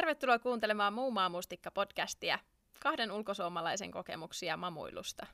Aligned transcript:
Tervetuloa 0.00 0.38
kuuntelemaan 0.38 0.92
Muu 0.92 1.10
Maamustikka-podcastia, 1.10 2.38
kahden 2.78 3.12
ulkosuomalaisen 3.12 3.90
kokemuksia 3.90 4.56
mamuilusta. 4.56 5.26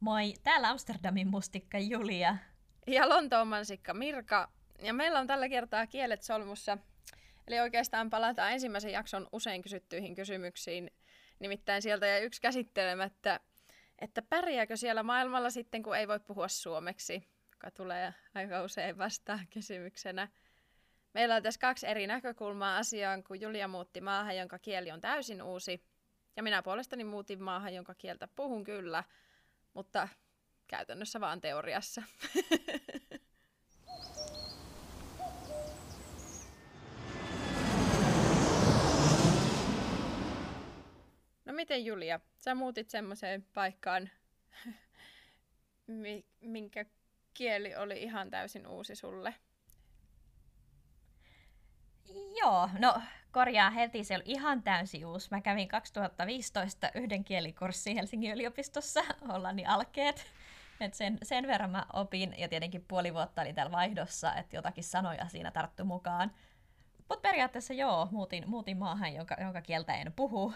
Moi, 0.00 0.34
täällä 0.42 0.68
Amsterdamin 0.68 1.28
mustikka 1.28 1.78
Julia. 1.78 2.36
Ja 2.86 3.08
Lontoon 3.08 3.48
mansikka 3.48 3.94
Mirka. 3.94 4.50
Ja 4.82 4.92
meillä 4.92 5.20
on 5.20 5.26
tällä 5.26 5.48
kertaa 5.48 5.86
kielet 5.86 6.22
solmussa. 6.22 6.78
Eli 7.46 7.60
oikeastaan 7.60 8.10
palataan 8.10 8.52
ensimmäisen 8.52 8.92
jakson 8.92 9.28
usein 9.32 9.62
kysyttyihin 9.62 10.14
kysymyksiin. 10.14 10.90
Nimittäin 11.38 11.82
sieltä 11.82 12.06
jäi 12.06 12.22
yksi 12.22 12.40
käsittelemättä, 12.40 13.40
että 13.98 14.22
pärjääkö 14.22 14.76
siellä 14.76 15.02
maailmalla 15.02 15.50
sitten, 15.50 15.82
kun 15.82 15.96
ei 15.96 16.08
voi 16.08 16.20
puhua 16.20 16.48
suomeksi, 16.48 17.28
joka 17.52 17.70
tulee 17.70 18.14
aika 18.34 18.62
usein 18.62 18.98
vastaan 18.98 19.46
kysymyksenä. 19.50 20.28
Meillä 21.14 21.34
on 21.34 21.42
tässä 21.42 21.60
kaksi 21.60 21.86
eri 21.86 22.06
näkökulmaa 22.06 22.76
asiaan, 22.76 23.24
kun 23.24 23.40
Julia 23.40 23.68
muutti 23.68 24.00
maahan, 24.00 24.36
jonka 24.36 24.58
kieli 24.58 24.90
on 24.90 25.00
täysin 25.00 25.42
uusi. 25.42 25.84
Ja 26.36 26.42
minä 26.42 26.62
puolestani 26.62 27.04
muutin 27.04 27.42
maahan, 27.42 27.74
jonka 27.74 27.94
kieltä 27.94 28.28
puhun 28.36 28.64
kyllä, 28.64 29.04
mutta 29.74 30.08
käytännössä 30.66 31.20
vaan 31.20 31.40
teoriassa. 31.40 32.02
No 41.44 41.52
miten 41.52 41.84
Julia, 41.84 42.20
sä 42.36 42.54
muutit 42.54 42.90
semmoiseen 42.90 43.46
paikkaan, 43.54 44.10
minkä 46.40 46.84
kieli 47.34 47.76
oli 47.76 48.02
ihan 48.02 48.30
täysin 48.30 48.66
uusi 48.66 48.94
sulle? 48.94 49.34
Joo, 52.40 52.68
no 52.78 53.00
korjaa 53.32 53.70
heti, 53.70 54.04
se 54.04 54.14
oli 54.14 54.22
ihan 54.26 54.62
täysi 54.62 55.04
uusi. 55.04 55.28
Mä 55.30 55.40
kävin 55.40 55.68
2015 55.68 56.90
yhden 56.94 57.24
kielikurssin 57.24 57.96
Helsingin 57.96 58.32
yliopistossa, 58.32 59.00
Hollannin 59.28 59.68
alkeet. 59.68 60.26
Et 60.80 60.94
sen, 60.94 61.18
sen 61.22 61.46
verran 61.46 61.70
mä 61.70 61.86
opin, 61.92 62.34
ja 62.38 62.48
tietenkin 62.48 62.84
puoli 62.88 63.14
vuotta 63.14 63.42
oli 63.42 63.52
täällä 63.52 63.72
vaihdossa, 63.72 64.34
että 64.34 64.56
jotakin 64.56 64.84
sanoja 64.84 65.28
siinä 65.28 65.50
tarttu 65.50 65.84
mukaan. 65.84 66.32
Mutta 67.08 67.28
periaatteessa 67.28 67.74
joo, 67.74 68.08
muutin, 68.10 68.44
muutin 68.46 68.76
maahan, 68.76 69.14
jonka, 69.14 69.36
jonka 69.40 69.62
kieltä 69.62 69.94
en 69.94 70.12
puhu. 70.12 70.54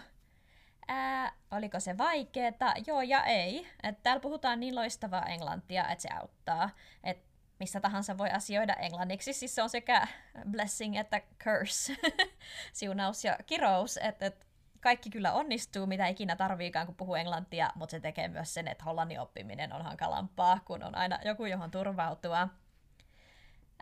Ää, 0.87 1.31
oliko 1.51 1.79
se 1.79 1.97
vaikeeta? 1.97 2.73
Joo 2.87 3.01
ja 3.01 3.23
ei. 3.23 3.67
Et 3.83 4.03
täällä 4.03 4.21
puhutaan 4.21 4.59
niin 4.59 4.75
loistavaa 4.75 5.25
englantia, 5.25 5.87
että 5.87 6.01
se 6.01 6.09
auttaa. 6.09 6.69
Et 7.03 7.28
missä 7.59 7.79
tahansa 7.79 8.17
voi 8.17 8.29
asioida 8.29 8.73
englanniksi. 8.73 9.33
Siis 9.33 9.55
se 9.55 9.63
on 9.63 9.69
sekä 9.69 10.07
blessing 10.51 10.97
että 10.97 11.21
curse, 11.43 11.95
siunaus 12.73 13.25
ja 13.25 13.37
kirous, 13.45 13.97
että 13.97 14.25
et 14.25 14.47
kaikki 14.79 15.09
kyllä 15.09 15.33
onnistuu, 15.33 15.85
mitä 15.85 16.07
ikinä 16.07 16.35
tarviikaan, 16.35 16.85
kun 16.85 16.95
puhuu 16.95 17.15
englantia, 17.15 17.71
mutta 17.75 17.91
se 17.91 17.99
tekee 17.99 18.27
myös 18.27 18.53
sen, 18.53 18.67
että 18.67 18.83
hollannin 18.83 19.19
oppiminen 19.19 19.73
on 19.73 19.81
hankalampaa, 19.81 20.59
kun 20.65 20.83
on 20.83 20.95
aina 20.95 21.19
joku, 21.25 21.45
johon 21.45 21.71
turvautua. 21.71 22.47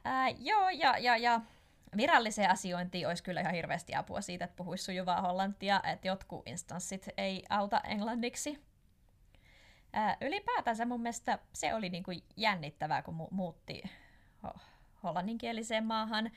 Ää, 0.03 0.29
joo, 0.29 0.69
ja, 0.69 0.97
ja, 0.97 1.17
ja 1.17 1.41
viralliseen 1.97 2.49
asiointiin 2.49 3.07
olisi 3.07 3.23
kyllä 3.23 3.41
ihan 3.41 3.53
hirveästi 3.53 3.95
apua 3.95 4.21
siitä, 4.21 4.45
että 4.45 4.55
puhuisi 4.55 4.83
sujuvaa 4.83 5.21
hollantia, 5.21 5.81
että 5.83 6.07
jotkut 6.07 6.47
instanssit 6.47 7.09
ei 7.17 7.43
auta 7.49 7.79
englanniksi. 7.79 8.66
Ää, 9.97 10.17
ylipäätänsä 10.21 10.85
mun 10.85 11.01
mielestä 11.01 11.39
se 11.53 11.73
oli 11.73 11.89
niinku 11.89 12.11
jännittävää, 12.35 13.01
kun 13.01 13.13
mu- 13.13 13.27
muutti 13.31 13.83
ho- 14.45 14.59
hollanninkieliseen 15.03 15.85
maahan. 15.85 16.31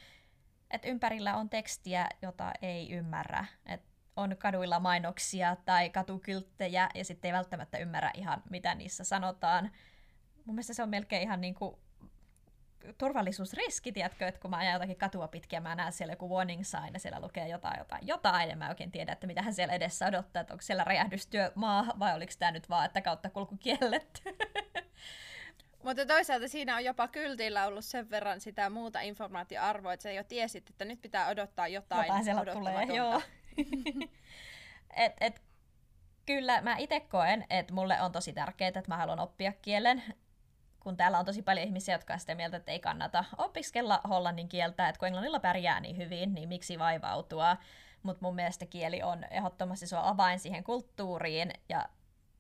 että 0.71 0.89
ympärillä 0.89 1.37
on 1.37 1.51
tekstiä, 1.51 2.09
jota 2.23 2.53
ei 2.63 2.93
ymmärrä. 2.93 3.45
Et 3.67 3.83
on 4.17 4.37
kaduilla 4.37 4.81
mainoksia 4.81 5.57
tai 5.65 5.91
katukylttejä 5.91 6.89
ja 6.95 7.05
sitten 7.05 7.29
ei 7.29 7.33
välttämättä 7.33 7.79
ymmärrä 7.79 8.11
ihan, 8.15 8.43
mitä 8.51 8.75
niissä 8.75 9.05
sanotaan. 9.05 9.71
Mun 10.45 10.55
mielestä 10.55 10.75
se 10.75 10.83
on 10.83 10.89
melkein 10.89 11.23
ihan 11.23 11.41
niinku 11.41 11.79
turvallisuusriski, 12.99 13.93
tiedätkö, 13.93 14.29
että 14.29 14.41
kun 14.41 14.51
mä 14.51 14.57
ajan 14.57 14.73
jotakin 14.73 14.97
katua 14.97 15.29
pitkin 15.29 15.63
mä 15.63 15.75
näen 15.75 15.93
siellä 15.93 16.13
joku 16.13 16.31
warning 16.37 16.65
sign 16.65 16.91
ja 16.93 16.99
siellä 16.99 17.21
lukee 17.21 17.49
jotain, 17.49 17.79
jotain, 17.79 18.07
jotain, 18.07 18.49
ja 18.49 18.57
mä 18.57 18.69
oikein 18.69 18.91
tiedä, 18.91 19.13
että 19.13 19.27
mitä 19.27 19.43
hän 19.43 19.55
siellä 19.55 19.75
edessä 19.75 20.07
odottaa, 20.07 20.41
että 20.41 20.55
onko 20.55 20.63
siellä 20.63 20.85
räjähdystyömaa 20.85 21.85
vai 21.99 22.15
oliko 22.15 22.33
tämä 22.39 22.51
nyt 22.51 22.69
vaan, 22.69 22.87
että 22.87 23.01
kautta 23.01 23.31
kulku 23.31 23.57
kielletty. 23.57 24.21
Mutta 25.85 26.07
toisaalta 26.07 26.49
siinä 26.49 26.77
on 26.77 26.85
jopa 26.85 27.09
kyltillä 27.09 27.67
ollut 27.67 27.85
sen 27.85 28.11
verran 28.11 28.41
sitä 28.41 28.71
muuta 28.71 29.01
informaatioarvoa, 29.01 29.93
että 29.93 30.03
sä 30.03 30.13
jo 30.13 30.25
tiesit, 30.25 30.71
että 30.71 30.85
nyt 30.85 31.01
pitää 31.01 31.29
odottaa 31.29 31.69
jotain 31.69 32.07
Jotain 32.07 32.25
siellä 32.25 32.53
tulee, 32.53 32.85
joo. 32.85 33.23
et, 34.97 35.13
et, 35.21 35.43
kyllä 36.27 36.63
mä 36.63 36.77
itse 36.77 37.01
koen, 37.01 37.47
että 37.51 37.75
mulle 37.75 38.01
on 38.01 38.13
tosi 38.13 38.33
tärkeää, 38.33 38.69
että 38.69 38.83
mä 38.89 38.97
haluan 38.97 39.21
oppia 39.21 39.53
kielen 39.53 40.03
kun 40.81 40.97
täällä 40.97 41.19
on 41.19 41.25
tosi 41.25 41.43
paljon 41.43 41.67
ihmisiä, 41.67 41.95
jotka 41.95 42.13
on 42.13 42.21
sitä 42.21 42.35
mieltä, 42.35 42.57
että 42.57 42.73
ei 42.73 42.81
kannata 42.81 43.25
opiskella 43.39 44.01
hollannin 44.09 44.49
kieltä, 44.49 44.89
että 44.89 44.99
kun 44.99 45.07
englannilla 45.07 45.41
pärjää 45.41 45.81
niin 45.81 45.97
hyvin, 45.97 46.35
niin 46.35 46.49
miksi 46.49 46.79
vaivautua. 46.79 47.57
Mutta 48.03 48.25
mun 48.25 48.35
mielestä 48.35 48.67
kieli 48.67 49.03
on 49.03 49.25
ehdottomasti 49.31 49.95
on 49.95 50.05
avain 50.05 50.39
siihen 50.39 50.65
kulttuuriin 50.65 51.53
ja 51.69 51.89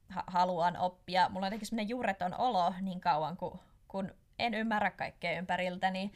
ha- 0.08 0.24
haluan 0.26 0.76
oppia. 0.76 1.28
Mulla 1.28 1.46
on 1.46 1.48
jotenkin 1.48 1.66
semmoinen 1.66 1.88
juureton 1.88 2.34
olo 2.38 2.74
niin 2.80 3.00
kauan, 3.00 3.36
kun, 3.36 3.60
kun 3.88 4.14
en 4.38 4.54
ymmärrä 4.54 4.90
kaikkea 4.90 5.38
ympäriltä, 5.38 5.90
niin 5.90 6.12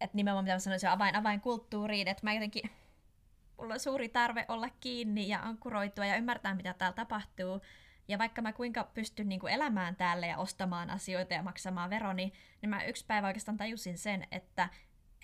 että 0.00 0.16
nimenomaan 0.16 0.44
mitä 0.44 0.56
mä 0.70 0.88
on 0.88 0.92
avain, 0.92 1.16
avain 1.16 1.40
kulttuuriin, 1.40 2.08
että 2.08 2.26
mä 2.26 2.32
jotenkin, 2.32 2.70
mulla 3.58 3.74
on 3.74 3.80
suuri 3.80 4.08
tarve 4.08 4.44
olla 4.48 4.68
kiinni 4.80 5.28
ja 5.28 5.40
ankkuroitua 5.42 6.06
ja 6.06 6.16
ymmärtää, 6.16 6.54
mitä 6.54 6.74
täällä 6.74 6.94
tapahtuu. 6.94 7.60
Ja 8.10 8.18
vaikka 8.18 8.42
mä 8.42 8.52
kuinka 8.52 8.84
pystyn 8.84 9.28
niin 9.28 9.40
kuin 9.40 9.52
elämään 9.52 9.96
täällä 9.96 10.26
ja 10.26 10.38
ostamaan 10.38 10.90
asioita 10.90 11.34
ja 11.34 11.42
maksamaan 11.42 11.90
veroni, 11.90 12.32
niin 12.62 12.70
mä 12.70 12.84
yksi 12.84 13.06
päivä 13.06 13.26
oikeastaan 13.26 13.56
tajusin 13.56 13.98
sen, 13.98 14.26
että 14.32 14.68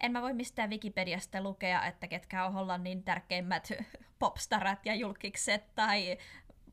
en 0.02 0.12
mä 0.12 0.22
voi 0.22 0.34
mistään 0.34 0.70
Wikipediasta 0.70 1.40
lukea, 1.40 1.86
että 1.86 2.08
ketkä 2.08 2.46
on 2.46 2.52
Hollannin 2.52 3.02
tärkeimmät 3.02 3.72
popstarat 4.18 4.86
ja 4.86 4.94
julkikset 4.94 5.74
tai 5.74 6.18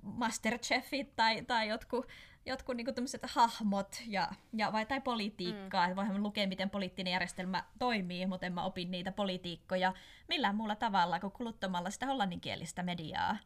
Masterchefit 0.02 1.16
tai, 1.16 1.42
tai 1.42 1.68
jotkut, 1.68 2.08
jotkut 2.46 2.78
niin 2.78 2.88
hahmot 3.24 4.04
ja, 4.08 4.28
ja, 4.54 4.72
vai, 4.72 4.86
tai 4.86 5.02
politiikkaa. 5.02 5.88
Mm. 5.88 5.96
Voihan 5.96 6.24
lukea, 6.24 6.48
miten 6.48 6.70
poliittinen 6.70 7.12
järjestelmä 7.12 7.64
toimii, 7.80 8.26
mutta 8.26 8.46
en 8.46 8.54
mä 8.54 8.64
opin 8.64 8.92
niitä 8.92 9.12
politiikkoja 9.12 9.94
millään 10.28 10.56
muulla 10.56 10.76
tavalla 10.76 11.20
kuin 11.20 11.32
kuluttamalla 11.32 11.90
sitä 11.90 12.06
hollanninkielistä 12.06 12.84
mediaa. 12.84 13.38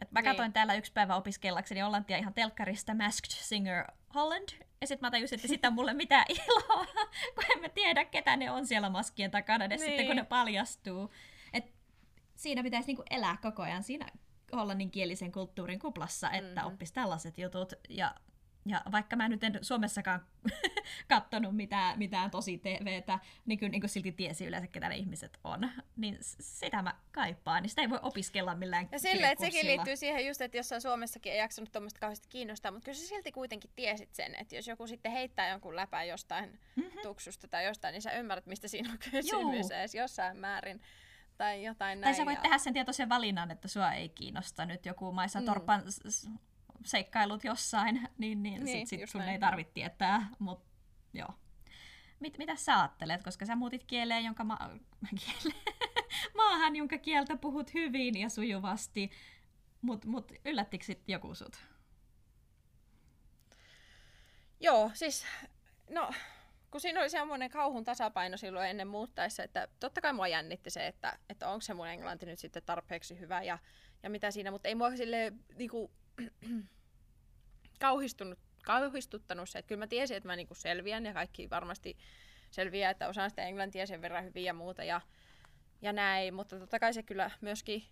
Et 0.00 0.12
mä 0.12 0.20
niin. 0.20 0.30
katsoin 0.30 0.52
täällä 0.52 0.74
yksi 0.74 0.92
päivä 0.92 1.16
opiskellakseni 1.16 1.80
Hollantia 1.80 2.16
ihan 2.16 2.34
telkkarista 2.34 2.94
Masked 2.94 3.30
Singer 3.30 3.84
Holland. 4.14 4.48
Ja 4.80 4.86
sitten 4.86 5.06
mä 5.06 5.10
tajusin, 5.10 5.36
että 5.36 5.48
sitä 5.48 5.68
on 5.68 5.74
mulle 5.74 5.94
mitään 5.94 6.24
iloa, 6.34 6.86
kun 7.34 7.44
en 7.56 7.60
mä 7.60 7.68
tiedä, 7.68 8.04
ketä 8.04 8.36
ne 8.36 8.50
on 8.50 8.66
siellä 8.66 8.90
maskien 8.90 9.30
takana 9.30 9.66
niin. 9.66 9.78
sitten, 9.78 10.06
kun 10.06 10.16
ne 10.16 10.22
niin. 10.22 10.26
paljastuu. 10.26 11.12
Et 11.52 11.64
siinä 12.36 12.62
pitäisi 12.62 12.86
niinku 12.86 13.02
elää 13.10 13.36
koko 13.42 13.62
ajan 13.62 13.82
siinä 13.82 14.06
hollanninkielisen 14.52 15.32
kulttuurin 15.32 15.78
kuplassa, 15.78 16.30
että 16.30 16.60
mm-hmm. 16.60 16.72
oppisi 16.72 16.94
tällaiset 16.94 17.38
jutut. 17.38 17.72
Ja 17.88 18.14
ja 18.66 18.82
vaikka 18.92 19.16
mä 19.16 19.28
nyt 19.28 19.44
en 19.44 19.58
Suomessakaan 19.62 20.26
katsonut 21.08 21.56
mitään, 21.56 21.98
mitään 21.98 22.30
tosi 22.30 22.58
TVtä, 22.58 23.18
niin 23.46 23.58
kyllä 23.58 23.70
niin 23.70 23.80
kuin 23.80 23.90
silti 23.90 24.12
tiesi 24.12 24.46
yleensä, 24.46 24.66
ketä 24.66 24.88
ne 24.88 24.96
ihmiset 24.96 25.38
on. 25.44 25.70
Niin 25.96 26.18
sitä 26.40 26.82
mä 26.82 26.94
kaipaan, 27.12 27.62
niin 27.62 27.70
sitä 27.70 27.82
ei 27.82 27.90
voi 27.90 27.98
opiskella 28.02 28.54
millään 28.54 28.88
Ja 28.92 28.98
sille, 28.98 29.30
että 29.30 29.44
sekin 29.44 29.66
liittyy 29.66 29.96
siihen 29.96 30.26
just, 30.26 30.40
että 30.40 30.56
jossain 30.56 30.80
Suomessakin 30.80 31.32
ei 31.32 31.38
jaksanut 31.38 31.72
tuommoista 31.72 32.00
kauheasti 32.00 32.28
kiinnostaa, 32.28 32.72
mutta 32.72 32.84
kyllä 32.84 32.98
sä 32.98 33.06
silti 33.06 33.32
kuitenkin 33.32 33.70
tiesit 33.76 34.14
sen, 34.14 34.34
että 34.34 34.56
jos 34.56 34.68
joku 34.68 34.86
sitten 34.86 35.12
heittää 35.12 35.48
jonkun 35.48 35.76
läpää 35.76 36.04
jostain 36.04 36.60
mm-hmm. 36.76 37.00
tuksusta 37.02 37.48
tai 37.48 37.66
jostain, 37.66 37.92
niin 37.92 38.02
sä 38.02 38.12
ymmärrät, 38.12 38.46
mistä 38.46 38.68
siinä 38.68 38.92
on 38.92 38.98
kysymys 39.10 39.70
edes 39.70 39.94
jossain 39.94 40.36
määrin 40.36 40.80
tai 41.36 41.64
jotain 41.64 42.00
näin. 42.00 42.14
Tai 42.14 42.18
sä 42.18 42.26
voit 42.26 42.38
ja... 42.38 42.42
tehdä 42.42 42.58
sen 42.58 42.72
tietoisen 42.72 43.08
valinnan, 43.08 43.50
että 43.50 43.68
sua 43.68 43.92
ei 43.92 44.08
kiinnosta 44.08 44.66
nyt 44.66 44.86
joku 44.86 45.12
Maisa 45.12 45.40
mm. 45.40 45.46
Torpan 45.46 45.82
seikkailut 46.84 47.44
jossain, 47.44 48.08
niin, 48.18 48.42
niin, 48.42 48.64
niin 48.64 48.86
sit, 48.86 49.00
sit 49.00 49.10
sun 49.10 49.18
näin. 49.18 49.32
ei 49.32 49.38
tarvitse 49.38 49.72
tietää, 49.72 50.26
mutta 50.38 50.69
joo. 51.14 51.34
Mit, 52.20 52.38
mitä 52.38 52.56
sä 52.56 52.80
ajattelet, 52.80 53.22
koska 53.22 53.46
sä 53.46 53.56
muutit 53.56 53.84
kieleen, 53.84 54.24
jonka 54.24 54.44
ma- 54.44 54.70
kiele- 55.20 55.54
maahan, 56.34 56.76
jonka 56.76 56.98
kieltä 56.98 57.36
puhut 57.36 57.74
hyvin 57.74 58.16
ja 58.16 58.28
sujuvasti, 58.28 59.10
mutta 59.82 60.08
mut 60.08 60.32
yllättikö 60.44 60.84
sit 60.84 61.02
joku 61.08 61.34
sut? 61.34 61.56
Joo, 64.60 64.90
siis 64.94 65.26
no, 65.90 66.10
kun 66.70 66.80
siinä 66.80 67.00
oli 67.00 67.10
semmoinen 67.10 67.50
kauhun 67.50 67.84
tasapaino 67.84 68.36
silloin 68.36 68.70
ennen 68.70 68.88
muuttaessa, 68.88 69.42
että 69.42 69.68
totta 69.80 70.00
kai 70.00 70.12
mua 70.12 70.28
jännitti 70.28 70.70
se, 70.70 70.86
että, 70.86 71.18
että 71.28 71.48
onko 71.48 71.60
se 71.60 71.74
mun 71.74 71.88
englanti 71.88 72.26
nyt 72.26 72.38
sitten 72.38 72.62
tarpeeksi 72.66 73.20
hyvä 73.20 73.42
ja, 73.42 73.58
ja 74.02 74.10
mitä 74.10 74.30
siinä, 74.30 74.50
mutta 74.50 74.68
ei 74.68 74.74
mua 74.74 74.96
sille 74.96 75.32
niinku, 75.54 75.90
kauhistunut, 77.80 78.38
kauhistuttanut 78.64 79.48
se, 79.48 79.58
että 79.58 79.68
kyllä 79.68 79.78
mä 79.78 79.86
tiesin, 79.86 80.16
että 80.16 80.28
mä 80.28 80.36
niinku 80.36 80.54
selviän 80.54 81.04
ja 81.04 81.12
kaikki 81.12 81.50
varmasti 81.50 81.96
selviää, 82.50 82.90
että 82.90 83.08
osaan 83.08 83.30
sitä 83.30 83.42
englantia 83.42 83.86
sen 83.86 84.02
verran 84.02 84.24
hyvin 84.24 84.44
ja 84.44 84.54
muuta. 84.54 84.84
Ja, 84.84 85.00
ja 85.82 85.92
näin, 85.92 86.34
mutta 86.34 86.58
totta 86.58 86.78
kai 86.78 86.94
se 86.94 87.02
kyllä 87.02 87.30
myöskin 87.40 87.84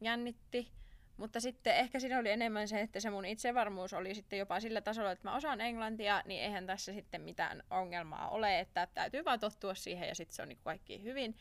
jännitti. 0.00 0.72
Mutta 1.16 1.40
sitten 1.40 1.76
ehkä 1.76 2.00
siinä 2.00 2.18
oli 2.18 2.30
enemmän 2.30 2.68
se, 2.68 2.80
että 2.80 3.00
se 3.00 3.10
mun 3.10 3.24
itsevarmuus 3.24 3.92
oli 3.92 4.14
sitten 4.14 4.38
jopa 4.38 4.60
sillä 4.60 4.80
tasolla, 4.80 5.12
että 5.12 5.28
mä 5.28 5.36
osaan 5.36 5.60
englantia, 5.60 6.22
niin 6.24 6.42
eihän 6.42 6.66
tässä 6.66 6.92
sitten 6.92 7.20
mitään 7.20 7.62
ongelmaa 7.70 8.28
ole, 8.28 8.60
että 8.60 8.88
täytyy 8.94 9.24
vaan 9.24 9.40
tottua 9.40 9.74
siihen 9.74 10.08
ja 10.08 10.14
sitten 10.14 10.36
se 10.36 10.42
on 10.42 10.48
niin 10.48 10.58
kaikki 10.64 11.02
hyvin. 11.02 11.36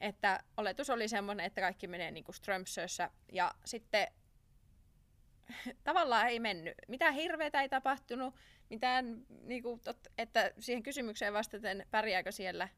Että 0.00 0.40
oletus 0.56 0.90
oli 0.90 1.08
semmoinen, 1.08 1.46
että 1.46 1.60
kaikki 1.60 1.86
menee 1.86 2.10
niin 2.10 2.24
kuin 2.24 2.34
Strömsössä 2.34 3.10
ja 3.32 3.54
sitten 3.64 4.08
tavallaan 5.84 6.28
ei 6.28 6.40
mennyt. 6.40 6.74
Mitään 6.88 7.14
hirveätä 7.14 7.62
ei 7.62 7.68
tapahtunut, 7.68 8.34
mitään, 8.70 9.26
niin 9.42 9.62
kuin, 9.62 9.80
tot, 9.80 9.98
että 10.18 10.52
siihen 10.58 10.82
kysymykseen 10.82 11.32
vastaten 11.32 11.86
pärjääkö 11.90 12.32
siellä, 12.32 12.68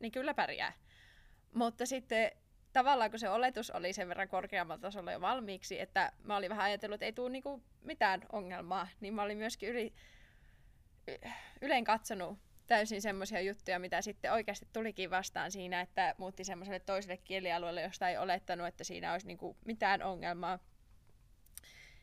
niin 0.00 0.12
kyllä 0.12 0.34
pärjää. 0.34 0.72
Mutta 1.54 1.86
sitten 1.86 2.30
tavallaan 2.72 3.10
kun 3.10 3.18
se 3.18 3.28
oletus 3.28 3.70
oli 3.70 3.92
sen 3.92 4.08
verran 4.08 4.28
korkeammalla 4.28 4.80
tasolla 4.80 5.12
jo 5.12 5.20
valmiiksi, 5.20 5.80
että 5.80 6.12
mä 6.24 6.36
olin 6.36 6.50
vähän 6.50 6.64
ajatellut, 6.64 6.94
että 6.94 7.06
ei 7.06 7.12
tule 7.12 7.30
niinku 7.30 7.62
mitään 7.80 8.22
ongelmaa, 8.32 8.88
niin 9.00 9.14
mä 9.14 9.22
olin 9.22 9.38
myöskin 9.38 9.68
yli, 9.68 9.94
yleen 11.60 11.84
katsonut 11.84 12.38
täysin 12.66 13.02
semmoisia 13.02 13.40
juttuja, 13.40 13.78
mitä 13.78 14.02
sitten 14.02 14.32
oikeasti 14.32 14.68
tulikin 14.72 15.10
vastaan 15.10 15.52
siinä, 15.52 15.80
että 15.80 16.14
muutti 16.18 16.44
semmoiselle 16.44 16.80
toiselle 16.80 17.16
kielialueelle, 17.16 17.82
josta 17.82 18.08
ei 18.08 18.18
olettanut, 18.18 18.66
että 18.66 18.84
siinä 18.84 19.12
olisi 19.12 19.26
niinku 19.26 19.56
mitään 19.64 20.02
ongelmaa. 20.02 20.58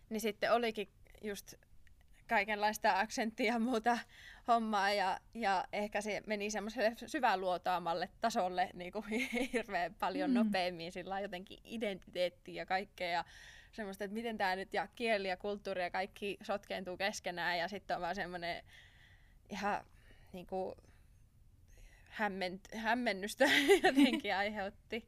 Niin 0.09 0.21
sitten 0.21 0.53
olikin 0.53 0.89
just 1.21 1.53
kaikenlaista 2.27 3.00
aksenttia 3.00 3.53
ja 3.53 3.59
muuta 3.59 3.97
hommaa 4.47 4.91
ja, 4.91 5.19
ja 5.33 5.65
ehkä 5.73 6.01
se 6.01 6.23
meni 6.25 6.51
semmoiselle 6.51 6.94
syväluotaamalle 7.06 8.09
tasolle 8.21 8.69
niin 8.73 8.91
kuin 8.91 9.03
hirveän 9.53 9.95
paljon 9.95 10.29
mm. 10.29 10.33
nopeammin 10.33 10.91
sillä 10.91 11.19
jotenkin 11.19 11.59
identiteetti 11.63 12.56
ja 12.56 12.65
kaikkea 12.65 13.09
ja 13.09 13.25
semmoista, 13.71 14.03
että 14.03 14.15
miten 14.15 14.38
tämä 14.38 14.56
nyt 14.56 14.73
ja 14.73 14.88
kieli 14.95 15.27
ja 15.27 15.38
kulttuuri 15.38 15.81
ja 15.81 15.91
kaikki 15.91 16.38
sotkeentuu 16.41 16.97
keskenään 16.97 17.57
ja 17.57 17.67
sitten 17.67 17.95
on 17.95 18.01
vaan 18.01 18.15
semmoinen 18.15 18.63
ihan 19.50 19.85
niin 20.33 20.45
kuin 20.45 20.75
hämment, 22.09 22.67
hämmennystä 22.75 23.45
jotenkin 23.83 24.35
aiheutti. 24.35 25.07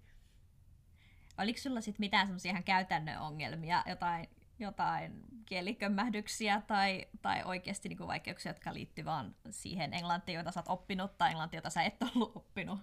Oliko 1.37 1.59
sulla 1.59 1.81
sitten 1.81 2.03
mitään 2.03 2.27
semmoisia 2.27 2.51
ihan 2.51 2.63
käytännön 2.63 3.19
ongelmia, 3.19 3.83
jotain 3.87 4.29
jotain 4.61 5.23
kielikömmähdyksiä 5.45 6.61
tai, 6.67 7.07
tai 7.21 7.43
oikeasti 7.45 7.89
niin 7.89 7.97
kuin 7.97 8.07
vaikeuksia, 8.07 8.49
jotka 8.49 8.73
liittyvät 8.73 9.05
vaan 9.05 9.35
siihen 9.49 9.93
englantiin, 9.93 10.35
jota 10.35 10.51
sä 10.51 10.59
oot 10.59 10.79
oppinut, 10.79 11.17
tai 11.17 11.29
englantiin, 11.29 11.57
jota 11.57 11.69
sä 11.69 11.83
et 11.83 12.03
ollut 12.15 12.31
oppinut? 12.35 12.79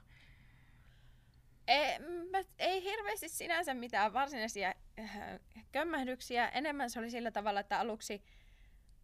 Ei, 1.67 1.99
mä, 2.31 2.39
ei 2.59 2.85
hirveästi 2.85 3.29
sinänsä 3.29 3.75
mitään 3.75 4.13
varsinaisia 4.13 4.75
äh, 4.99 5.21
kömmähdyksiä. 5.73 6.49
Enemmän 6.49 6.91
se 6.91 6.99
oli 6.99 7.11
sillä 7.11 7.31
tavalla, 7.31 7.61
että 7.61 7.81
aluksi 7.81 8.23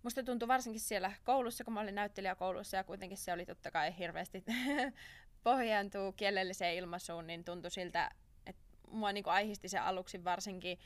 musta 0.03 0.23
tuntui 0.23 0.49
varsinkin 0.49 0.81
siellä 0.81 1.13
koulussa, 1.25 1.65
kun 1.65 1.75
mä 1.75 1.81
olin 1.81 1.95
näyttelijäkoulussa 1.95 2.77
ja 2.77 2.85
kuitenkin 2.85 3.19
se 3.19 3.33
oli 3.33 3.47
totta 3.47 3.71
kai 3.71 3.99
hirveästi 3.99 4.45
pohjaantuu 5.45 6.13
kielelliseen 6.13 6.75
ilmaisuun, 6.75 7.27
niin 7.27 7.45
tuntui 7.45 7.71
siltä, 7.71 8.11
että 8.47 8.63
mua 8.91 9.13
niin 9.13 9.25
kuin 9.25 9.35
aihisti 9.35 9.69
se 9.69 9.79
aluksi 9.79 10.25
varsinkin 10.25 10.79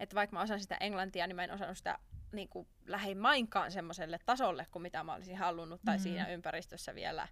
että 0.00 0.14
vaikka 0.14 0.36
mä 0.36 0.42
osasin 0.42 0.62
sitä 0.62 0.76
englantia, 0.80 1.26
niin 1.26 1.36
mä 1.36 1.44
en 1.44 1.52
osannut 1.52 1.78
sitä 1.78 1.98
niin 2.32 2.48
kuin 2.48 2.68
lähimainkaan 2.86 3.72
semmoiselle 3.72 4.18
tasolle 4.26 4.66
kuin 4.70 4.82
mitä 4.82 5.04
mä 5.04 5.14
olisin 5.14 5.36
halunnut 5.36 5.80
tai 5.84 5.96
mm. 5.96 6.02
siinä 6.02 6.28
ympäristössä 6.28 6.94
vielä. 6.94 7.28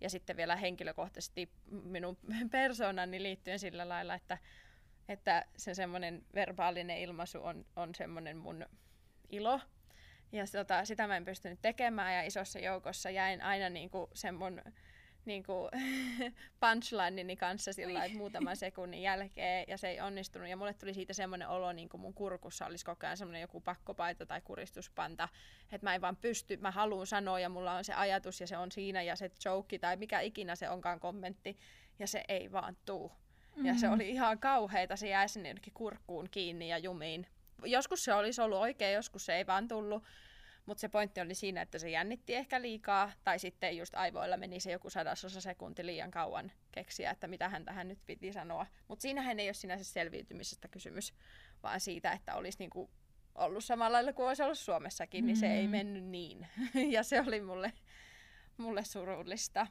Ja 0.00 0.10
sitten 0.10 0.36
vielä 0.36 0.56
henkilökohtaisesti 0.56 1.50
minun 1.70 2.18
persoonani 2.50 3.22
liittyen 3.22 3.58
sillä 3.58 3.88
lailla, 3.88 4.14
että, 4.14 4.38
että 5.08 5.44
se 5.56 5.74
semmoinen 5.74 6.24
verbaalinen 6.34 6.98
ilmaisu 6.98 7.44
on, 7.44 7.64
on 7.76 7.94
semmoinen 7.94 8.36
mun 8.36 8.66
ilo. 9.30 9.60
Ja 10.32 10.44
tota, 10.52 10.84
sitä 10.84 11.06
mä 11.06 11.16
en 11.16 11.24
pystynyt 11.24 11.58
tekemään 11.62 12.14
ja 12.14 12.22
isossa 12.22 12.58
joukossa 12.58 13.10
jäin 13.10 13.42
aina 13.42 13.68
niin 13.68 13.90
kuin 13.90 14.10
sen 14.14 14.34
mun 14.34 14.62
niin 15.24 15.42
kuin 15.42 15.70
punchlineni 16.60 17.36
kanssa 17.36 17.72
sillä 17.72 18.08
muutaman 18.08 18.56
sekunnin 18.56 19.02
jälkeen 19.02 19.64
ja 19.68 19.78
se 19.78 19.88
ei 19.88 20.00
onnistunut. 20.00 20.48
Ja 20.48 20.56
mulle 20.56 20.74
tuli 20.74 20.94
siitä 20.94 21.12
semmoinen 21.12 21.48
olo, 21.48 21.72
niin 21.72 21.88
kuin 21.88 22.00
mun 22.00 22.14
kurkussa 22.14 22.66
olisi 22.66 22.84
koko 22.84 23.06
ajan 23.06 23.16
semmoinen 23.16 23.40
joku 23.40 23.60
pakkopaita 23.60 24.26
tai 24.26 24.40
kuristuspanta, 24.40 25.28
että 25.72 25.86
mä 25.86 25.94
en 25.94 26.00
vaan 26.00 26.16
pysty, 26.16 26.56
mä 26.56 26.70
haluan 26.70 27.06
sanoa 27.06 27.40
ja 27.40 27.48
mulla 27.48 27.72
on 27.72 27.84
se 27.84 27.94
ajatus 27.94 28.40
ja 28.40 28.46
se 28.46 28.56
on 28.56 28.72
siinä 28.72 29.02
ja 29.02 29.16
se 29.16 29.30
joke 29.44 29.78
tai 29.78 29.96
mikä 29.96 30.20
ikinä 30.20 30.56
se 30.56 30.68
onkaan 30.68 31.00
kommentti 31.00 31.58
ja 31.98 32.06
se 32.06 32.24
ei 32.28 32.52
vaan 32.52 32.76
tuu. 32.86 33.08
Mm-hmm. 33.08 33.66
Ja 33.66 33.74
se 33.74 33.86
mm. 33.86 33.92
oli 33.92 34.10
ihan 34.10 34.38
kauheita, 34.38 34.96
se 34.96 35.08
jäi 35.08 35.28
sinne 35.28 35.54
kurkkuun 35.74 36.28
kiinni 36.30 36.68
ja 36.68 36.78
jumiin. 36.78 37.26
Joskus 37.64 38.04
se 38.04 38.14
olisi 38.14 38.40
ollut 38.40 38.58
oikein, 38.58 38.94
joskus 38.94 39.26
se 39.26 39.36
ei 39.36 39.46
vaan 39.46 39.68
tullut. 39.68 40.04
Mutta 40.66 40.80
se 40.80 40.88
pointti 40.88 41.20
oli 41.20 41.34
siinä, 41.34 41.62
että 41.62 41.78
se 41.78 41.90
jännitti 41.90 42.34
ehkä 42.34 42.62
liikaa, 42.62 43.12
tai 43.24 43.38
sitten 43.38 43.76
just 43.76 43.94
aivoilla 43.94 44.36
meni 44.36 44.60
se 44.60 44.72
joku 44.72 44.90
sadasosa 44.90 45.40
sekunti 45.40 45.86
liian 45.86 46.10
kauan 46.10 46.52
keksiä, 46.72 47.10
että 47.10 47.26
mitä 47.26 47.48
hän 47.48 47.64
tähän 47.64 47.88
nyt 47.88 47.98
piti 48.06 48.32
sanoa. 48.32 48.66
Mutta 48.88 49.02
siinähän 49.02 49.40
ei 49.40 49.46
ole 49.46 49.54
sinänsä 49.54 49.84
selviytymisestä 49.84 50.68
kysymys, 50.68 51.14
vaan 51.62 51.80
siitä, 51.80 52.12
että 52.12 52.34
olisi 52.34 52.58
niinku 52.58 52.90
ollut 53.34 53.64
samalla 53.64 53.96
lailla 53.96 54.12
kuin 54.12 54.28
olisi 54.28 54.42
ollut 54.42 54.58
Suomessakin, 54.58 55.24
mm. 55.24 55.26
niin 55.26 55.36
se 55.36 55.46
ei 55.46 55.66
mm. 55.66 55.70
mennyt 55.70 56.04
niin. 56.04 56.46
ja 56.94 57.02
se 57.02 57.20
oli 57.20 57.40
mulle, 57.40 57.72
mulle 58.56 58.84
surullista. 58.84 59.66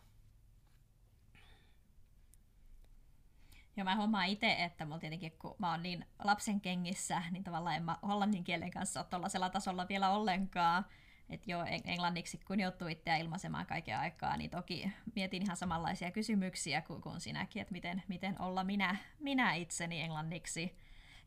Ja 3.78 3.84
mä 3.84 3.96
huomaan 3.96 4.28
itse, 4.28 4.64
että 4.64 4.86
mulla 4.86 5.00
tietenkin, 5.00 5.32
kun 5.40 5.56
mä 5.60 5.72
oon 5.72 5.84
niin 5.84 6.06
lapsen 6.24 6.62
kengissä, 6.62 7.24
niin 7.32 7.44
tavallaan 7.44 7.76
en 7.76 7.84
mä 7.84 7.98
hollannin 8.08 8.44
kielen 8.44 8.72
kanssa 8.72 9.00
ole 9.00 9.08
tuollaisella 9.10 9.50
tasolla 9.50 9.88
vielä 9.90 10.10
ollenkaan. 10.10 10.86
Että 11.30 11.52
jo 11.52 11.66
englanniksi, 11.86 12.38
kun 12.38 12.60
joutuu 12.60 12.88
itseä 12.88 13.18
ilmaisemaan 13.18 13.66
kaiken 13.66 14.00
aikaa, 14.00 14.38
niin 14.38 14.50
toki 14.50 14.92
mietin 15.16 15.44
ihan 15.44 15.58
samanlaisia 15.58 16.12
kysymyksiä 16.12 16.82
kuin, 16.82 17.02
kuin 17.02 17.22
sinäkin, 17.22 17.62
että 17.62 17.72
miten, 17.72 18.04
miten 18.08 18.42
olla 18.42 18.64
minä, 18.64 18.96
minä 19.20 19.54
itseni 19.54 20.02
englanniksi. 20.02 20.78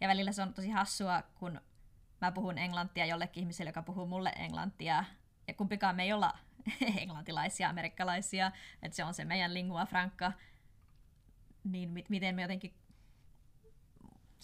Ja 0.01 0.09
välillä 0.09 0.33
se 0.33 0.43
on 0.43 0.55
tosi 0.55 0.71
hassua, 0.71 1.23
kun 1.35 1.61
mä 2.21 2.33
puhun 2.33 2.59
englantia 2.59 3.07
jollekin 3.07 3.41
ihmiselle, 3.41 3.69
joka 3.69 3.83
puhuu 3.83 4.07
mulle 4.07 4.33
englantia, 4.37 5.05
ja 5.49 5.55
kumpikaan 5.55 5.97
me 5.97 6.03
ei 6.03 6.13
olla 6.13 6.39
englantilaisia, 7.03 7.69
amerikkalaisia, 7.69 8.53
että 8.83 8.97
se 8.97 9.05
on 9.05 9.15
se 9.15 9.25
meidän 9.25 9.55
lingua 9.55 9.87
franca, 9.87 10.33
niin 11.65 11.91
mit, 11.91 12.11
miten 12.11 12.35
me 12.35 12.43
jotenkin 12.43 12.75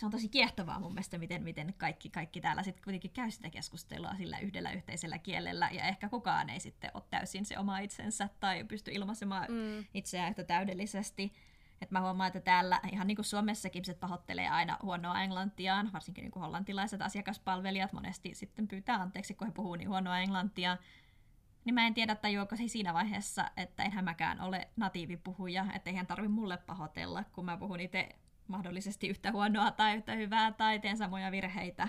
se 0.01 0.07
on 0.07 0.13
tosi 0.13 0.29
kiehtovaa 0.29 0.81
mun 0.81 0.93
mielestä, 0.93 1.19
miten, 1.19 1.43
miten 1.43 1.75
kaikki, 1.79 2.11
kaikki 2.11 2.41
täällä 2.41 2.63
sitten 2.63 2.85
kuitenkin 2.85 3.11
käy 3.11 3.31
sitä 3.31 3.51
keskustelua 3.51 4.15
sillä 4.17 4.39
yhdellä 4.39 4.73
yhteisellä 4.73 5.19
kielellä, 5.19 5.69
ja 5.73 5.85
ehkä 5.85 6.09
kukaan 6.09 6.51
ei 6.51 6.61
sitten 6.61 6.91
ole 6.95 7.03
täysin 7.11 7.45
se 7.45 7.59
oma 7.59 7.79
itsensä 7.79 8.29
tai 8.41 8.65
pysty 8.65 8.91
ilmaisemaan 8.91 9.47
mm. 9.49 9.85
itseään 9.95 10.31
yhtä 10.31 10.45
täydellisesti. 10.45 11.33
Et 11.81 11.91
mä 11.91 12.01
huomaan, 12.01 12.27
että 12.27 12.41
täällä 12.41 12.81
ihan 12.93 13.07
niin 13.07 13.17
kuin 13.17 13.27
Suomessakin 13.27 13.81
ihmiset 13.81 14.01
pahoittelee 14.01 14.49
aina 14.49 14.79
huonoa 14.83 15.23
englantiaan, 15.23 15.93
varsinkin 15.93 16.23
niin 16.23 16.33
kuin 16.33 16.43
hollantilaiset 16.43 17.03
asiakaspalvelijat 17.03 17.93
monesti 17.93 18.35
sitten 18.35 18.69
pyytää 18.69 18.97
anteeksi, 18.97 19.35
kun 19.35 19.47
he 19.47 19.53
puhuu 19.53 19.75
niin 19.75 19.89
huonoa 19.89 20.19
englantia 20.19 20.77
niin 21.65 21.75
mä 21.75 21.87
en 21.87 21.95
tiedä 21.95 22.15
tajuako 22.15 22.57
se 22.57 22.69
siinä 22.69 22.95
vaiheessa, 22.95 23.51
että 23.57 23.83
enhän 23.83 24.05
mäkään 24.05 24.41
ole 24.41 24.69
natiivipuhuja, 24.77 25.67
että 25.75 25.91
eihän 25.91 26.07
tarvi 26.07 26.29
mulle 26.29 26.57
pahoitella, 26.57 27.25
kun 27.33 27.45
mä 27.45 27.57
puhun 27.57 27.81
itse 27.81 28.09
mahdollisesti 28.49 29.09
yhtä 29.09 29.33
huonoa 29.33 29.71
tai 29.71 29.97
yhtä 29.97 30.15
hyvää 30.15 30.53
tai 30.53 30.79
teen 30.79 30.97
samoja 30.97 31.31
virheitä. 31.31 31.89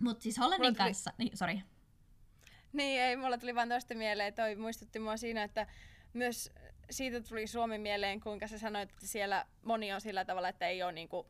Mutta 0.00 0.22
siis 0.22 0.38
Hollannin 0.38 0.74
tuli... 0.74 0.86
kanssa, 0.86 1.12
niin 1.18 1.36
sori. 1.36 1.62
Niin, 2.72 3.00
ei, 3.00 3.16
mulla 3.16 3.38
tuli 3.38 3.54
vaan 3.54 3.68
tosta 3.68 3.94
mieleen, 3.94 4.34
toi 4.34 4.56
muistutti 4.56 4.98
mua 4.98 5.16
siinä, 5.16 5.42
että 5.42 5.66
myös 6.12 6.52
siitä 6.90 7.20
tuli 7.20 7.46
Suomi 7.46 7.78
mieleen, 7.78 8.20
kuinka 8.20 8.46
sä 8.46 8.58
sanoit, 8.58 8.90
että 8.90 9.06
siellä 9.06 9.46
moni 9.62 9.92
on 9.92 10.00
sillä 10.00 10.24
tavalla, 10.24 10.48
että 10.48 10.68
ei 10.68 10.82
ole 10.82 10.92
niinku 10.92 11.26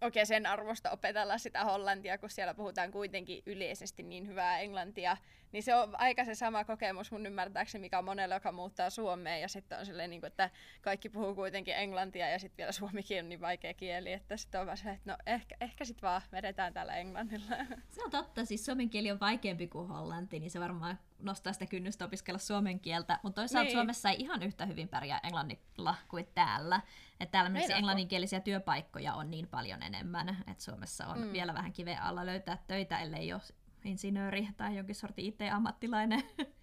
oikein 0.00 0.26
sen 0.26 0.46
arvosta 0.46 0.90
opetella 0.90 1.38
sitä 1.38 1.64
hollantia, 1.64 2.18
kun 2.18 2.30
siellä 2.30 2.54
puhutaan 2.54 2.90
kuitenkin 2.90 3.42
yleisesti 3.46 4.02
niin 4.02 4.26
hyvää 4.26 4.58
englantia, 4.58 5.16
niin 5.54 5.62
se 5.62 5.74
on 5.74 6.00
aika 6.00 6.24
se 6.24 6.34
sama 6.34 6.64
kokemus 6.64 7.12
mun 7.12 7.26
ymmärtääkseni, 7.26 7.80
mikä 7.80 7.98
on 7.98 8.04
monella, 8.04 8.34
joka 8.34 8.52
muuttaa 8.52 8.90
Suomeen, 8.90 9.40
ja 9.40 9.48
sitten 9.48 9.78
on 9.78 9.86
silleen, 9.86 10.10
niin 10.10 10.20
kuin, 10.20 10.28
että 10.28 10.50
kaikki 10.82 11.08
puhuu 11.08 11.34
kuitenkin 11.34 11.74
englantia, 11.76 12.30
ja 12.30 12.38
sitten 12.38 12.56
vielä 12.56 12.72
suomikin 12.72 13.22
on 13.22 13.28
niin 13.28 13.40
vaikea 13.40 13.74
kieli, 13.74 14.12
että 14.12 14.36
sitten 14.36 14.60
on 14.60 14.66
vaan 14.66 14.76
se, 14.76 14.90
että 14.90 15.10
no 15.12 15.16
ehkä, 15.26 15.56
ehkä 15.60 15.84
sitten 15.84 16.08
vaan 16.08 16.22
vedetään 16.32 16.74
täällä 16.74 16.96
englannilla. 16.96 17.56
Se 17.90 18.04
on 18.04 18.10
totta, 18.10 18.44
siis 18.44 18.66
suomen 18.66 18.90
kieli 18.90 19.10
on 19.10 19.20
vaikeampi 19.20 19.68
kuin 19.68 19.88
hollanti, 19.88 20.40
niin 20.40 20.50
se 20.50 20.60
varmaan 20.60 20.98
nostaa 21.18 21.52
sitä 21.52 21.66
kynnystä 21.66 22.04
opiskella 22.04 22.38
suomen 22.38 22.80
kieltä, 22.80 23.18
mutta 23.22 23.40
toisaalta 23.40 23.64
niin. 23.64 23.76
Suomessa 23.76 24.10
ei 24.10 24.16
ihan 24.18 24.42
yhtä 24.42 24.66
hyvin 24.66 24.88
pärjää 24.88 25.20
englannilla 25.22 25.94
kuin 26.08 26.26
täällä. 26.34 26.80
Että 27.20 27.32
täällä 27.32 27.50
myös 27.50 27.70
englanninkielisiä 27.70 28.40
työpaikkoja 28.40 29.14
on 29.14 29.30
niin 29.30 29.48
paljon 29.48 29.82
enemmän, 29.82 30.28
että 30.28 30.64
Suomessa 30.64 31.06
on 31.06 31.20
mm. 31.20 31.32
vielä 31.32 31.54
vähän 31.54 31.72
kiveä 31.72 32.00
alla 32.00 32.26
löytää 32.26 32.58
töitä, 32.66 32.98
ellei 32.98 33.32
ole 33.32 33.42
insinööri 33.84 34.48
tai 34.56 34.76
jonkin 34.76 34.94
sortin 34.94 35.24
IT-ammattilainen. 35.24 36.22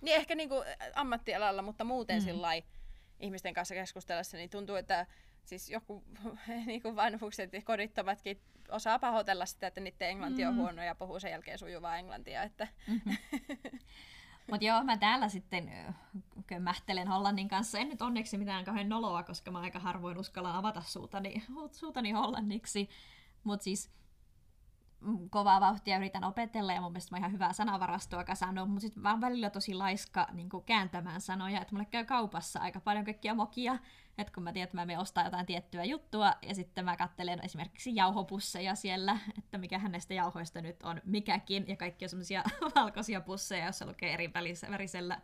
Niin 0.00 0.16
ehkä 0.16 0.34
niinku 0.34 0.54
ammattialalla, 0.94 1.62
mutta 1.62 1.84
muuten 1.84 2.18
mm. 2.18 2.24
sillä 2.24 2.48
ihmisten 3.20 3.54
kanssa 3.54 3.74
keskustellessa, 3.74 4.36
niin 4.36 4.50
tuntuu, 4.50 4.76
että 4.76 5.06
siis 5.44 5.70
joku 5.70 6.04
niin 6.66 6.82
kuin 6.82 6.96
vanhukset 6.96 7.52
ja 7.52 7.62
kodittomatkin 7.62 8.40
osaa 8.68 8.98
pahoitella 8.98 9.46
sitä, 9.46 9.66
että 9.66 9.80
niiden 9.80 10.08
englanti 10.08 10.44
on 10.44 10.54
Mm. 10.54 10.60
huono 10.60 10.82
ja 10.82 10.94
puhuu 10.94 11.20
sen 11.20 11.30
jälkeen 11.30 11.58
sujuvaa 11.58 11.96
englantia. 11.96 12.42
Että... 12.42 12.68
Mhm. 12.86 13.10
Mutta 14.50 14.64
joo, 14.64 14.84
mä 14.84 14.96
täällä 14.96 15.28
sitten 15.28 15.72
kömmähtelen 16.46 17.08
Hollannin 17.08 17.48
kanssa. 17.48 17.78
En 17.78 17.88
nyt 17.88 18.02
onneksi 18.02 18.38
mitään 18.38 18.64
kauhean 18.64 18.88
noloa, 18.88 19.22
koska 19.22 19.50
mä 19.50 19.60
aika 19.60 19.78
harvoin 19.78 20.18
uskallan 20.18 20.56
avata 20.56 20.82
suutani, 20.82 21.42
suutani 21.72 22.10
hollanniksi. 22.10 22.88
Mutta 23.44 23.64
siis 23.64 23.90
kovaa 25.30 25.60
vauhtia 25.60 25.96
yritän 25.96 26.24
opetella 26.24 26.72
ja 26.72 26.80
mun 26.80 26.92
mielestä 26.92 27.14
mä 27.14 27.18
ihan 27.18 27.32
hyvää 27.32 27.52
sanavarastoa 27.52 28.24
kasannut, 28.24 28.68
mutta 28.68 28.80
sitten 28.80 29.02
mä 29.02 29.10
oon 29.10 29.20
välillä 29.20 29.50
tosi 29.50 29.74
laiska 29.74 30.26
niin 30.32 30.48
kääntämään 30.66 31.20
sanoja, 31.20 31.60
että 31.60 31.74
mulle 31.74 31.84
käy 31.84 32.04
kaupassa 32.04 32.60
aika 32.60 32.80
paljon 32.80 33.04
kaikkia 33.04 33.34
mokia, 33.34 33.78
että 34.18 34.32
kun 34.32 34.42
mä 34.42 34.52
tiedän, 34.52 34.64
että 34.64 34.76
mä 34.76 34.86
menen 34.86 35.00
ostaa 35.00 35.24
jotain 35.24 35.46
tiettyä 35.46 35.84
juttua 35.84 36.32
ja 36.42 36.54
sitten 36.54 36.84
mä 36.84 36.96
kattelen 36.96 37.44
esimerkiksi 37.44 37.96
jauhopusseja 37.96 38.74
siellä, 38.74 39.18
että 39.38 39.58
mikä 39.58 39.78
näistä 39.78 40.14
jauhoista 40.14 40.60
nyt 40.60 40.82
on 40.82 41.00
mikäkin 41.04 41.64
ja 41.68 41.76
kaikki 41.76 42.04
on 42.04 42.08
semmoisia 42.08 42.44
valkoisia 42.76 43.20
pusseja, 43.20 43.64
joissa 43.64 43.86
lukee 43.86 44.14
eri 44.14 44.30
värisellä 44.70 45.20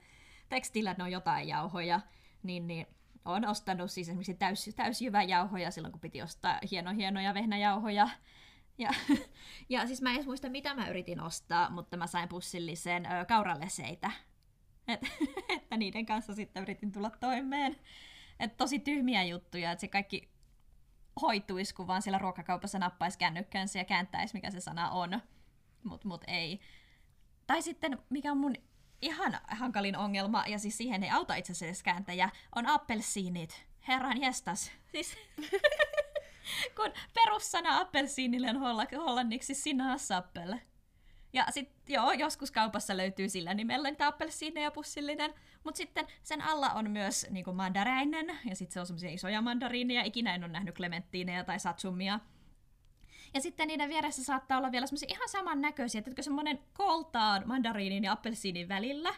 tekstillä, 0.49 0.91
että 0.91 1.03
ne 1.03 1.05
on 1.05 1.13
jotain 1.13 1.49
jauhoja, 1.49 2.01
niin, 2.43 2.67
niin 2.67 2.87
olen 3.25 3.49
ostanut 3.49 3.91
siis 3.91 4.09
esimerkiksi 4.09 4.35
täys, 4.35 4.71
täysjyväjauhoja 4.77 5.71
silloin, 5.71 5.93
kun 5.93 6.01
piti 6.01 6.23
ostaa 6.23 6.59
hieno, 6.71 6.91
hienoja 6.91 7.35
vehnäjauhoja. 7.35 8.09
Ja, 8.79 8.91
ja 9.69 9.87
siis 9.87 10.03
mä 10.03 10.11
en 10.11 10.15
edes 10.15 10.27
muista, 10.27 10.49
mitä 10.49 10.75
mä 10.75 10.89
yritin 10.89 11.21
ostaa, 11.21 11.71
mutta 11.71 11.97
mä 11.97 12.07
sain 12.07 12.29
pussillisen 12.29 13.07
ö, 13.07 13.25
kauraleseitä. 13.25 14.11
Et, 14.89 15.01
että 15.57 15.77
niiden 15.77 16.07
kanssa 16.07 16.35
sitten 16.35 16.63
yritin 16.63 16.93
tulla 16.93 17.11
toimeen. 17.11 17.77
Et 18.41 18.57
tosi 18.57 18.79
tyhmiä 18.79 19.25
juttuja, 19.25 19.73
että 19.73 19.81
se 19.81 19.89
kaikki 19.89 20.29
hoituisi, 21.23 21.75
kun 21.75 21.87
vaan 21.87 22.03
siellä 22.03 22.19
ruokakaupassa 22.19 22.79
nappaisi 22.79 23.19
kännykkänsä 23.19 23.79
ja 23.79 23.85
kääntäisi, 23.85 24.35
mikä 24.35 24.51
se 24.51 24.61
sana 24.61 24.91
on. 24.91 25.21
Mut, 25.85 26.05
mut 26.05 26.25
ei. 26.27 26.61
Tai 27.47 27.63
sitten, 27.63 27.99
mikä 28.11 28.33
on 28.33 28.39
mun 28.39 28.55
ihan 29.03 29.41
hankalin 29.49 29.97
ongelma, 29.97 30.45
ja 30.47 30.59
siis 30.59 30.77
siihen 30.77 31.05
ei 31.05 31.11
auta 31.11 31.35
itse 31.35 31.53
asiassa 31.53 31.85
kääntäjä, 31.85 32.31
on 32.55 32.67
appelsiinit. 32.67 33.67
Herran 33.89 34.23
jestas. 34.23 34.73
Siis, 34.93 35.17
kun 36.77 36.93
perussana 37.15 37.81
appelsiinille 37.81 38.51
on 38.51 38.57
holla- 38.57 39.05
hollanniksi 39.05 39.55
sinaasappel. 39.55 40.55
Ja 41.33 41.47
sitten 41.51 41.95
joo, 41.95 42.13
joskus 42.13 42.51
kaupassa 42.51 42.97
löytyy 42.97 43.29
sillä 43.29 43.55
nimellä 43.55 43.91
niitä 43.91 44.07
appelsiineja 44.07 44.71
pussillinen, 44.71 45.35
mutta 45.65 45.79
sitten 45.79 46.07
sen 46.23 46.43
alla 46.43 46.71
on 46.71 46.91
myös 46.91 47.27
niinku 47.31 47.53
mandaräinen, 47.53 48.39
ja 48.45 48.57
sitten 48.57 48.75
se 48.75 48.81
on 48.81 48.87
semmoisia 48.87 49.11
isoja 49.11 49.43
mandariineja, 49.43 50.03
ikinä 50.03 50.35
en 50.35 50.45
ole 50.45 50.53
nähnyt 50.53 50.77
klementtiineja 50.77 51.45
tai 51.45 51.61
satsumia. 51.61 52.21
Ja 53.35 53.41
sitten 53.41 53.69
niiden 53.69 53.89
vieressä 53.89 54.25
saattaa 54.25 54.59
olla 54.59 54.73
vielä 54.73 54.87
semmoisia 54.87 55.09
ihan 55.11 55.29
samannäköisiä, 55.29 56.03
että 56.07 56.23
semmoinen 56.23 56.59
koltaan 56.73 57.43
mandariinin 57.47 58.05
ja 58.05 58.13
appelsiinin 58.13 58.69
välillä. 58.69 59.15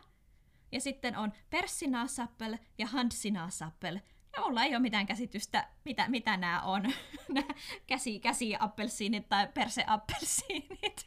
Ja 0.73 0.81
sitten 0.81 1.17
on 1.17 1.33
perssinaasappel 1.51 2.57
ja 2.79 2.87
handsinaasappel. 2.87 3.99
Ja 4.37 4.43
mulla 4.43 4.65
ei 4.65 4.71
ole 4.71 4.79
mitään 4.79 5.07
käsitystä, 5.07 5.69
mitä, 5.85 6.09
mitä 6.09 6.37
nämä 6.37 6.63
on. 6.63 6.83
Nämä 7.29 7.55
käsi, 7.87 8.21
käsiappelsiinit 8.21 9.29
tai 9.29 9.49
perseappelsiinit. 9.55 11.07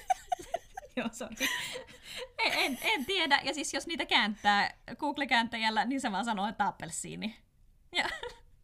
Joo, 0.96 1.08
sorry. 1.12 1.36
En, 2.38 2.52
en, 2.52 2.78
en 2.82 3.06
tiedä. 3.06 3.40
Ja 3.44 3.54
siis 3.54 3.74
jos 3.74 3.86
niitä 3.86 4.06
kääntää 4.06 4.74
Google-kääntäjällä, 4.96 5.84
niin 5.84 6.00
se 6.00 6.12
vaan 6.12 6.24
sanoo, 6.24 6.48
että 6.48 6.66
appelsiini. 6.66 7.36
Ja, 7.92 8.08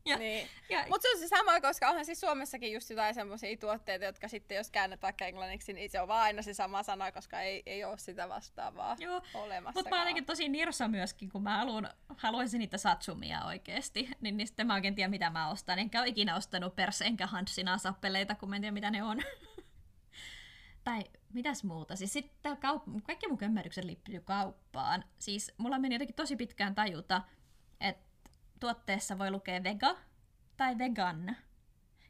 ja, 0.07 0.17
Niin. 0.17 0.49
ja, 0.69 0.85
Mutta 0.89 1.03
se 1.03 1.15
on 1.15 1.19
se 1.21 1.29
sama, 1.29 1.61
koska 1.61 1.89
onhan 1.89 2.05
siis 2.05 2.21
Suomessakin 2.21 2.73
just 2.73 2.91
jotain 2.91 3.15
semmoisia 3.15 3.57
tuotteita, 3.57 4.05
jotka 4.05 4.29
sitten 4.29 4.57
jos 4.57 4.71
käännät 4.71 5.03
vaikka 5.03 5.27
englanniksi, 5.27 5.73
niin 5.73 5.91
se 5.91 6.01
on 6.01 6.09
vaan 6.09 6.23
aina 6.23 6.43
se 6.43 6.55
sama 6.55 6.83
sana, 6.83 7.13
koska 7.13 7.41
ei, 7.41 7.63
ei 7.67 7.85
ole 7.85 7.99
sitä 7.99 8.29
vastaavaa 8.29 8.97
Joo, 8.99 9.23
olemassa. 9.35 9.79
Mutta 9.79 9.91
mä 9.91 9.97
oon 9.97 10.03
jotenkin 10.03 10.25
tosi 10.27 10.49
nirsa 10.49 10.89
myöskin, 10.89 11.31
kun 11.31 11.43
mä 11.43 11.57
haluan, 11.57 11.89
haluaisin 12.17 12.59
niitä 12.59 12.79
satsumia 12.79 13.45
oikeesti. 13.45 14.09
Niin, 14.21 14.37
niin 14.37 14.47
sitten 14.47 14.67
mä 14.67 14.75
oikein 14.75 14.95
tiedä, 14.95 15.09
mitä 15.09 15.31
mä 15.31 15.51
ostan. 15.51 15.79
Enkä 15.79 16.01
ole 16.01 16.09
ikinä 16.09 16.37
ostanut 16.37 16.77
perse 16.77 17.05
enkä 17.05 17.27
hanssina 17.27 17.79
sappeleita, 17.79 18.35
kun 18.35 18.49
mä 18.51 18.57
en 18.57 18.63
tiedä, 18.63 18.73
mitä 18.75 18.91
ne 18.91 19.03
on. 19.03 19.23
tai 20.85 21.05
mitäs 21.33 21.65
muuta? 21.65 21.97
Siis 21.97 22.13
sitten 22.13 22.53
kaup- 22.57 23.03
kaikki 23.03 23.29
mun 23.29 23.39
kömmärrykset 23.39 23.85
liittyy 23.85 24.21
kauppaan. 24.21 25.05
Siis 25.19 25.53
mulla 25.59 25.79
meni 25.79 25.95
jotenkin 25.95 26.17
tosi 26.17 26.37
pitkään 26.37 26.75
tajuta, 26.75 27.23
tuotteessa 28.61 29.19
voi 29.19 29.31
lukea 29.31 29.63
vega 29.63 29.97
tai 30.57 30.79
vegan. 30.79 31.37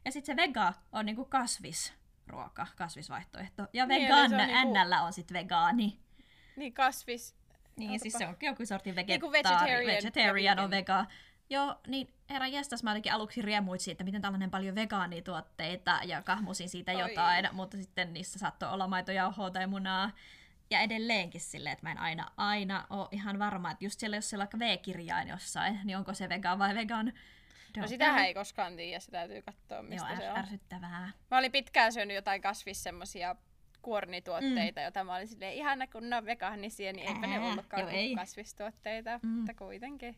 Ja 0.05 0.11
sitten 0.11 0.35
se 0.35 0.41
vega 0.41 0.73
on 0.91 1.05
niinku 1.05 1.25
kasvisruoka, 1.25 2.67
kasvisvaihtoehto. 2.75 3.67
Ja 3.73 3.85
Niin, 3.85 4.01
vegan 4.01 4.31
on 4.31 4.37
niinku... 4.37 4.73
NL 4.73 5.05
on 5.05 5.13
sitten 5.13 5.37
vegaani. 5.37 5.99
Niin 6.55 6.73
kasvis. 6.73 7.35
Niin, 7.77 7.91
Ootapa. 7.91 8.01
siis 8.03 8.13
se 8.13 8.27
on 8.27 8.37
joku 8.41 8.65
sortin 8.65 8.95
Niinku 8.95 9.31
vegetaari. 9.31 9.61
vegetarian 9.61 9.95
vegetarian 10.03 10.57
ja 10.57 10.63
on 10.63 10.69
vega. 10.71 11.05
Joo, 11.49 11.75
niin 11.87 12.13
herra 12.29 12.47
jestas, 12.47 12.83
mä 12.83 12.89
jotenkin 12.89 13.13
aluksi 13.13 13.41
riemuitsin, 13.41 13.91
että 13.91 14.03
miten 14.03 14.21
tällainen 14.21 14.51
paljon 14.51 14.75
vegaanituotteita 14.75 15.99
ja 16.03 16.21
kahmusin 16.21 16.69
siitä 16.69 16.91
Oi. 16.91 16.99
jotain, 16.99 17.49
mutta 17.51 17.77
sitten 17.77 18.13
niissä 18.13 18.39
saattoi 18.39 18.69
olla 18.69 18.87
maitojauhoa 18.87 19.51
tai 19.51 19.67
munaa. 19.67 20.11
Ja 20.69 20.79
edelleenkin 20.79 21.41
silleen, 21.41 21.73
että 21.73 21.85
mä 21.85 21.91
en 21.91 21.97
aina, 21.97 22.31
aina 22.37 22.87
ole 22.89 23.07
ihan 23.11 23.39
varma, 23.39 23.71
että 23.71 23.85
just 23.85 23.99
siellä, 23.99 24.17
jos 24.17 24.29
siellä 24.29 24.47
on 24.53 24.59
V-kirjain 24.59 25.27
jossain, 25.27 25.79
niin 25.83 25.97
onko 25.97 26.13
se 26.13 26.29
vegan 26.29 26.59
vai 26.59 26.75
vegan. 26.75 27.13
No 27.77 27.87
sitähän 27.87 28.25
ei 28.25 28.33
koskaan 28.33 28.75
tiedä, 28.75 28.99
se 28.99 29.11
täytyy 29.11 29.41
katsoa, 29.41 29.83
mistä 29.83 30.07
Joo, 30.07 30.17
se 30.17 30.31
on. 30.31 30.37
ärsyttävää. 30.37 31.11
Mä 31.31 31.37
olin 31.37 31.51
pitkään 31.51 31.93
syönyt 31.93 32.15
jotain 32.15 32.41
kasvis 32.41 32.83
semmosia 32.83 33.35
kuornituotteita, 33.81 34.79
mm. 34.79 34.83
joita 34.83 35.03
mä 35.03 35.15
olin 35.15 35.27
silleen, 35.27 35.53
ihana 35.53 35.87
kun 35.87 36.09
ne 36.09 36.15
on 36.15 36.25
vegaanisia, 36.25 36.93
niin 36.93 37.07
eipä 37.07 37.27
ne 37.27 37.37
Ää, 37.37 37.45
ollutkaan 37.45 37.81
joo, 37.81 37.89
kuin 37.89 37.99
ei. 37.99 38.15
kasvistuotteita, 38.15 39.19
Mm. 39.23 39.29
mutta 39.29 39.53
kuitenkin. 39.53 40.15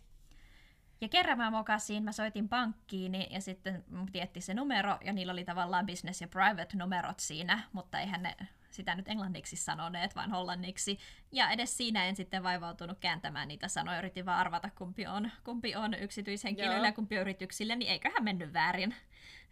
Ja 1.02 1.10
kerran 1.10 1.38
mä 1.38 1.52
mokasin, 1.52 2.04
mä 2.04 2.12
soitin 2.12 2.50
pankkiin 2.50 3.32
ja 3.32 3.42
sitten 3.42 3.84
mun 3.92 4.12
tietti 4.12 4.42
se 4.42 4.54
numero 4.54 4.98
ja 5.06 5.14
niillä 5.14 5.34
oli 5.34 5.46
tavallaan 5.46 5.86
business 5.86 6.22
ja 6.22 6.28
private 6.28 6.78
numerot 6.78 7.20
siinä, 7.20 7.60
mutta 7.74 8.00
eihän 8.00 8.24
ne 8.24 8.36
sitä 8.80 8.96
nyt 8.96 9.08
englanniksi 9.08 9.56
sanoneet, 9.56 10.16
vaan 10.16 10.32
hollanniksi. 10.32 11.00
Ja 11.32 11.50
edes 11.50 11.78
siinä 11.78 12.06
en 12.06 12.16
sitten 12.16 12.44
vaivautunut 12.44 13.00
kääntämään 13.00 13.48
niitä 13.48 13.68
sanoja, 13.68 14.00
yritin 14.00 14.26
vaan 14.26 14.40
arvata 14.40 14.70
kumpi 14.78 15.08
on, 15.08 15.32
kumpi 15.44 15.76
on 15.76 15.94
yksityishenkilöille 15.94 16.78
Joo. 16.78 16.86
ja 16.86 16.92
kumpi 16.92 17.16
on 17.16 17.22
yrityksille, 17.22 17.76
niin 17.76 17.92
eiköhän 17.92 18.24
mennyt 18.24 18.54
väärin. 18.54 18.96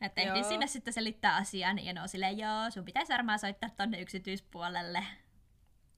Että 0.01 0.21
ehdin 0.21 0.45
sinne 0.45 0.67
sitten 0.67 0.93
selittää 0.93 1.35
asian 1.35 1.85
ja 1.85 1.93
ne 1.93 2.01
on 2.01 2.09
silleen, 2.09 2.37
joo, 2.37 2.69
sun 2.69 2.85
pitäisi 2.85 3.13
varmaan 3.13 3.39
soittaa 3.39 3.69
tonne 3.69 4.01
yksityispuolelle. 4.01 5.03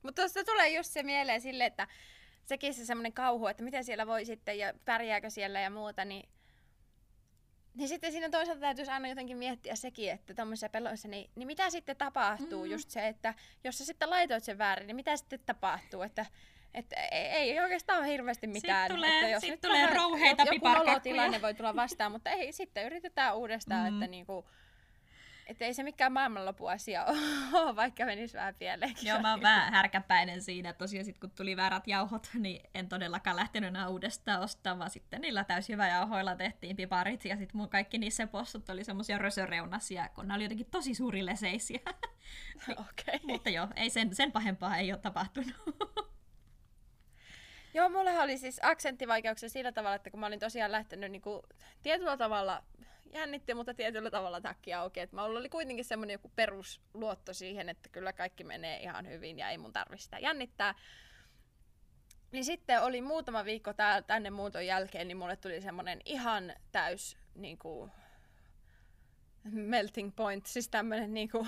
Mutta 0.03 0.21
tuosta 0.21 0.43
tulee 0.43 0.69
just 0.69 0.91
se 0.91 1.03
mieleen 1.03 1.41
sille, 1.41 1.65
että 1.65 1.87
sekin 2.45 2.73
se 2.73 2.85
semmoinen 2.85 3.13
kauhu, 3.13 3.47
että 3.47 3.63
miten 3.63 3.83
siellä 3.83 4.07
voi 4.07 4.25
sitten 4.25 4.59
ja 4.59 4.73
pärjääkö 4.85 5.29
siellä 5.29 5.59
ja 5.59 5.69
muuta, 5.69 6.05
niin 6.05 6.29
niin 7.75 7.87
sitten 7.89 8.11
siinä 8.11 8.29
toisaalta 8.29 8.61
täytyisi 8.61 8.91
aina 8.91 9.07
jotenkin 9.07 9.37
miettiä 9.37 9.75
sekin, 9.75 10.11
että 10.11 10.33
tuommoisissa 10.33 10.69
peloissa, 10.69 11.07
niin, 11.07 11.29
niin 11.35 11.47
mitä 11.47 11.69
sitten 11.69 11.95
tapahtuu? 11.97 12.65
Mm. 12.65 12.71
Just 12.71 12.89
se, 12.89 13.07
että 13.07 13.33
jos 13.63 13.77
sä 13.77 13.85
sitten 13.85 14.09
laitoit 14.09 14.43
sen 14.43 14.57
väärin, 14.57 14.87
niin 14.87 14.95
mitä 14.95 15.17
sitten 15.17 15.39
tapahtuu? 15.45 16.01
Että, 16.01 16.25
että 16.73 16.95
ei, 16.95 17.27
ei 17.27 17.59
oikeastaan 17.59 17.99
ole 17.99 18.07
hirveästi 18.07 18.47
mitään. 18.47 18.91
tulee- 18.91 19.15
että 19.19 19.29
jos 19.29 19.41
sit 19.41 19.49
nyt 19.51 19.61
tulee 19.61 19.87
rouheita 19.95 20.43
joku 20.53 20.67
nolotilanne 20.67 21.41
voi 21.41 21.53
tulla 21.53 21.75
vastaan, 21.75 22.11
mutta 22.11 22.29
ei, 22.29 22.51
sitten 22.51 22.85
yritetään 22.85 23.37
uudestaan, 23.37 23.93
Mm. 23.93 23.93
että 24.01 24.07
niinku, 24.11 24.45
että 25.49 25.65
ei 25.65 25.73
se 25.73 25.83
mikään 25.83 26.13
maailmanlopu 26.13 26.67
asia 26.67 27.05
ole, 27.05 27.75
vaikka 27.75 28.05
menisi 28.05 28.37
vähän 28.37 28.55
pieleenkin. 28.55 29.07
Joo, 29.07 29.21
mä 29.21 29.31
oon 29.31 29.41
vähän 29.41 29.73
härkäpäinen 29.73 30.41
siinä. 30.41 30.73
Tosiaan 30.73 31.05
sit 31.05 31.19
kun 31.19 31.31
tuli 31.31 31.57
väärät 31.57 31.87
jauhot, 31.87 32.29
niin 32.33 32.61
en 32.75 32.89
todellakaan 32.89 33.35
lähtenyt 33.35 33.67
enää 33.67 33.87
uudestaan 33.87 34.41
ostamaan, 34.41 34.79
vaan 34.79 34.89
sitten 34.89 35.21
niillä 35.21 35.43
täysjyväjauhoilla 35.43 36.35
tehtiin 36.35 36.75
piparit. 36.75 37.25
Ja 37.25 37.37
sitten 37.37 37.57
mun 37.57 37.69
kaikki 37.69 37.97
niissä 37.97 38.27
possut 38.27 38.69
oli 38.69 38.83
semmosia 38.83 39.17
rösöreunasia, 39.17 40.09
kun 40.09 40.27
ne 40.27 40.33
oli 40.33 40.43
jotenkin 40.43 40.69
tosi 40.71 40.95
suurileseisiä. 40.95 41.79
Okei. 42.89 43.19
Mutta 43.23 43.49
joo, 43.49 43.67
ei 43.75 43.89
sen, 43.89 44.15
sen 44.15 44.31
pahempaa 44.31 44.77
ei 44.77 44.91
ole 44.91 44.99
tapahtunut. 44.99 45.55
Joo, 47.73 47.89
mulla 47.89 48.11
oli 48.11 48.37
siis 48.37 48.59
aksenttivaikeuksia 48.63 49.49
sillä 49.49 49.71
tavalla, 49.71 49.95
että 49.95 50.09
kun 50.09 50.19
mä 50.19 50.25
olin 50.27 50.39
tosiaan 50.39 50.71
lähtenyt 50.71 51.11
niinku, 51.11 51.41
tietyllä 51.83 52.17
tavalla 52.17 52.63
jännitti, 53.13 53.53
mutta 53.53 53.73
tietyllä 53.73 54.11
tavalla 54.11 54.41
takki 54.41 54.73
auki. 54.73 54.99
Et 54.99 55.11
mulla 55.11 55.39
oli 55.39 55.49
kuitenkin 55.49 55.85
semmoinen 55.85 56.13
joku 56.13 56.31
perusluotto 56.35 57.33
siihen, 57.33 57.69
että 57.69 57.89
kyllä 57.89 58.13
kaikki 58.13 58.43
menee 58.43 58.79
ihan 58.79 59.07
hyvin 59.07 59.39
ja 59.39 59.49
ei 59.49 59.57
mun 59.57 59.73
tarvi 59.73 59.97
sitä 59.97 60.19
jännittää. 60.19 60.75
Niin 62.31 62.45
sitten 62.45 62.81
oli 62.81 63.01
muutama 63.01 63.45
viikko 63.45 63.73
tää, 63.73 64.01
tänne 64.01 64.29
muuton 64.29 64.65
jälkeen, 64.65 65.07
niin 65.07 65.17
mulle 65.17 65.35
tuli 65.35 65.61
semmoinen 65.61 65.99
ihan 66.05 66.53
täys 66.71 67.17
niinku, 67.35 67.89
melting 69.43 70.15
point, 70.15 70.45
siis 70.45 70.69
tämmönen 70.69 71.13
niinku, 71.13 71.47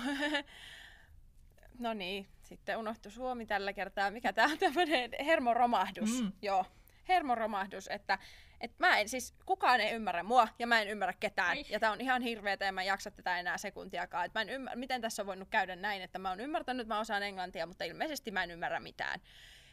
no 1.78 1.94
niin, 1.94 2.26
sitten 2.42 2.76
unohtui 2.76 3.12
Suomi 3.12 3.46
tällä 3.46 3.72
kertaa. 3.72 4.10
Mikä 4.10 4.32
tää 4.32 4.46
on 4.46 4.58
tämmönen 4.58 5.10
hermoromahdus? 5.24 6.22
Mm. 6.22 6.32
Joo. 6.42 6.64
hermoromahdus, 7.08 7.88
että 7.88 8.18
et 8.62 8.78
mä 8.78 8.98
en, 8.98 9.08
siis 9.08 9.34
kukaan 9.46 9.80
ei 9.80 9.94
ymmärrä 9.94 10.22
mua 10.22 10.48
ja 10.58 10.66
mä 10.66 10.80
en 10.80 10.88
ymmärrä 10.88 11.14
ketään. 11.20 11.56
Ei. 11.56 11.66
Ja 11.70 11.80
tää 11.80 11.92
on 11.92 12.00
ihan 12.00 12.22
hirveetä 12.22 12.64
ja 12.64 12.72
mä 12.72 12.80
en 12.80 12.86
jaksa 12.86 13.10
tätä 13.10 13.38
enää 13.38 13.58
sekuntiakaan. 13.58 14.26
Et 14.26 14.34
mä 14.34 14.40
en 14.40 14.48
ymmär, 14.48 14.76
miten 14.76 15.00
tässä 15.00 15.22
on 15.22 15.26
voinut 15.26 15.48
käydä 15.48 15.76
näin, 15.76 16.02
että 16.02 16.18
mä 16.18 16.28
oon 16.28 16.40
ymmärtänyt, 16.40 16.80
että 16.80 16.94
mä 16.94 17.00
osaan 17.00 17.22
englantia, 17.22 17.66
mutta 17.66 17.84
ilmeisesti 17.84 18.30
mä 18.30 18.42
en 18.42 18.50
ymmärrä 18.50 18.80
mitään. 18.80 19.20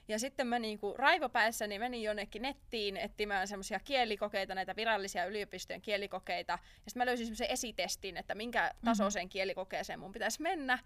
Ja 0.08 0.20
sitten 0.20 0.48
mä 0.48 0.60
niinku 0.60 0.96
raivopäissäni 0.98 1.80
menin 1.80 2.04
jonnekin 2.04 2.42
nettiin 2.42 2.98
etsimään 2.98 3.48
semmoisia 3.48 3.80
kielikokeita, 3.80 4.56
näitä 4.56 4.76
virallisia 4.76 5.26
yliopistojen 5.26 5.82
kielikokeita. 5.82 6.54
Ja 6.54 6.60
sitten 6.88 7.02
mä 7.02 7.06
löysin 7.06 7.26
semmoisen 7.26 7.52
esitestin, 7.52 8.18
että 8.18 8.36
minkä 8.36 8.72
mhm. 8.76 8.86
tasoiseen 8.86 9.24
mm-hmm. 9.24 9.30
kielikokeeseen 9.30 10.00
mun 10.00 10.12
pitäisi 10.12 10.42
mennä. 10.42 10.80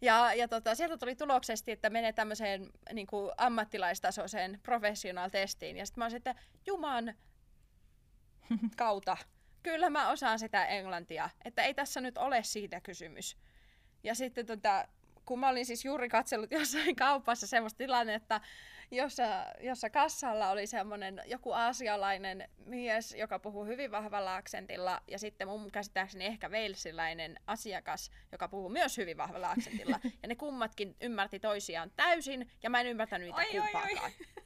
Ja, 0.00 0.34
ja 0.34 0.48
tota, 0.48 0.74
sieltä 0.74 0.96
tuli 0.96 1.16
tuloksesti, 1.16 1.72
että 1.72 1.90
menee 1.90 2.12
tämmöiseen 2.12 2.70
niin 2.92 3.06
kuin 3.06 3.32
ammattilaistasoiseen 3.36 4.60
professional 4.62 5.28
testiin. 5.28 5.76
Ja 5.76 5.86
sitten 5.86 6.00
mä 6.00 6.04
olisin, 6.04 6.16
että 6.16 6.34
Juman 6.66 7.14
kautta, 8.76 9.16
kyllä 9.62 9.90
mä 9.90 10.10
osaan 10.10 10.38
sitä 10.38 10.66
englantia. 10.66 11.30
Että 11.44 11.62
ei 11.62 11.74
tässä 11.74 12.00
nyt 12.00 12.18
ole 12.18 12.42
siitä 12.42 12.80
kysymys. 12.80 13.36
Ja 14.04 14.14
sitten 14.14 14.46
tota, 14.46 14.88
kun 15.24 15.40
mä 15.40 15.48
olin 15.48 15.66
siis 15.66 15.84
juuri 15.84 16.08
katsellut 16.08 16.50
jossain 16.58 16.96
kaupassa 16.96 17.46
semmoista 17.46 17.78
tilannetta, 17.78 18.40
jossa, 18.90 19.24
jossa 19.60 19.90
kassalla 19.90 20.50
oli 20.50 20.66
semmoinen 20.66 21.22
joku 21.26 21.52
aasialainen 21.52 22.48
mies, 22.66 23.14
joka 23.14 23.38
puhuu 23.38 23.64
hyvin 23.64 23.90
vahvalla 23.90 24.36
aksentilla, 24.36 25.02
ja 25.08 25.18
sitten 25.18 25.48
mun 25.48 25.70
käsittääkseni 25.70 26.24
ehkä 26.24 26.50
veilsiläinen 26.50 27.40
asiakas, 27.46 28.10
joka 28.32 28.48
puhuu 28.48 28.68
myös 28.68 28.96
hyvin 28.96 29.16
vahvalla 29.16 29.50
aksentilla. 29.50 30.00
Ja 30.22 30.28
ne 30.28 30.34
kummatkin 30.34 30.96
ymmärti 31.00 31.40
toisiaan 31.40 31.90
täysin, 31.96 32.50
ja 32.62 32.70
mä 32.70 32.80
en 32.80 32.86
ymmärtänyt 32.86 33.28
niitä 33.28 33.40
oi, 33.40 33.46
kumpaakaan. 33.60 34.04
Oi, 34.04 34.12
oi. 34.36 34.44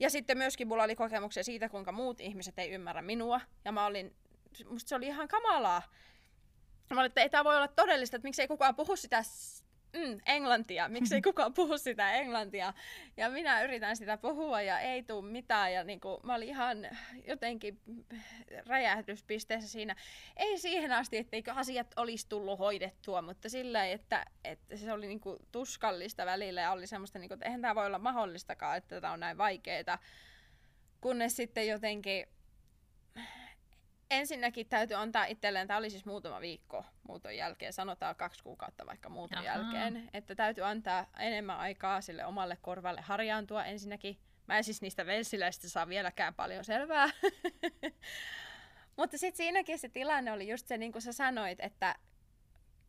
Ja 0.00 0.10
sitten 0.10 0.38
myöskin 0.38 0.68
mulla 0.68 0.82
oli 0.82 0.96
kokemuksia 0.96 1.44
siitä, 1.44 1.68
kuinka 1.68 1.92
muut 1.92 2.20
ihmiset 2.20 2.58
ei 2.58 2.70
ymmärrä 2.70 3.02
minua, 3.02 3.40
ja 3.64 3.72
mä 3.72 3.86
olin, 3.86 4.16
musta 4.68 4.88
se 4.88 4.94
oli 4.94 5.06
ihan 5.06 5.28
kamalaa. 5.28 5.82
Mä 6.90 7.00
olin, 7.00 7.06
että 7.06 7.20
ei 7.20 7.30
tämä 7.30 7.44
voi 7.44 7.56
olla 7.56 7.68
todellista, 7.68 8.16
että 8.16 8.28
miksei 8.28 8.48
kukaan 8.48 8.76
puhu 8.76 8.96
sitä 8.96 9.22
mm, 9.92 10.20
englantia, 10.26 10.88
miksei 10.88 11.22
kukaan 11.32 11.54
puhu 11.54 11.78
sitä 11.78 12.12
englantia. 12.12 12.72
Ja 13.16 13.30
minä 13.30 13.62
yritän 13.62 13.96
sitä 13.96 14.16
puhua 14.16 14.62
ja 14.62 14.80
ei 14.80 15.02
tule 15.02 15.30
mitään. 15.30 15.72
Ja 15.72 15.84
niin 15.84 16.00
kuin, 16.00 16.16
mä 16.22 16.34
olin 16.34 16.48
ihan 16.48 16.88
jotenkin 17.28 17.80
räjähdyspisteessä 18.66 19.68
siinä. 19.68 19.96
Ei 20.36 20.58
siihen 20.58 20.92
asti, 20.92 21.16
etteikö 21.16 21.52
asiat 21.52 21.86
olisi 21.96 22.28
tullut 22.28 22.58
hoidettua, 22.58 23.22
mutta 23.22 23.48
sillä 23.48 23.86
että, 23.86 24.26
että 24.44 24.76
se 24.76 24.92
oli 24.92 25.06
niin 25.06 25.20
kuin 25.20 25.38
tuskallista 25.52 26.26
välillä 26.26 26.60
ja 26.60 26.72
oli 26.72 26.86
semmoista, 26.86 27.18
niin 27.18 27.28
kuin, 27.28 27.36
että 27.36 27.46
eihän 27.46 27.60
tämä 27.60 27.74
voi 27.74 27.86
olla 27.86 27.98
mahdollistakaan, 27.98 28.76
että 28.76 29.00
tämä 29.00 29.12
on 29.12 29.20
näin 29.20 29.38
vaikeaa. 29.38 29.98
Kunnes 31.00 31.36
sitten 31.36 31.68
jotenkin 31.68 32.26
ensinnäkin 34.12 34.68
täytyy 34.68 34.96
antaa 34.96 35.24
itselleen, 35.24 35.66
tämä 35.66 35.78
oli 35.78 35.90
siis 35.90 36.04
muutama 36.04 36.40
viikko 36.40 36.84
muuton 37.08 37.36
jälkeen, 37.36 37.72
sanotaan 37.72 38.16
kaksi 38.16 38.42
kuukautta 38.42 38.86
vaikka 38.86 39.08
muuton 39.08 39.38
Aha. 39.38 39.46
jälkeen, 39.46 40.10
että 40.14 40.34
täytyy 40.34 40.64
antaa 40.64 41.06
enemmän 41.18 41.58
aikaa 41.58 42.00
sille 42.00 42.24
omalle 42.24 42.58
korvalle 42.60 43.00
harjaantua 43.00 43.64
ensinnäkin. 43.64 44.18
Mä 44.46 44.56
en 44.56 44.64
siis 44.64 44.82
niistä 44.82 45.06
velsiläistä 45.06 45.68
saa 45.68 45.88
vieläkään 45.88 46.34
paljon 46.34 46.64
selvää. 46.64 47.10
Mutta 48.98 49.18
sitten 49.18 49.36
siinäkin 49.36 49.78
se 49.78 49.88
tilanne 49.88 50.32
oli 50.32 50.48
just 50.48 50.66
se, 50.66 50.78
niin 50.78 50.92
kuin 50.92 51.02
sä 51.02 51.12
sanoit, 51.12 51.60
että 51.60 51.94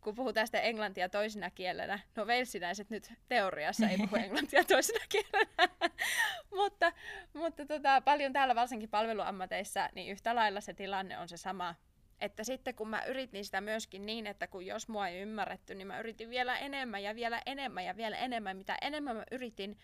kun 0.04 0.14
puhutaan 0.14 0.46
sitä 0.46 0.60
englantia 0.60 1.08
toisena 1.08 1.50
kielenä, 1.50 1.98
no 2.16 2.26
velsinäiset 2.26 2.90
nyt 2.90 3.12
teoriassa 3.28 3.88
ei 3.88 3.96
puhu 3.96 4.16
englantia 4.24 4.64
toisena 4.64 5.04
kielenä, 5.08 5.68
mutta, 6.60 6.92
mutta 7.32 7.66
tota, 7.66 8.00
paljon 8.00 8.32
täällä 8.32 8.54
varsinkin 8.54 8.88
palveluammateissa, 8.88 9.88
niin 9.94 10.12
yhtä 10.12 10.34
lailla 10.34 10.60
se 10.60 10.74
tilanne 10.74 11.18
on 11.18 11.28
se 11.28 11.36
sama. 11.36 11.74
Että 12.20 12.44
sitten 12.44 12.74
kun 12.74 12.88
mä 12.88 13.04
yritin 13.04 13.44
sitä 13.44 13.60
myöskin 13.60 14.06
niin, 14.06 14.26
että 14.26 14.46
kun 14.46 14.66
jos 14.66 14.88
mua 14.88 15.08
ei 15.08 15.20
ymmärretty, 15.20 15.74
niin 15.74 15.86
mä 15.86 15.98
yritin 15.98 16.30
vielä 16.30 16.58
enemmän 16.58 17.02
ja 17.02 17.14
vielä 17.14 17.42
enemmän 17.46 17.84
ja 17.84 17.96
vielä 17.96 18.16
enemmän. 18.16 18.56
Mitä 18.56 18.76
enemmän 18.82 19.16
mä 19.16 19.24
yritin, 19.30 19.78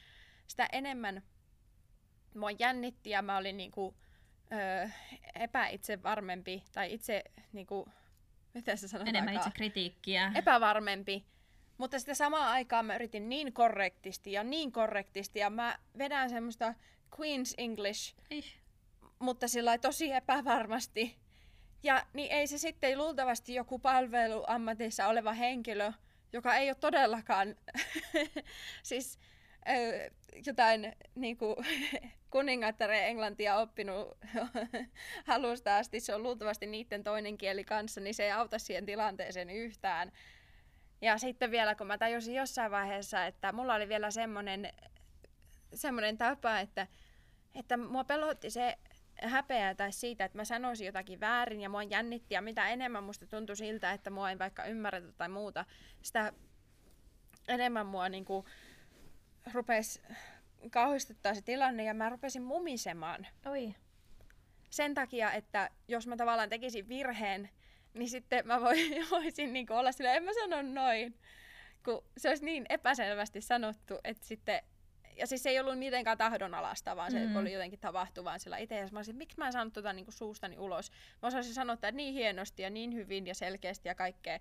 sitä 0.46 0.68
enemmän 0.72 1.22
mua 2.35 2.50
jännitti 2.59 3.11
ja 3.11 3.22
mä 3.22 3.37
olin 3.37 3.56
niinku, 3.56 3.94
ö, 4.52 4.90
epäitsevarmempi 5.35 6.64
tai 6.72 6.92
itse 6.94 7.24
niinku, 7.52 7.88
miten 8.54 8.78
se 8.78 8.88
sanotaan? 8.88 9.16
Enemmän 9.16 9.34
itse 9.34 9.50
kritiikkiä. 9.54 10.32
Epävarmempi. 10.34 11.24
Mutta 11.78 11.98
sitten 11.98 12.16
samaan 12.16 12.48
aikaan 12.48 12.86
mä 12.86 12.94
yritin 12.94 13.28
niin 13.28 13.52
korrektisti 13.52 14.32
ja 14.32 14.44
niin 14.44 14.72
korrektisti 14.72 15.38
ja 15.38 15.50
mä 15.50 15.78
vedän 15.98 16.30
semmoista 16.30 16.74
Queen's 17.16 17.54
English, 17.58 18.14
Ih. 18.30 18.60
mutta 19.18 19.48
sillä 19.48 19.78
tosi 19.78 20.12
epävarmasti. 20.12 21.16
Ja 21.82 22.06
niin 22.12 22.32
ei 22.32 22.46
se 22.46 22.58
sitten 22.58 22.98
luultavasti 22.98 23.54
joku 23.54 23.78
palveluammatissa 23.78 25.08
oleva 25.08 25.32
henkilö, 25.32 25.92
joka 26.32 26.54
ei 26.54 26.68
ole 26.70 26.74
todellakaan 26.74 27.56
siis 28.82 29.18
jotain 30.46 30.92
niin 31.14 31.37
kuin, 31.37 31.57
kuningattaren 32.31 33.05
englantia 33.05 33.57
oppinut 33.57 34.18
halusta 35.27 35.77
asti, 35.77 36.01
se 36.01 36.14
on 36.14 36.23
luultavasti 36.23 36.66
niiden 36.66 37.05
toinen 37.05 37.38
kieli 37.38 37.64
kanssa, 37.64 38.01
niin 38.01 38.14
se 38.14 38.25
ei 38.25 38.31
auta 38.31 38.59
siihen 38.59 38.87
tilanteeseen 38.87 39.51
yhtään. 39.51 40.12
Ja 41.03 41.18
sitten 41.18 41.51
vielä, 41.51 41.75
kun 41.75 41.87
mä 41.87 41.99
tajusin 41.99 42.35
jossain 42.35 42.70
vaiheessa, 42.70 43.27
että 43.27 43.53
mulla 43.53 43.75
oli 43.75 43.88
vielä 43.88 44.11
semmoinen, 44.11 44.73
semmoinen 45.75 46.18
tapa, 46.18 46.61
että, 46.61 46.87
että 47.55 47.77
mua 47.77 48.05
pelotti 48.05 48.51
se 48.51 48.79
häpeä 49.23 49.75
tai 49.75 49.92
siitä, 49.92 50.25
että 50.25 50.38
mä 50.38 50.44
sanoisin 50.44 50.87
jotakin 50.87 51.20
väärin 51.20 51.61
ja 51.61 51.68
mua 51.68 51.83
jännitti 51.83 52.35
ja 52.35 52.42
mitä 52.42 52.68
enemmän 52.68 53.05
musta 53.05 53.27
tuntui 53.27 53.57
siltä, 53.57 53.92
että 53.92 54.11
mua 54.11 54.31
ei 54.31 54.38
vaikka 54.38 54.64
ymmärretä 54.64 55.12
tai 55.12 55.29
muuta, 55.29 55.64
sitä 56.03 56.33
enemmän 57.49 57.87
mua 57.87 58.09
niinku 58.09 58.44
rupesi 59.53 60.03
kauhistuttaa 60.70 61.35
se 61.35 61.42
tilanne 61.42 61.85
ja 61.85 61.94
mä 61.94 62.09
rupesin 62.09 62.42
mumisemaan. 62.42 63.26
Oi. 63.46 63.74
Sen 64.70 64.94
takia, 64.94 65.33
että 65.33 65.70
jos 65.88 66.07
mä 66.07 66.16
tavallaan 66.16 66.48
tekisin 66.48 66.88
virheen, 66.88 67.50
niin 67.94 68.09
sitten 68.09 68.46
mä 68.46 68.61
voisin 69.11 69.53
niin 69.53 69.72
olla 69.72 69.92
sillä, 69.92 70.12
en 70.12 70.22
mä 70.22 70.31
sano 70.35 70.62
noin. 70.62 71.18
Kun 71.85 72.05
se 72.16 72.29
olisi 72.29 72.44
niin 72.44 72.66
epäselvästi 72.68 73.40
sanottu, 73.40 73.98
että 74.05 74.26
sitten 74.26 74.62
ja 75.20 75.26
siis 75.26 75.42
se 75.42 75.50
ei 75.50 75.61
ollut 75.61 75.79
mitenkään 75.79 76.18
tahdonalasta, 76.18 76.96
vaan 76.96 77.11
se 77.11 77.26
mm. 77.26 77.37
oli 77.37 77.53
jotenkin 77.53 77.81
tapahtuvaan 77.81 78.40
sillä 78.40 78.59
itse. 78.59 78.79
Ja 78.79 78.88
mä 78.92 78.98
olisin, 78.98 79.16
miksi 79.16 79.38
mä 79.38 79.46
en 79.46 79.53
saanut 79.53 79.72
tota 79.72 79.92
niin 79.92 80.07
suustani 80.09 80.59
ulos. 80.59 80.90
Mä 81.22 81.29
osaisin 81.29 81.55
sanoa 81.55 81.74
että 81.74 81.92
niin 81.92 82.14
hienosti 82.14 82.62
ja 82.62 82.70
niin 82.70 82.94
hyvin 82.94 83.26
ja 83.26 83.35
selkeästi 83.35 83.88
ja 83.88 83.94
kaikkea. 83.94 84.38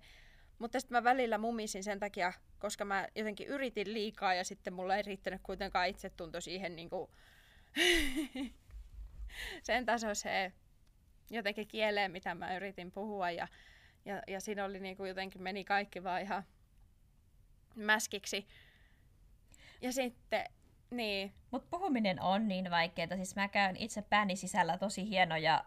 Mutta 0.60 0.80
sitten 0.80 0.96
mä 0.96 1.04
välillä 1.04 1.38
mumisin 1.38 1.84
sen 1.84 2.00
takia, 2.00 2.32
koska 2.58 2.84
mä 2.84 3.08
jotenkin 3.14 3.46
yritin 3.46 3.94
liikaa 3.94 4.34
ja 4.34 4.44
sitten 4.44 4.72
mulla 4.72 4.96
ei 4.96 5.02
riittänyt 5.02 5.40
kuitenkaan 5.42 5.88
itsetunto 5.88 6.40
siihen 6.40 6.76
niin 6.76 6.90
kuin 6.90 7.10
sen 9.62 9.86
tasoiseen 9.86 10.52
jotenkin 11.30 11.68
kieleen, 11.68 12.12
mitä 12.12 12.34
mä 12.34 12.56
yritin 12.56 12.92
puhua. 12.92 13.30
Ja, 13.30 13.48
ja, 14.04 14.22
ja 14.28 14.40
siinä 14.40 14.64
oli 14.64 14.80
niin 14.80 14.96
kuin 14.96 15.08
jotenkin 15.08 15.42
meni 15.42 15.64
kaikki 15.64 16.04
vaan 16.04 16.22
ihan 16.22 16.44
mäskiksi. 17.74 18.46
Ja 19.80 19.92
sitten, 19.92 20.44
niin. 20.90 21.32
Mutta 21.50 21.68
puhuminen 21.70 22.22
on 22.22 22.48
niin 22.48 22.70
vaikeaa. 22.70 23.16
Siis 23.16 23.36
mä 23.36 23.48
käyn 23.48 23.76
itse 23.76 24.02
pääni 24.02 24.36
sisällä 24.36 24.78
tosi 24.78 25.08
hienoja 25.08 25.64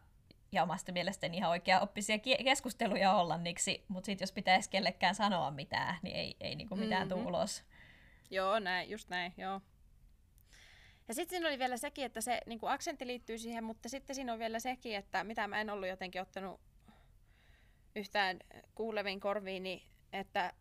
ja 0.54 0.64
omasta 0.64 0.92
mielestäni 0.92 1.38
ihan 1.38 1.50
oikea 1.50 1.80
oppisia 1.80 2.20
keskusteluja 2.20 3.14
hollanniksi, 3.14 3.84
mutta 3.88 4.06
sitten 4.06 4.24
jos 4.24 4.32
pitäisi 4.32 4.70
kellekään 4.70 5.16
sanoa 5.16 5.52
mitään, 5.52 5.96
niin 6.02 6.16
ei, 6.16 6.36
ei 6.40 6.56
niinku 6.56 6.76
mitään 6.76 7.08
mm-hmm. 7.08 7.26
ulos. 7.26 7.64
Joo, 8.30 8.60
näin, 8.60 8.90
just 8.90 9.10
näin, 9.10 9.34
joo. 9.38 9.62
Ja 11.08 11.14
sitten 11.14 11.30
siinä 11.30 11.48
oli 11.48 11.60
vielä 11.60 11.78
sekin, 11.78 12.06
että 12.06 12.22
se 12.22 12.42
niin 12.46 12.60
aksentti 12.62 13.08
liittyy 13.08 13.38
siihen, 13.38 13.64
mutta 13.64 13.90
sitten 13.90 14.16
siinä 14.16 14.34
on 14.34 14.40
vielä 14.40 14.60
sekin, 14.60 14.96
että 14.96 15.24
mitä 15.24 15.48
mä 15.48 15.62
en 15.62 15.70
ollut 15.70 15.88
jotenkin 15.88 16.22
ottanut 16.22 16.62
yhtään 17.96 18.40
kuuleviin 18.76 19.20
korviini, 19.20 19.84
että 20.14 20.54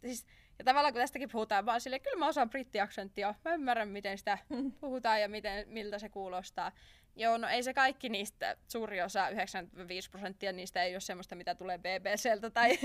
siis, 0.00 0.26
ja 0.58 0.64
tavallaan 0.64 0.92
kun 0.92 1.02
tästäkin 1.02 1.30
puhutaan, 1.32 1.66
vaan 1.66 1.80
silleen, 1.80 2.02
kyllä 2.02 2.18
mä 2.18 2.28
osaan 2.28 2.50
brittiaksenttia, 2.50 3.34
mä 3.44 3.54
ymmärrän 3.54 3.88
miten 3.88 4.18
sitä 4.18 4.38
puhutaan 4.80 5.20
ja 5.20 5.28
miten, 5.28 5.68
miltä 5.68 5.98
se 5.98 6.08
kuulostaa. 6.08 6.72
Joo, 7.16 7.38
no 7.38 7.48
ei 7.48 7.62
se 7.62 7.74
kaikki 7.74 8.08
niistä, 8.08 8.56
suuri 8.68 9.02
osa, 9.02 9.28
95 9.28 10.10
prosenttia 10.10 10.52
niistä 10.52 10.82
ei 10.82 10.94
ole 10.94 11.00
semmoista, 11.00 11.34
mitä 11.34 11.54
tulee 11.54 11.78
BBCltä 11.78 12.50
tai 12.50 12.78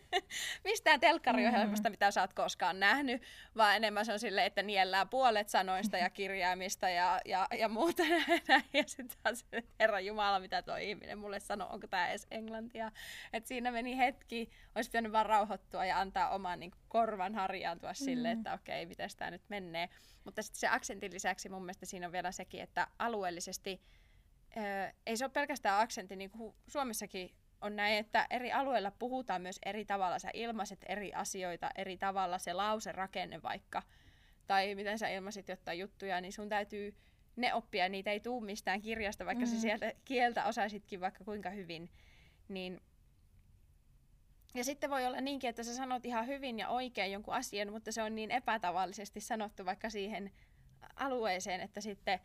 mistään 0.64 1.00
telkkariohjelmasta, 1.00 1.88
mm. 1.88 1.92
mitä 1.92 2.10
sä 2.10 2.20
oot 2.20 2.32
koskaan 2.32 2.80
nähnyt, 2.80 3.22
vaan 3.56 3.76
enemmän 3.76 4.06
se 4.06 4.12
on 4.12 4.18
silleen, 4.18 4.46
että 4.46 4.62
niellään 4.62 5.08
puolet 5.08 5.48
sanoista 5.48 5.98
ja 5.98 6.10
kirjaimista 6.10 6.88
ja, 6.88 7.20
ja, 7.24 7.46
ja 7.58 7.68
muuta. 7.68 8.02
ja 8.72 8.84
sitten 8.86 9.18
taas 9.22 9.44
se, 9.50 9.62
herra 9.80 10.00
Jumala, 10.00 10.40
mitä 10.40 10.62
tuo 10.62 10.76
ihminen 10.76 11.18
mulle 11.18 11.40
sanoo, 11.40 11.68
onko 11.72 11.86
tämä 11.86 12.08
edes 12.08 12.26
englantia. 12.30 12.92
Et 13.32 13.46
siinä 13.46 13.70
meni 13.70 13.98
hetki, 13.98 14.50
olisi 14.74 14.90
pitänyt 14.90 15.12
vaan 15.12 15.26
rauhoittua 15.26 15.84
ja 15.84 16.00
antaa 16.00 16.30
oman 16.30 16.60
niin 16.60 16.72
korvan 16.88 17.34
harjaantua 17.34 17.90
mm. 17.90 17.94
sille, 17.94 18.30
että 18.30 18.54
okei, 18.54 18.86
miten 18.86 19.10
tämä 19.18 19.30
nyt 19.30 19.42
menee. 19.48 19.88
Mutta 20.24 20.42
sitten 20.42 20.60
se 20.60 20.68
aksentin 20.68 21.12
lisäksi 21.12 21.48
mun 21.48 21.62
mielestä 21.62 21.86
siinä 21.86 22.06
on 22.06 22.12
vielä 22.12 22.32
sekin, 22.32 22.60
että 22.60 22.88
alueellisesti 22.98 23.80
ö, 24.56 24.92
ei 25.06 25.16
se 25.16 25.24
ole 25.24 25.32
pelkästään 25.32 25.80
aksentti, 25.80 26.16
niin 26.16 26.30
kuin 26.30 26.54
Suomessakin 26.68 27.30
on 27.60 27.76
näin, 27.76 27.98
että 27.98 28.26
eri 28.30 28.52
alueilla 28.52 28.90
puhutaan 28.90 29.42
myös 29.42 29.58
eri 29.66 29.84
tavalla. 29.84 30.18
Sä 30.18 30.30
ilmaiset 30.34 30.84
eri 30.88 31.12
asioita 31.14 31.70
eri 31.76 31.96
tavalla, 31.96 32.38
se 32.38 32.52
lause 32.52 32.92
rakenne 32.92 33.42
vaikka, 33.42 33.82
tai 34.46 34.74
miten 34.74 34.98
sä 34.98 35.08
ilmaisit 35.08 35.48
jotain 35.48 35.78
juttuja, 35.78 36.20
niin 36.20 36.32
sun 36.32 36.48
täytyy 36.48 36.94
ne 37.36 37.54
oppia, 37.54 37.88
niitä 37.88 38.10
ei 38.10 38.20
tuu 38.20 38.40
mistään 38.40 38.80
kirjasta, 38.80 39.26
vaikka 39.26 39.44
mm. 39.44 39.50
sä 39.50 39.60
sieltä 39.60 39.92
kieltä 40.04 40.44
osaisitkin 40.44 41.00
vaikka 41.00 41.24
kuinka 41.24 41.50
hyvin. 41.50 41.90
Niin 42.48 42.80
ja 44.54 44.64
sitten 44.64 44.90
voi 44.90 45.06
olla 45.06 45.20
niinkin, 45.20 45.50
että 45.50 45.62
sä 45.62 45.74
sanot 45.74 46.06
ihan 46.06 46.26
hyvin 46.26 46.58
ja 46.58 46.68
oikein 46.68 47.12
jonkun 47.12 47.34
asian, 47.34 47.72
mutta 47.72 47.92
se 47.92 48.02
on 48.02 48.14
niin 48.14 48.30
epätavallisesti 48.30 49.20
sanottu 49.20 49.64
vaikka 49.64 49.90
siihen 49.90 50.30
alueeseen, 50.96 51.60
että 51.60 51.80
sitten 51.80 52.20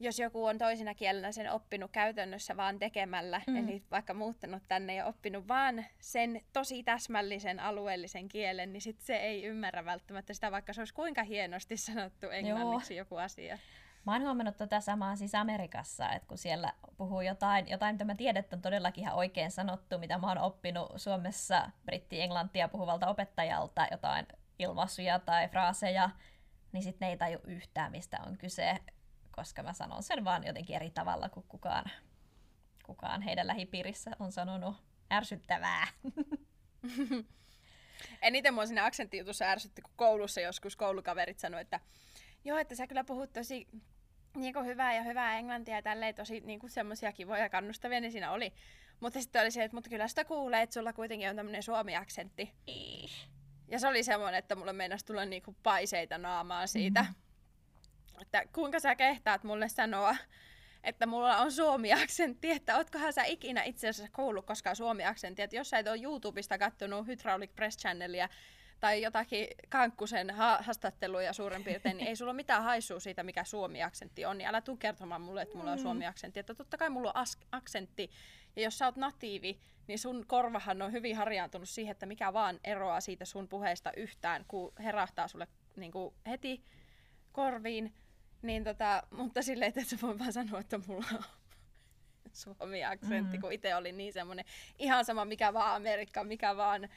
jos 0.00 0.18
joku 0.18 0.44
on 0.44 0.58
toisena 0.58 0.94
kielenä 0.94 1.32
sen 1.32 1.52
oppinut 1.52 1.90
käytännössä 1.90 2.56
vaan 2.56 2.78
tekemällä, 2.78 3.40
mm. 3.46 3.56
eli 3.56 3.82
vaikka 3.90 4.14
muuttanut 4.14 4.62
tänne 4.68 4.94
ja 4.94 5.06
oppinut 5.06 5.48
vaan 5.48 5.84
sen 6.00 6.40
tosi 6.52 6.82
täsmällisen 6.82 7.60
alueellisen 7.60 8.28
kielen, 8.28 8.72
niin 8.72 8.80
sit 8.80 9.00
se 9.00 9.16
ei 9.16 9.44
ymmärrä 9.44 9.84
välttämättä 9.84 10.34
sitä, 10.34 10.50
vaikka 10.50 10.72
se 10.72 10.80
olisi 10.80 10.94
kuinka 10.94 11.22
hienosti 11.22 11.76
sanottu 11.76 12.30
englanniksi 12.30 12.94
Joo. 12.94 12.98
joku 12.98 13.16
asia. 13.16 13.58
Mä 14.06 14.12
oon 14.12 14.22
huomannut 14.22 14.56
tota 14.56 14.80
samaa 14.80 15.16
siis 15.16 15.34
Amerikassa, 15.34 16.12
että 16.12 16.28
kun 16.28 16.38
siellä 16.38 16.72
puhuu 16.96 17.20
jotain, 17.20 17.68
jotain 17.68 17.94
mitä 17.94 18.04
mä 18.04 18.14
tiedän, 18.14 18.40
että 18.40 18.56
on 18.56 18.62
todellakin 18.62 19.02
ihan 19.02 19.14
oikein 19.14 19.50
sanottu, 19.50 19.98
mitä 19.98 20.18
mä 20.18 20.28
oon 20.28 20.38
oppinut 20.38 20.92
Suomessa 20.96 21.70
britti-englantia 21.84 22.68
puhuvalta 22.68 23.08
opettajalta, 23.08 23.86
jotain 23.90 24.26
ilmaisuja 24.58 25.18
tai 25.18 25.48
fraaseja, 25.48 26.10
niin 26.72 26.82
sitten 26.82 27.06
ne 27.06 27.10
ei 27.10 27.16
taju 27.16 27.38
yhtään, 27.44 27.92
mistä 27.92 28.18
on 28.26 28.38
kyse, 28.38 28.78
koska 29.32 29.62
mä 29.62 29.72
sanon 29.72 30.02
sen 30.02 30.24
vaan 30.24 30.46
jotenkin 30.46 30.76
eri 30.76 30.90
tavalla 30.90 31.28
kuin 31.28 31.46
kukaan, 31.48 31.84
kukaan 32.86 33.22
heidän 33.22 33.46
lähipiirissä 33.46 34.10
on 34.18 34.32
sanonut 34.32 34.76
ärsyttävää. 35.12 35.86
Eniten 38.22 38.54
mua 38.54 38.66
siinä 38.66 38.84
aksenttijutussa 38.84 39.44
ärsytti, 39.44 39.82
kun 39.82 39.92
koulussa 39.96 40.40
joskus 40.40 40.76
koulukaverit 40.76 41.38
sanoivat, 41.38 41.66
että 41.66 41.80
joo, 42.44 42.58
että 42.58 42.74
sä 42.74 42.86
kyllä 42.86 43.04
puhut 43.04 43.32
tosi 43.32 43.68
niin 44.36 44.54
kuin 44.54 44.66
hyvää 44.66 44.94
ja 44.94 45.02
hyvää 45.02 45.38
englantia 45.38 45.74
ja 45.74 45.82
tälleen 45.82 46.14
tosi 46.14 46.40
niin 46.40 46.60
kuin 46.60 46.70
semmoisia 46.70 47.12
kivoja 47.12 47.48
kannustavia, 47.48 48.00
niin 48.00 48.12
siinä 48.12 48.30
oli. 48.32 48.52
Mutta 49.00 49.20
sitten 49.20 49.42
oli 49.42 49.50
se, 49.50 49.64
että 49.64 49.76
mutta 49.76 49.90
kyllä 49.90 50.08
sitä 50.08 50.24
kuulee, 50.24 50.62
että 50.62 50.74
sulla 50.74 50.92
kuitenkin 50.92 51.30
on 51.30 51.36
tämmöinen 51.36 51.62
suomi-aksentti. 51.62 52.52
Ja 53.68 53.78
se 53.78 53.88
oli 53.88 54.02
semmoinen, 54.02 54.38
että 54.38 54.54
mulle 54.54 54.72
meinasi 54.72 55.06
tulla 55.06 55.24
niinku 55.24 55.56
paiseita 55.62 56.18
naamaan 56.18 56.68
siitä. 56.68 57.02
Mm-hmm. 57.02 58.22
Että 58.22 58.44
kuinka 58.52 58.80
sä 58.80 58.94
kehtaat 58.94 59.44
mulle 59.44 59.68
sanoa, 59.68 60.16
että 60.84 61.06
mulla 61.06 61.36
on 61.36 61.52
suomi-aksentti, 61.52 62.50
että 62.50 62.76
ootkohan 62.76 63.12
sä 63.12 63.24
ikinä 63.24 63.62
itse 63.62 63.88
asiassa 63.88 64.12
kuullut 64.16 64.46
koskaan 64.46 64.76
suomi-aksentti, 64.76 65.42
että 65.42 65.56
jos 65.56 65.70
sä 65.70 65.78
et 65.78 65.88
ole 65.88 66.02
YouTubesta 66.02 66.58
kattonut 66.58 67.06
Hydraulic 67.06 67.54
Press 67.54 67.78
Channelia, 67.78 68.28
tai 68.82 69.02
jotakin 69.02 69.48
kankkusen 69.68 70.30
haastatteluja 70.30 71.32
suurin 71.32 71.64
piirtein, 71.64 71.96
niin 71.96 72.08
ei 72.08 72.16
sulla 72.16 72.32
mitään 72.32 72.62
haissua 72.62 73.00
siitä, 73.00 73.22
mikä 73.22 73.44
suomi-aksentti 73.44 74.24
on, 74.24 74.38
niin 74.38 74.48
älä 74.48 74.60
tuu 74.60 74.76
kertomaan 74.76 75.20
mulle, 75.20 75.42
että 75.42 75.58
mulla 75.58 75.72
on 75.72 75.78
mm. 75.78 75.82
suomi-aksentti. 75.82 76.40
Että 76.40 76.54
totta 76.54 76.78
kai 76.78 76.90
mulla 76.90 77.08
on 77.08 77.16
as- 77.16 77.38
aksentti, 77.52 78.10
ja 78.56 78.62
jos 78.62 78.78
sä 78.78 78.86
oot 78.86 78.96
natiivi, 78.96 79.60
niin 79.86 79.98
sun 79.98 80.24
korvahan 80.26 80.82
on 80.82 80.92
hyvin 80.92 81.16
harjaantunut 81.16 81.68
siihen, 81.68 81.92
että 81.92 82.06
mikä 82.06 82.32
vaan 82.32 82.60
eroaa 82.64 83.00
siitä 83.00 83.24
sun 83.24 83.48
puheesta 83.48 83.92
yhtään, 83.96 84.44
kun 84.48 84.72
herahtaa 84.78 85.28
sulle 85.28 85.46
niin 85.76 85.92
kuin 85.92 86.14
heti 86.26 86.64
korviin. 87.32 87.94
Niin 88.42 88.64
tota, 88.64 89.02
mutta 89.10 89.42
silleen, 89.42 89.68
että 89.68 89.84
sä 89.84 89.96
voi 90.02 90.18
vaan 90.18 90.32
sanoa, 90.32 90.60
että 90.60 90.80
mulla 90.86 91.06
on 91.12 91.24
suomi-aksentti, 92.58 93.36
mm. 93.36 93.40
kun 93.40 93.52
itse 93.52 93.76
oli 93.76 93.92
niin 93.92 94.12
semmoinen 94.12 94.44
ihan 94.78 95.04
sama 95.04 95.24
mikä 95.24 95.52
vaan 95.52 95.76
Amerikka, 95.76 96.24
mikä 96.24 96.56
vaan 96.56 96.88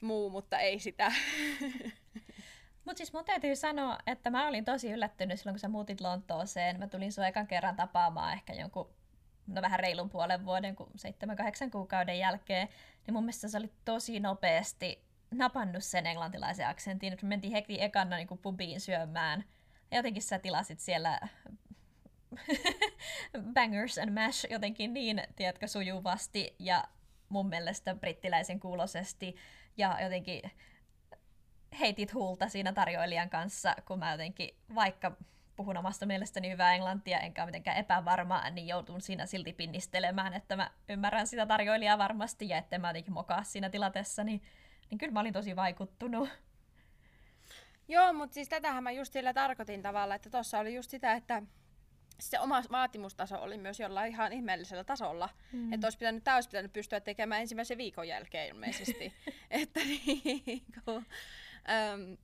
muu, 0.00 0.30
mutta 0.30 0.58
ei 0.58 0.78
sitä. 0.78 1.12
Mutta 2.84 2.98
siis 2.98 3.12
mun 3.12 3.24
täytyy 3.24 3.56
sanoa, 3.56 3.98
että 4.06 4.30
mä 4.30 4.48
olin 4.48 4.64
tosi 4.64 4.92
yllättynyt 4.92 5.38
silloin, 5.38 5.54
kun 5.54 5.60
sä 5.60 5.68
muutit 5.68 6.00
Lontooseen. 6.00 6.78
Mä 6.78 6.86
tulin 6.86 7.12
sun 7.12 7.24
ekan 7.24 7.46
kerran 7.46 7.76
tapaamaan 7.76 8.32
ehkä 8.32 8.52
jonkun, 8.52 8.90
no 9.46 9.62
vähän 9.62 9.80
reilun 9.80 10.10
puolen 10.10 10.44
vuoden, 10.44 10.76
kun 10.76 10.90
7-8 11.66 11.70
kuukauden 11.70 12.18
jälkeen. 12.18 12.68
Niin 13.06 13.14
mun 13.14 13.24
mielestä 13.24 13.48
se 13.48 13.58
oli 13.58 13.72
tosi 13.84 14.20
nopeasti 14.20 15.04
napannut 15.30 15.84
sen 15.84 16.06
englantilaisen 16.06 16.68
aksentin. 16.68 17.16
Me 17.22 17.28
mentiin 17.28 17.52
heti 17.52 17.82
ekana 17.82 18.16
niin 18.16 18.28
kuin 18.28 18.40
pubiin 18.40 18.80
syömään. 18.80 19.44
Ja 19.90 19.96
jotenkin 19.96 20.22
sä 20.22 20.38
tilasit 20.38 20.80
siellä 20.80 21.20
bangers 23.54 23.98
and 23.98 24.10
mash 24.10 24.46
jotenkin 24.50 24.94
niin, 24.94 25.22
tiedätkö, 25.36 25.68
sujuvasti 25.68 26.56
ja 26.58 26.84
mun 27.28 27.48
mielestä 27.48 27.94
brittiläisen 27.94 28.60
kuulosesti 28.60 29.36
ja 29.80 29.98
jotenkin 30.02 30.42
heitit 31.80 32.14
huulta 32.14 32.48
siinä 32.48 32.72
tarjoilijan 32.72 33.30
kanssa, 33.30 33.76
kun 33.84 33.98
mä 33.98 34.12
jotenkin, 34.12 34.56
vaikka 34.74 35.16
puhun 35.56 35.76
omasta 35.76 36.06
mielestäni 36.06 36.50
hyvää 36.50 36.74
englantia, 36.74 37.20
enkä 37.20 37.42
ole 37.42 37.46
mitenkään 37.46 37.76
epävarma, 37.76 38.50
niin 38.50 38.68
joutun 38.68 39.00
siinä 39.00 39.26
silti 39.26 39.52
pinnistelemään, 39.52 40.34
että 40.34 40.56
mä 40.56 40.70
ymmärrän 40.88 41.26
sitä 41.26 41.46
tarjoilijaa 41.46 41.98
varmasti 41.98 42.48
ja 42.48 42.58
että 42.58 42.78
mä 42.78 42.88
jotenkin 42.88 43.12
mokaa 43.12 43.42
siinä 43.42 43.70
tilatessa, 43.70 44.24
niin, 44.24 44.42
niin 44.90 44.98
kyllä 44.98 45.12
mä 45.12 45.20
olin 45.20 45.32
tosi 45.32 45.56
vaikuttunut. 45.56 46.28
Joo, 47.88 48.12
mutta 48.12 48.34
siis 48.34 48.48
tätähän 48.48 48.82
mä 48.82 48.90
just 48.90 49.12
sillä 49.12 49.34
tarkoitin 49.34 49.82
tavalla, 49.82 50.14
että 50.14 50.30
tuossa 50.30 50.58
oli 50.58 50.74
just 50.74 50.90
sitä, 50.90 51.12
että 51.12 51.42
se 52.20 52.40
oma 52.40 52.62
vaatimustaso 52.70 53.42
oli 53.42 53.58
myös 53.58 53.80
jollain 53.80 54.12
ihan 54.12 54.32
ihmeellisellä 54.32 54.84
tasolla. 54.84 55.28
Mm. 55.52 55.72
Että 55.72 55.86
olisi 55.86 55.98
pitänyt, 55.98 56.24
tämä 56.24 56.36
olisi 56.36 56.48
pitänyt 56.48 56.72
pystyä 56.72 57.00
tekemään 57.00 57.40
ensimmäisen 57.40 57.78
viikon 57.78 58.08
jälkeen 58.08 58.48
ilmeisesti. 58.48 59.12
että 59.50 59.80
niin, 59.80 60.62
äm, 61.68 62.16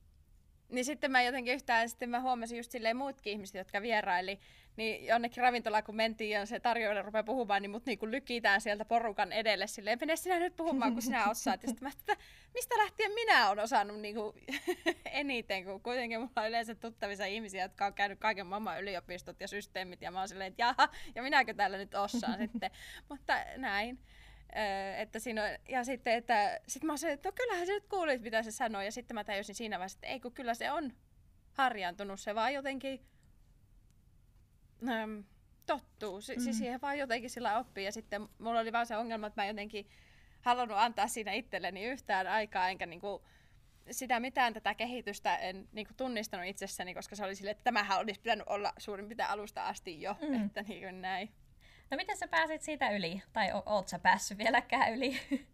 niin 0.69 0.85
sitten 0.85 1.11
mä 1.11 1.21
jotenkin 1.21 1.53
yhtään, 1.53 1.89
sitten 1.89 2.09
mä 2.09 2.21
huomasin 2.21 2.57
just 2.57 2.71
silleen 2.71 2.97
muutkin 2.97 3.33
ihmiset, 3.33 3.55
jotka 3.55 3.81
vieraili, 3.81 4.39
niin 4.77 5.05
jonnekin 5.05 5.43
ravintolaan 5.43 5.83
kun 5.83 5.95
mentiin 5.95 6.31
ja 6.31 6.45
se 6.45 6.59
tarjoilija 6.59 7.03
rupeaa 7.03 7.23
puhumaan, 7.23 7.61
niin 7.61 7.71
mut 7.71 7.85
niinku 7.85 8.07
lykitään 8.07 8.61
sieltä 8.61 8.85
porukan 8.85 9.31
edelle 9.31 9.67
silleen, 9.67 9.97
mene 10.01 10.15
sinä 10.15 10.39
nyt 10.39 10.55
puhumaan, 10.55 10.93
kun 10.93 11.01
sinä 11.01 11.29
osaat. 11.29 11.63
Ja 11.63 11.73
mä 11.81 11.89
että 11.89 12.17
mistä 12.53 12.77
lähtien 12.77 13.11
minä 13.11 13.49
olen 13.49 13.63
osannut 13.63 14.01
niinku 14.01 14.35
eniten, 15.11 15.65
kun 15.65 15.81
kuitenkin 15.81 16.19
mulla 16.19 16.41
on 16.41 16.47
yleensä 16.47 16.75
tuttavissa 16.75 17.25
ihmisiä, 17.25 17.61
jotka 17.61 17.85
on 17.85 17.93
käynyt 17.93 18.19
kaiken 18.19 18.47
maailman 18.47 18.81
yliopistot 18.81 19.41
ja 19.41 19.47
systeemit, 19.47 20.01
ja 20.01 20.11
mä 20.11 20.19
oon 20.19 20.27
silleen, 20.27 20.47
että 20.47 20.61
jaha, 20.61 20.89
ja 21.15 21.23
minäkö 21.23 21.53
täällä 21.53 21.77
nyt 21.77 21.95
osaan 21.95 22.37
sitten. 22.43 22.71
Mutta 23.09 23.33
näin. 23.57 23.99
Öö, 24.57 24.95
että 24.97 25.19
siinä 25.19 25.43
on, 25.43 25.49
ja 25.69 25.83
sitten, 25.83 26.13
että 26.13 26.59
sit 26.67 26.83
mä 26.83 26.97
sanoin, 26.97 27.13
että 27.13 27.29
no 27.29 27.33
kyllähän 27.35 27.67
sä 27.67 27.73
nyt 27.73 27.87
kuulit, 27.89 28.21
mitä 28.21 28.43
se 28.43 28.51
sanoi, 28.51 28.85
ja 28.85 28.91
sitten 28.91 29.15
mä 29.15 29.23
tajusin 29.23 29.55
siinä 29.55 29.79
vaiheessa, 29.79 29.97
että 29.97 30.07
ei 30.07 30.19
kun 30.19 30.31
kyllä 30.31 30.53
se 30.53 30.71
on 30.71 30.93
harjaantunut, 31.53 32.19
se 32.19 32.35
vaan 32.35 32.53
jotenkin 32.53 33.05
ähm, 34.89 35.19
tottuu, 35.65 36.21
si- 36.21 36.35
mm. 36.35 36.41
siis 36.41 36.57
siihen 36.57 36.81
vaan 36.81 36.97
jotenkin 36.97 37.29
sillä 37.29 37.59
oppii, 37.59 37.85
ja 37.85 37.91
sitten 37.91 38.29
mulla 38.39 38.59
oli 38.59 38.71
vaan 38.71 38.85
se 38.85 38.97
ongelma, 38.97 39.27
että 39.27 39.41
mä 39.41 39.45
jotenkin 39.47 39.89
halunnut 40.41 40.77
antaa 40.77 41.07
siinä 41.07 41.31
itselleni 41.31 41.85
yhtään 41.85 42.27
aikaa, 42.27 42.69
enkä 42.69 42.85
niinku, 42.85 43.21
sitä 43.91 44.19
mitään 44.19 44.53
tätä 44.53 44.73
kehitystä 44.73 45.37
en 45.37 45.67
niinku 45.71 45.93
tunnistanut 45.97 46.45
itsessäni, 46.45 46.93
koska 46.93 47.15
se 47.15 47.25
oli 47.25 47.35
sille, 47.35 47.51
että 47.51 47.63
tämähän 47.63 47.99
olisi 47.99 48.21
pitänyt 48.21 48.47
olla 48.47 48.73
suurin 48.77 49.07
piirtein 49.07 49.29
alusta 49.29 49.67
asti 49.67 50.01
jo, 50.01 50.15
mm. 50.21 50.45
että 50.45 50.61
niinku 50.61 51.01
näin. 51.01 51.31
No 51.91 51.97
miten 51.97 52.17
sä 52.17 52.27
pääsit 52.27 52.61
siitä 52.61 52.89
yli? 52.89 53.21
Tai 53.33 53.53
o- 53.53 53.63
oot 53.65 53.87
sä 53.87 53.99
päässyt 53.99 54.37
vieläkään 54.37 54.93
yli? 54.93 55.19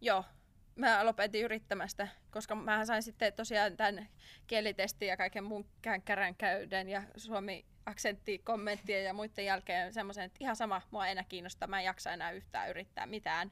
Joo, 0.00 0.24
mä 0.76 1.06
lopetin 1.06 1.44
yrittämästä, 1.44 2.08
koska 2.30 2.54
mä 2.54 2.84
sain 2.84 3.02
sitten 3.02 3.32
tosiaan 3.32 3.76
tämän 3.76 4.08
kielitestin 4.46 5.08
ja 5.08 5.16
kaiken 5.16 5.44
muun 5.44 5.66
kärän 6.04 6.34
käyden 6.34 6.88
ja 6.88 7.02
suomi 7.16 7.64
aksentti, 7.86 8.38
kommenttien 8.38 9.04
ja 9.04 9.12
muiden 9.12 9.44
jälkeen 9.44 9.94
semmoisen, 9.94 10.24
että 10.24 10.38
ihan 10.40 10.56
sama, 10.56 10.82
mua 10.90 11.06
ei 11.06 11.12
enää 11.12 11.24
kiinnosta, 11.28 11.66
mä 11.66 11.78
en 11.78 11.84
jaksa 11.84 12.12
enää 12.12 12.30
yhtään 12.30 12.70
yrittää 12.70 13.06
mitään. 13.06 13.50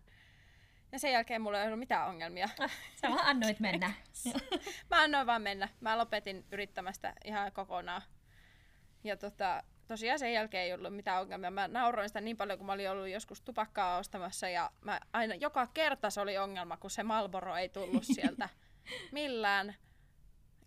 Ja 0.93 0.99
sen 0.99 1.13
jälkeen 1.13 1.43
mulla 1.43 1.61
ei 1.61 1.67
ollut 1.67 1.79
mitään 1.79 2.09
ongelmia. 2.09 2.49
Sä 3.01 3.11
vaan 3.11 3.27
annoit 3.27 3.61
mennä. 3.61 3.93
mä 4.91 5.03
annoin 5.03 5.27
vaan 5.27 5.43
mennä. 5.43 5.69
Mä 5.81 5.99
lopetin 5.99 6.45
yrittämästä 6.53 7.13
ihan 7.25 7.53
kokonaan. 7.53 8.03
Ja 9.05 9.17
tota, 9.17 9.63
tosiaan 9.87 10.19
sen 10.19 10.33
jälkeen 10.33 10.65
ei 10.65 10.73
ollut 10.73 10.97
mitään 10.97 11.21
ongelmia. 11.21 11.51
Mä 11.51 11.69
nauroin 11.69 12.09
sitä 12.09 12.21
niin 12.21 12.37
paljon, 12.37 12.59
kun 12.59 12.67
mä 12.67 12.73
olin 12.73 12.91
ollut 12.91 13.09
joskus 13.09 13.41
tupakkaa 13.41 13.99
ostamassa 13.99 14.49
ja 14.49 14.71
mä 14.81 15.01
aina, 15.13 15.35
joka 15.35 15.67
kerta 15.67 16.11
se 16.11 16.21
oli 16.21 16.39
ongelma, 16.39 16.77
kun 16.77 16.91
se 16.91 17.03
Malboro 17.03 17.57
ei 17.57 17.69
tullut 17.69 18.05
sieltä 18.15 18.49
millään. 19.13 19.75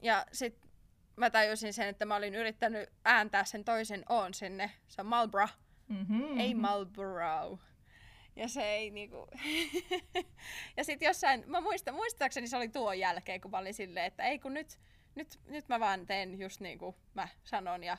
Ja 0.01 0.25
sitten 0.31 0.69
mä 1.15 1.29
tajusin 1.29 1.73
sen, 1.73 1.87
että 1.87 2.05
mä 2.05 2.15
olin 2.15 2.35
yrittänyt 2.35 2.89
ääntää 3.05 3.45
sen 3.45 3.63
toisen 3.63 4.03
on 4.09 4.33
sinne. 4.33 4.71
Se 4.87 5.01
on 5.01 5.07
Malboro, 5.07 5.47
mm-hmm. 5.87 6.39
ei 6.39 6.53
Malboro. 6.53 7.59
Ja 8.35 8.47
se 8.47 8.63
ei 8.63 8.91
niinku... 8.91 9.27
ja 10.77 10.83
sitten 10.83 11.05
jossain, 11.05 11.43
mä 11.47 11.61
muistan, 11.61 11.95
muistaakseni 11.95 12.47
se 12.47 12.57
oli 12.57 12.69
tuon 12.69 12.99
jälkeen, 12.99 13.41
kun 13.41 13.51
mä 13.51 13.57
olin 13.57 13.73
silleen, 13.73 14.05
että 14.05 14.23
ei 14.23 14.39
kun 14.39 14.53
nyt, 14.53 14.79
nyt, 15.15 15.39
nyt 15.47 15.69
mä 15.69 15.79
vaan 15.79 16.07
teen 16.07 16.39
just 16.39 16.59
niin 16.59 16.79
kuin 16.79 16.95
mä 17.13 17.27
sanon. 17.43 17.83
Ja 17.83 17.97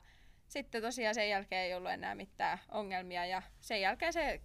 sitten 0.49 0.83
tosiaan 0.83 1.15
sen 1.15 1.29
jälkeen 1.29 1.63
ei 1.63 1.75
ollut 1.75 1.91
enää 1.91 2.15
mitään 2.15 2.59
ongelmia 2.71 3.27
ja 3.27 3.43
sen 3.61 3.81
jälkeen 3.81 4.13
se 4.13 4.41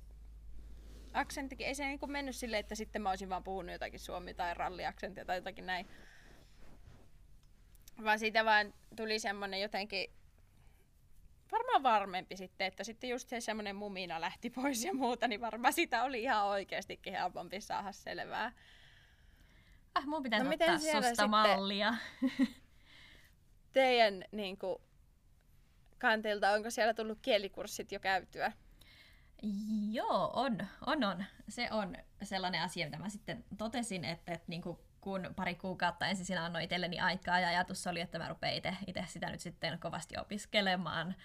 aksenttikin, 1.13 1.67
ei 1.67 1.75
se 1.75 1.85
niin 1.85 1.99
kuin 1.99 2.11
mennyt 2.11 2.35
silleen, 2.35 2.59
että 2.59 2.75
sitten 2.75 3.01
mä 3.01 3.09
olisin 3.09 3.29
vaan 3.29 3.43
puhunut 3.43 3.71
jotakin 3.71 3.99
suomi- 3.99 4.33
tai 4.33 4.53
ralliaksenttia 4.53 5.25
tai 5.25 5.37
jotakin 5.37 5.65
näin. 5.65 5.87
Vaan 8.03 8.19
siitä 8.19 8.45
vaan 8.45 8.73
tuli 8.95 9.19
semmonen 9.19 9.61
jotenkin 9.61 10.09
varmaan 11.51 11.83
varmempi 11.83 12.37
sitten, 12.37 12.67
että 12.67 12.83
sitten 12.83 13.09
just 13.09 13.29
se 13.29 13.41
semmoinen 13.41 13.75
mumina 13.75 14.21
lähti 14.21 14.49
pois 14.61 14.83
ja 14.83 14.93
muuta, 14.93 15.27
niin 15.27 15.41
varmaan 15.41 15.73
sitä 15.73 16.03
oli 16.03 16.21
ihan 16.21 16.45
oikeastikin 16.45 17.13
helpompi 17.13 17.61
saada 17.61 17.91
selvää. 17.91 18.51
Ah, 19.95 20.05
mun 20.05 20.23
pitäisi 20.23 20.45
no, 20.45 20.51
ottaa 20.51 21.01
susta 21.01 21.27
mallia. 21.27 21.93
Teidän 23.73 24.25
niin 24.31 24.57
kuin, 24.57 24.81
kantilta, 26.03 26.51
onko 26.51 26.69
siellä 26.69 26.93
tullut 26.93 27.19
kielikurssit 27.21 27.91
jo 27.91 27.99
käytyä? 27.99 28.51
Joo, 29.91 30.31
on, 30.33 30.57
on, 30.85 31.03
on. 31.03 31.25
Se 31.49 31.67
on 31.71 31.95
sellainen 32.23 32.61
asia, 32.61 32.85
mitä 32.85 32.99
mä 32.99 33.09
sitten 33.09 33.43
totesin, 33.57 34.05
että, 34.05 34.33
että 34.33 34.45
niin 34.47 34.61
kuin 34.61 34.77
kun 35.01 35.33
pari 35.35 35.55
kuukautta 35.55 36.07
ensin 36.07 36.25
siinä 36.25 36.45
annoin 36.45 36.63
itselleni 36.63 36.99
aikaa 36.99 37.39
ja 37.39 37.47
ajatus 37.47 37.87
oli, 37.87 38.01
että 38.01 38.19
mä 38.19 38.29
rupean 38.29 38.53
itse 38.87 39.05
sitä 39.07 39.29
nyt 39.29 39.39
sitten 39.39 39.79
kovasti 39.79 40.17
opiskelemaan, 40.17 41.15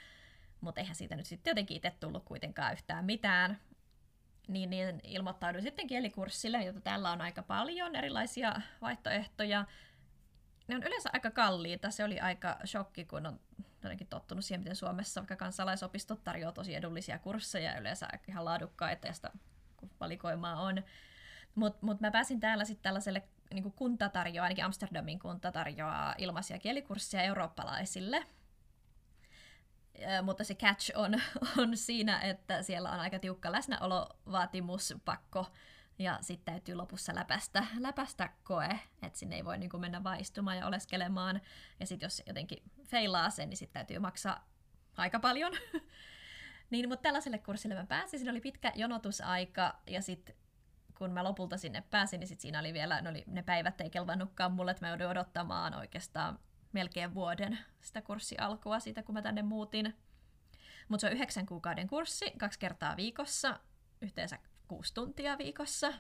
mutta 0.60 0.80
eihän 0.80 0.96
siitä 0.96 1.16
nyt 1.16 1.26
sitten 1.26 1.50
jotenkin 1.50 1.76
itse 1.76 1.92
tullut 2.00 2.24
kuitenkaan 2.24 2.72
yhtään 2.72 3.04
mitään. 3.04 3.58
Niin, 4.48 4.70
niin 4.70 5.00
ilmoittauduin 5.04 5.62
sitten 5.62 5.86
kielikurssille, 5.86 6.64
jota 6.64 6.80
täällä 6.80 7.10
on 7.10 7.20
aika 7.20 7.42
paljon 7.42 7.96
erilaisia 7.96 8.60
vaihtoehtoja. 8.80 9.64
Ne 10.68 10.76
on 10.76 10.82
yleensä 10.82 11.10
aika 11.12 11.30
kalliita. 11.30 11.90
Se 11.90 12.04
oli 12.04 12.20
aika 12.20 12.56
shokki, 12.66 13.04
kun 13.04 13.26
on 13.26 13.40
jotenkin 13.82 14.06
tottunut 14.06 14.44
siihen, 14.44 14.60
miten 14.60 14.76
Suomessa 14.76 15.20
vaikka 15.20 15.36
kansalaisopistot 15.36 16.24
tarjoaa 16.24 16.52
tosi 16.52 16.74
edullisia 16.74 17.18
kursseja 17.18 17.70
ja 17.70 17.80
yleensä 17.80 18.08
ihan 18.28 18.44
laadukkaita, 18.44 19.06
ja 19.06 19.12
sitä 19.12 19.30
valikoimaa 20.00 20.60
on. 20.60 20.82
Mutta 21.54 21.86
mut 21.86 22.00
mä 22.00 22.10
pääsin 22.10 22.40
täällä 22.40 22.64
sitten 22.64 22.82
tällaiselle 22.82 23.22
niin 23.54 23.72
kunta 23.72 24.08
tarjoaa, 24.08 24.44
ainakin 24.44 24.64
Amsterdamin 24.64 25.18
kunta 25.18 25.52
tarjoaa 25.52 26.14
ilmaisia 26.18 26.58
kielikursseja 26.58 27.22
eurooppalaisille. 27.22 28.26
mutta 30.22 30.44
se 30.44 30.54
catch 30.54 30.90
on, 30.94 31.14
on 31.62 31.76
siinä, 31.76 32.20
että 32.20 32.62
siellä 32.62 32.90
on 32.90 33.00
aika 33.00 33.18
tiukka 33.18 33.52
läsnäolovaatimus, 33.52 34.94
pakko, 35.04 35.46
ja 35.98 36.18
sitten 36.20 36.54
täytyy 36.54 36.74
lopussa 36.74 37.14
läpästä, 37.14 37.66
läpästä 37.78 38.30
koe, 38.44 38.80
että 39.02 39.18
sinne 39.18 39.36
ei 39.36 39.44
voi 39.44 39.58
niin 39.58 39.70
kuin 39.70 39.80
mennä 39.80 40.04
vaistumaan 40.04 40.56
ja 40.56 40.66
oleskelemaan. 40.66 41.40
Ja 41.80 41.86
sitten 41.86 42.06
jos 42.06 42.22
jotenkin 42.26 42.62
feilaa 42.84 43.30
sen, 43.30 43.48
niin 43.48 43.56
sitten 43.56 43.74
täytyy 43.74 43.98
maksaa 43.98 44.48
aika 44.96 45.20
paljon. 45.20 45.52
niin, 46.70 46.88
mutta 46.88 47.02
tällaiselle 47.02 47.38
kurssille 47.38 47.74
mä 47.74 47.86
pääsin. 47.86 48.18
Siinä 48.18 48.30
oli 48.30 48.40
pitkä 48.40 48.72
jonotusaika 48.74 49.80
ja 49.86 50.02
sitten 50.02 50.34
kun 50.98 51.10
mä 51.10 51.24
lopulta 51.24 51.56
sinne 51.56 51.82
pääsin, 51.90 52.20
niin 52.20 52.28
sit 52.28 52.40
siinä 52.40 52.60
oli 52.60 52.72
vielä, 52.72 53.00
ne, 53.00 53.10
oli, 53.10 53.24
ne 53.26 53.42
päivät 53.42 53.80
ei 53.80 53.90
kelvannutkaan 53.90 54.52
mulle, 54.52 54.70
että 54.70 54.86
mä 54.86 54.90
joudun 54.90 55.06
odottamaan 55.06 55.74
oikeastaan 55.74 56.38
melkein 56.72 57.14
vuoden 57.14 57.58
sitä 57.80 58.02
kurssialkua 58.02 58.80
siitä, 58.80 59.02
kun 59.02 59.14
mä 59.14 59.22
tänne 59.22 59.42
muutin. 59.42 59.96
Mutta 60.88 61.00
se 61.00 61.06
on 61.06 61.12
yhdeksän 61.12 61.46
kuukauden 61.46 61.88
kurssi, 61.88 62.30
kaksi 62.38 62.58
kertaa 62.58 62.96
viikossa, 62.96 63.60
yhteensä 64.00 64.38
kuusi 64.68 64.94
tuntia 64.94 65.38
viikossa 65.38 65.92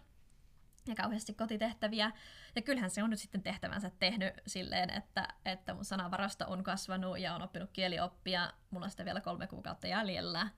ja 0.88 0.94
kauheasti 0.94 1.34
kotitehtäviä. 1.34 2.12
Ja 2.56 2.62
kyllähän 2.62 2.90
se 2.90 3.02
on 3.02 3.10
nyt 3.10 3.18
sitten 3.18 3.42
tehtävänsä 3.42 3.90
tehnyt 3.90 4.34
silleen, 4.46 4.90
että, 4.90 5.28
että 5.44 5.74
mun 5.74 5.84
sanavarasto 5.84 6.44
on 6.48 6.64
kasvanut 6.64 7.18
ja 7.18 7.34
on 7.34 7.42
oppinut 7.42 7.70
kielioppia. 7.72 8.52
Mulla 8.70 8.84
on 8.84 8.90
sitä 8.90 9.04
vielä 9.04 9.20
kolme 9.20 9.46
kuukautta 9.46 9.86
jäljellä. 9.86 10.48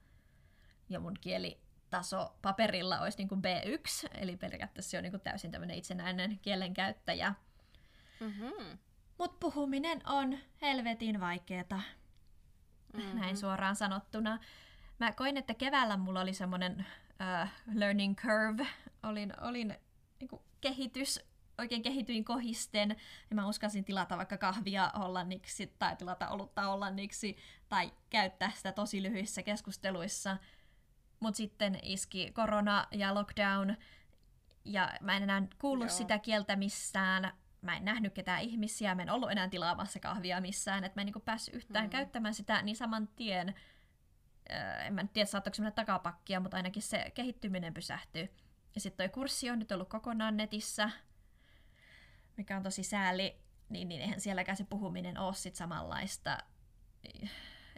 Ja 0.89 0.99
mun 0.99 1.13
kielitaso 1.21 2.35
paperilla 2.41 2.99
olisi 2.99 3.17
niin 3.17 3.29
kuin 3.29 3.41
B1, 3.41 4.09
eli 4.13 4.37
periaatteessa 4.37 4.91
se 4.91 4.97
on 4.97 5.03
niin 5.03 5.11
kuin 5.11 5.21
täysin 5.21 5.51
tämmöinen 5.51 5.77
itsenäinen 5.77 6.39
kielenkäyttäjä. 6.39 7.33
Mm-hmm. 8.19 8.77
Mutta 9.17 9.37
puhuminen 9.39 10.01
on 10.05 10.37
helvetin 10.61 11.19
vaikeeta, 11.19 11.81
mm-hmm. 12.93 13.19
näin 13.19 13.37
suoraan 13.37 13.75
sanottuna. 13.75 14.39
Mä 14.99 15.11
koin, 15.11 15.37
että 15.37 15.53
keväällä 15.53 15.97
mulla 15.97 16.21
oli 16.21 16.33
semmoinen 16.33 16.85
uh, 17.21 17.49
learning 17.73 18.15
curve, 18.15 18.67
olin, 19.03 19.33
olin 19.41 19.75
niin 20.19 20.29
kuin 20.29 20.41
kehitys, 20.61 21.19
oikein 21.57 21.81
kehityin 21.81 22.25
kohisten, 22.25 22.95
ja 23.29 23.35
mä 23.35 23.47
uskalsin 23.47 23.85
tilata 23.85 24.17
vaikka 24.17 24.37
kahvia 24.37 24.91
hollanniksi 24.99 25.73
tai 25.79 25.95
tilata 25.95 26.29
olutta 26.29 26.61
hollanniksi 26.61 27.37
tai 27.69 27.93
käyttää 28.09 28.51
sitä 28.55 28.71
tosi 28.71 29.03
lyhyissä 29.03 29.43
keskusteluissa. 29.43 30.37
Mutta 31.19 31.37
sitten 31.37 31.79
iski 31.83 32.31
korona 32.31 32.87
ja 32.91 33.13
lockdown, 33.13 33.75
ja 34.65 34.93
mä 35.01 35.17
en 35.17 35.23
enää 35.23 35.43
kuullut 35.59 35.87
Joo. 35.87 35.97
sitä 35.97 36.19
kieltä 36.19 36.55
missään. 36.55 37.31
Mä 37.61 37.77
en 37.77 37.85
nähnyt 37.85 38.13
ketään 38.13 38.41
ihmisiä, 38.41 38.95
mä 38.95 39.01
en 39.01 39.09
ollut 39.09 39.31
enää 39.31 39.49
tilaamassa 39.49 39.99
kahvia 39.99 40.41
missään, 40.41 40.83
että 40.83 40.99
mä 40.99 41.01
en 41.01 41.05
niin 41.05 41.21
päässyt 41.25 41.55
yhtään 41.55 41.85
mm. 41.85 41.89
käyttämään 41.89 42.33
sitä, 42.33 42.61
niin 42.61 42.75
saman 42.75 43.07
tien 43.07 43.55
en 44.85 44.93
mä 44.93 45.05
tiedä 45.13 45.25
saattaako 45.25 45.55
se 45.55 45.61
mennä 45.61 45.71
takapakkia, 45.71 46.39
mutta 46.39 46.57
ainakin 46.57 46.81
se 46.81 47.11
kehittyminen 47.13 47.73
pysähtyy. 47.73 48.29
Ja 48.75 48.81
sitten 48.81 48.97
toi 48.97 49.13
kurssi 49.13 49.49
on 49.49 49.59
nyt 49.59 49.71
ollut 49.71 49.89
kokonaan 49.89 50.37
netissä, 50.37 50.89
mikä 52.37 52.57
on 52.57 52.63
tosi 52.63 52.83
sääli, 52.83 53.41
niin, 53.69 53.89
niin 53.89 54.01
eihän 54.01 54.21
sielläkään 54.21 54.57
se 54.57 54.63
puhuminen 54.63 55.17
ole 55.17 55.33
sit 55.33 55.55
samanlaista. 55.55 56.37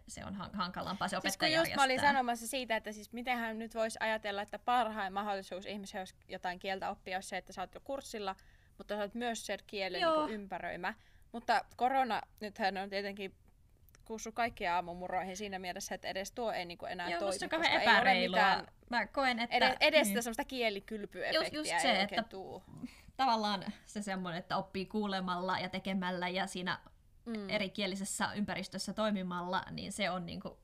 Se 0.08 0.26
on 0.26 0.36
hankalampaa 0.54 1.08
se 1.08 1.18
opettaja 1.18 1.60
siis 1.60 1.70
just 1.70 1.76
mä 1.76 1.84
olin 1.84 2.00
sanomassa 2.00 2.48
siitä, 2.48 2.76
että 2.76 2.92
siis 2.92 3.14
mitenhän 3.14 3.60
nyt 3.60 3.76
voisi 3.76 3.98
ajatella, 4.02 4.42
että 4.42 4.60
parhain 4.60 5.14
mahdollisuus 5.14 5.66
ihmisellä, 5.66 6.02
jos 6.02 6.16
jotain 6.28 6.60
kieltä 6.60 6.90
oppia, 6.90 7.18
olisi 7.18 7.30
se, 7.30 7.38
että 7.38 7.54
sä 7.54 7.62
oot 7.62 7.74
jo 7.74 7.82
kurssilla, 7.84 8.36
mutta 8.78 8.96
sä 8.96 9.02
oot 9.02 9.14
myös 9.14 9.46
se 9.46 9.58
kielen 9.68 10.02
niin 10.02 10.30
ympäröimä. 10.30 10.94
Mutta 11.32 11.66
korona, 11.76 12.22
nythän 12.40 12.78
on 12.78 12.90
tietenkin 12.90 13.36
kuussu 14.06 14.32
kaikkia 14.32 14.76
aamumuroihin 14.76 15.38
siinä 15.38 15.60
mielessä, 15.60 15.96
että 15.96 16.08
edes 16.08 16.32
tuo 16.32 16.52
ei 16.52 16.66
niinku 16.66 16.86
enää 16.86 17.10
Joo, 17.10 17.20
toimi, 17.20 17.50
koska 17.50 17.80
ei 18.10 18.28
ole 18.28 18.28
mitään 18.28 18.68
Mä 18.90 19.08
koen, 19.08 19.40
että... 19.40 19.56
Edes, 19.56 19.76
edes 19.80 20.08
niin. 20.08 20.24
semmoista 20.24 20.46
kielikylpyefektiä 20.46 21.42
just, 21.42 21.54
just 21.54 21.82
se, 21.82 21.92
ei 21.92 22.02
että 22.02 22.24
tuu. 22.24 22.64
Tavallaan 23.18 23.64
se 23.86 24.02
semmoinen, 24.02 24.40
että 24.40 24.58
oppii 24.58 24.86
kuulemalla 24.86 25.60
ja 25.60 25.70
tekemällä 25.70 26.30
ja 26.30 26.48
siinä 26.48 26.80
mm. 27.26 27.50
erikielisessä 27.50 28.34
ympäristössä 28.34 28.94
toimimalla, 28.94 29.66
niin 29.72 29.92
se 29.92 30.10
on 30.10 30.26
niinku 30.26 30.60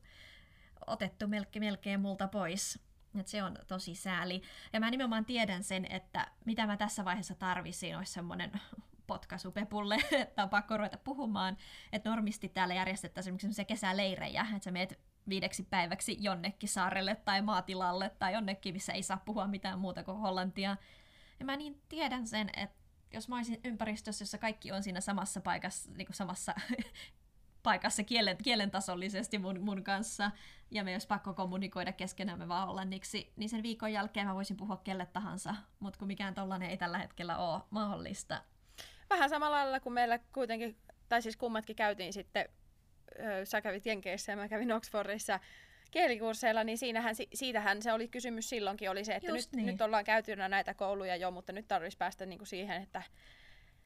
otettu 0.87 1.27
melkein, 1.27 1.63
melkein 1.63 1.99
multa 1.99 2.27
pois. 2.27 2.79
Et 3.19 3.27
se 3.27 3.43
on 3.43 3.57
tosi 3.67 3.95
sääli. 3.95 4.41
Ja 4.73 4.79
mä 4.79 4.91
nimenomaan 4.91 5.25
tiedän 5.25 5.63
sen, 5.63 5.85
että 5.91 6.27
mitä 6.45 6.67
mä 6.67 6.77
tässä 6.77 7.05
vaiheessa 7.05 7.35
tarvisin, 7.35 7.97
olisi 7.97 8.13
semmoinen 8.13 8.51
potkaisu 9.09 9.51
Pepulle, 9.51 9.97
että 10.11 10.43
on 10.43 10.49
pakko 10.49 10.77
ruveta 10.77 10.97
puhumaan, 10.97 11.57
että 11.91 12.09
normisti 12.09 12.49
täällä 12.49 12.73
järjestettäisiin 12.73 13.35
esimerkiksi 13.35 13.65
kesäleirejä, 13.65 14.41
että 14.41 14.63
sä 14.63 14.71
meet 14.71 14.99
viideksi 15.29 15.63
päiväksi 15.63 16.17
jonnekin 16.19 16.69
saarelle 16.69 17.15
tai 17.15 17.41
maatilalle 17.41 18.11
tai 18.19 18.33
jonnekin, 18.33 18.73
missä 18.73 18.93
ei 18.93 19.03
saa 19.03 19.21
puhua 19.25 19.47
mitään 19.47 19.79
muuta 19.79 20.03
kuin 20.03 20.17
hollantia. 20.17 20.77
Ja 21.39 21.45
mä 21.45 21.57
niin 21.57 21.81
tiedän 21.89 22.27
sen, 22.27 22.49
että 22.57 22.79
jos 23.13 23.29
mä 23.29 23.35
olisin 23.35 23.59
ympäristössä, 23.63 24.23
jossa 24.23 24.37
kaikki 24.37 24.71
on 24.71 24.83
siinä 24.83 25.01
samassa 25.01 25.41
paikassa, 25.41 25.91
niin 25.91 26.05
kuin 26.05 26.15
samassa 26.15 26.55
paikassa 27.63 28.03
kielen, 28.03 28.37
kielen 28.37 28.71
tasollisesti 28.71 29.37
mun, 29.37 29.61
mun 29.61 29.83
kanssa, 29.83 30.31
ja 30.71 30.83
me 30.83 30.91
jos 30.91 31.07
pakko 31.07 31.33
kommunikoida 31.33 31.93
keskenämme 31.93 32.47
vaan 32.47 32.67
hollanniksi, 32.67 33.33
niin 33.35 33.49
sen 33.49 33.63
viikon 33.63 33.93
jälkeen 33.93 34.27
mä 34.27 34.35
voisin 34.35 34.57
puhua 34.57 34.77
kelle 34.77 35.05
tahansa, 35.05 35.55
mutta 35.79 35.99
kun 35.99 36.07
mikään 36.07 36.33
tollanen 36.33 36.69
ei 36.69 36.77
tällä 36.77 36.97
hetkellä 36.97 37.37
ole 37.37 37.61
mahdollista, 37.69 38.41
vähän 39.09 39.29
samalla 39.29 39.57
lailla 39.57 39.79
kuin 39.79 39.93
meillä 39.93 40.19
kuitenkin, 40.33 40.77
tai 41.09 41.21
siis 41.21 41.37
kummatkin 41.37 41.75
käytiin 41.75 42.13
sitten, 42.13 42.49
sä 43.43 43.61
kävit 43.61 43.85
Jenkeissä 43.85 44.31
ja 44.31 44.35
mä 44.35 44.49
kävin 44.49 44.71
Oxfordissa 44.71 45.39
kielikursseilla, 45.91 46.63
niin 46.63 46.77
siinähän, 46.77 47.15
siitähän 47.33 47.81
se 47.81 47.93
oli 47.93 48.07
kysymys 48.07 48.49
silloinkin, 48.49 48.89
oli 48.89 49.05
se, 49.05 49.15
että 49.15 49.31
nyt, 49.31 49.49
niin. 49.55 49.65
nyt 49.65 49.81
ollaan 49.81 50.03
käyty 50.03 50.35
näitä 50.35 50.73
kouluja 50.73 51.15
jo, 51.15 51.31
mutta 51.31 51.53
nyt 51.53 51.67
tarvitsisi 51.67 51.97
päästä 51.97 52.25
niinku 52.25 52.45
siihen, 52.45 52.81
että 52.81 53.01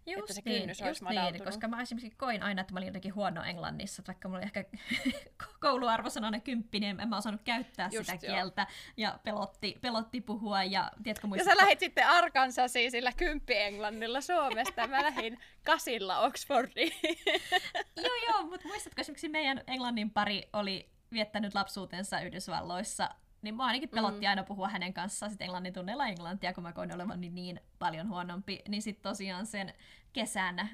Just 0.06 0.20
että 0.20 0.34
se 0.34 0.42
niin, 0.46 0.60
kynnys 0.60 0.80
niin, 0.80 0.88
olisi 0.88 1.06
niin, 1.06 1.44
koska 1.44 1.68
mä 1.68 1.82
esimerkiksi 1.82 2.18
koin 2.18 2.44
aina, 2.44 2.62
että 2.62 2.74
mä 2.74 2.80
olin 2.80 2.88
jotenkin 2.88 3.16
huono 3.16 3.44
englannissa, 3.44 4.04
vaikka 4.08 4.28
mulla 4.28 4.40
oli 4.40 4.46
ehkä 4.46 4.66
kouluarvosanana 5.62 6.40
kymppinen, 6.40 7.00
en 7.00 7.10
mä 7.10 7.18
osannut 7.18 7.42
käyttää 7.44 7.90
Just 7.92 8.10
sitä 8.10 8.26
joo. 8.26 8.36
kieltä 8.36 8.68
ja 8.98 9.20
pelotti, 9.24 9.78
pelotti 9.82 10.22
puhua. 10.22 10.64
Ja, 10.64 10.92
tiedätkö, 11.04 11.28
muistat... 11.28 11.48
ja 11.48 11.56
sä 11.56 11.64
lähit 11.64 11.80
sitten 11.80 12.08
Arkansasiin 12.08 12.92
sillä 12.92 13.12
kymppi-englannilla 13.12 14.22
Suomesta, 14.22 14.88
mä 14.88 15.04
lähdin 15.04 15.40
kasilla 15.66 16.20
Oxfordiin. 16.20 16.94
joo 17.98 18.16
joo, 18.30 18.44
mutta 18.44 18.68
muistatko 18.68 19.02
esimerkiksi 19.02 19.30
meidän 19.30 19.62
englannin 19.68 20.12
pari 20.12 20.50
oli 20.54 20.90
viettänyt 21.14 21.56
lapsuutensa 21.56 22.20
Yhdysvalloissa 22.20 23.10
niin 23.44 23.56
mua 23.56 23.66
ainakin 23.66 23.90
pelotti 23.90 24.26
mm. 24.26 24.30
aina 24.30 24.44
puhua 24.44 24.70
hänen 24.70 24.94
kanssaan 24.94 25.32
sit 25.32 25.42
englannin 25.42 25.74
tunneilla 25.74 26.08
englantia, 26.08 26.54
kun 26.54 26.64
mä 26.64 26.74
koin 26.74 26.96
olevan 26.96 27.22
niin, 27.22 27.36
niin 27.36 27.60
paljon 27.80 28.10
huonompi. 28.10 28.60
Niin 28.68 28.82
sitten 28.82 29.04
tosiaan 29.04 29.46
sen 29.46 29.74
kesän, 30.14 30.70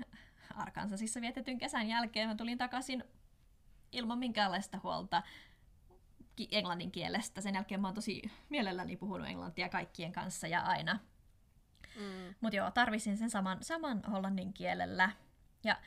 Arkansasissa 0.55 1.21
vietetyn 1.21 1.57
kesän 1.57 1.87
jälkeen 1.87 2.29
mä 2.29 2.35
tulin 2.35 2.57
takaisin 2.57 3.03
ilman 3.91 4.19
minkäänlaista 4.19 4.79
huolta 4.83 5.23
englannin 6.51 6.91
kielestä. 6.91 7.41
Sen 7.41 7.55
jälkeen 7.55 7.81
mä 7.81 7.87
oon 7.87 7.95
tosi 7.95 8.21
mielelläni 8.49 8.97
puhunut 8.97 9.27
englantia 9.27 9.69
kaikkien 9.69 10.11
kanssa 10.11 10.47
ja 10.47 10.61
aina. 10.61 10.99
Mm. 11.95 12.35
Mutta 12.41 12.55
joo, 12.55 12.71
tarvisin 12.71 13.17
sen 13.17 13.29
saman, 13.29 13.57
saman 13.61 14.03
hollannin 14.11 14.53
kielellä. 14.53 15.11
Ja 15.63 15.77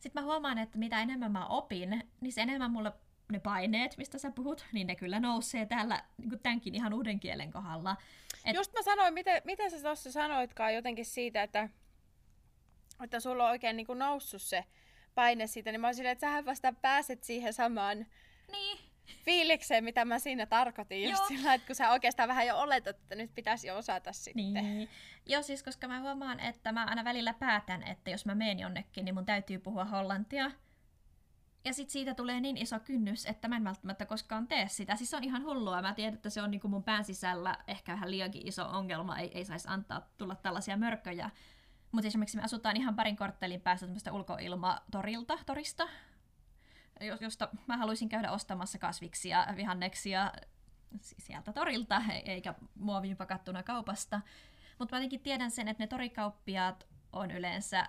sitten 0.00 0.22
mä 0.22 0.26
huomaan, 0.26 0.58
että 0.58 0.78
mitä 0.78 1.00
enemmän 1.00 1.32
mä 1.32 1.46
opin, 1.46 2.10
niin 2.20 2.32
se 2.32 2.42
enemmän 2.42 2.70
mulle 2.70 2.92
ne 3.34 3.40
paineet, 3.40 3.96
mistä 3.98 4.18
sä 4.18 4.30
puhut, 4.30 4.66
niin 4.72 4.86
ne 4.86 4.96
kyllä 4.96 5.20
nousee 5.20 5.66
täällä 5.66 6.04
niin 6.18 6.40
tämänkin 6.42 6.74
ihan 6.74 6.94
uuden 6.94 7.20
kielen 7.20 7.52
kohdalla. 7.52 7.96
Et... 8.44 8.54
Just 8.54 8.72
mä 8.72 8.82
sanoin, 8.82 9.14
miten, 9.14 9.42
miten 9.44 9.70
sä 9.70 9.82
tuossa 9.82 10.12
sanoitkaan 10.12 10.74
jotenkin 10.74 11.04
siitä, 11.04 11.42
että, 11.42 11.68
että 13.04 13.20
sulla 13.20 13.44
on 13.44 13.50
oikein 13.50 13.76
niin 13.76 13.86
kuin 13.86 13.98
noussut 13.98 14.42
se 14.42 14.64
paine 15.14 15.46
siitä, 15.46 15.72
niin 15.72 15.80
mä 15.80 15.88
olisin, 15.88 16.06
että 16.06 16.20
sähän 16.20 16.46
vasta 16.46 16.72
pääset 16.72 17.22
siihen 17.22 17.52
samaan 17.52 18.06
niin. 18.52 18.78
fiilikseen, 19.24 19.84
mitä 19.84 20.04
mä 20.04 20.18
siinä 20.18 20.46
tarkoitin. 20.46 21.02
Just 21.02 21.18
Joo. 21.18 21.28
sillä, 21.28 21.54
että 21.54 21.66
kun 21.66 21.76
sä 21.76 21.90
oikeastaan 21.90 22.28
vähän 22.28 22.46
jo 22.46 22.58
oletat, 22.58 22.96
että 22.96 23.14
nyt 23.14 23.34
pitäisi 23.34 23.66
jo 23.66 23.76
osata 23.76 24.12
sitten. 24.12 24.52
Niin. 24.54 24.88
Joo, 25.26 25.42
siis 25.42 25.62
koska 25.62 25.88
mä 25.88 26.00
huomaan, 26.00 26.40
että 26.40 26.72
mä 26.72 26.84
aina 26.84 27.04
välillä 27.04 27.34
päätän, 27.34 27.82
että 27.82 28.10
jos 28.10 28.26
mä 28.26 28.34
menen 28.34 28.58
jonnekin, 28.58 29.04
niin 29.04 29.14
mun 29.14 29.26
täytyy 29.26 29.58
puhua 29.58 29.84
hollantia. 29.84 30.50
Ja 31.64 31.72
sitten 31.72 31.92
siitä 31.92 32.14
tulee 32.14 32.40
niin 32.40 32.56
iso 32.56 32.80
kynnys, 32.80 33.26
että 33.26 33.48
mä 33.48 33.56
en 33.56 33.64
välttämättä 33.64 34.06
koskaan 34.06 34.48
tee 34.48 34.68
sitä. 34.68 34.96
Siis 34.96 35.10
se 35.10 35.16
on 35.16 35.24
ihan 35.24 35.44
hullua. 35.44 35.82
Mä 35.82 35.94
tiedän, 35.94 36.14
että 36.14 36.30
se 36.30 36.42
on 36.42 36.50
niinku 36.50 36.68
mun 36.68 36.84
pään 36.84 37.04
sisällä 37.04 37.58
ehkä 37.66 37.92
vähän 37.92 38.10
liiankin 38.10 38.48
iso 38.48 38.68
ongelma. 38.68 39.18
Ei, 39.18 39.38
ei 39.38 39.44
saisi 39.44 39.68
antaa 39.68 40.08
tulla 40.18 40.34
tällaisia 40.34 40.76
mörköjä. 40.76 41.30
Mutta 41.92 42.08
esimerkiksi 42.08 42.36
me 42.36 42.42
asutaan 42.42 42.76
ihan 42.76 42.96
parin 42.96 43.16
korttelin 43.16 43.60
päässä 43.60 43.86
tämmöistä 43.86 44.12
ulkoilmatorilta, 44.12 45.38
torista, 45.46 45.88
josta 47.20 47.48
mä 47.66 47.76
haluaisin 47.76 48.08
käydä 48.08 48.32
ostamassa 48.32 48.78
kasviksia, 48.78 49.46
vihanneksia 49.56 50.32
sieltä 51.00 51.52
torilta, 51.52 52.02
eikä 52.24 52.54
muoviin 52.74 53.16
pakattuna 53.16 53.62
kaupasta. 53.62 54.20
Mutta 54.78 54.96
mä 54.96 54.98
jotenkin 54.98 55.20
tiedän 55.20 55.50
sen, 55.50 55.68
että 55.68 55.82
ne 55.82 55.86
torikauppiaat 55.86 56.86
on 57.12 57.30
yleensä 57.30 57.88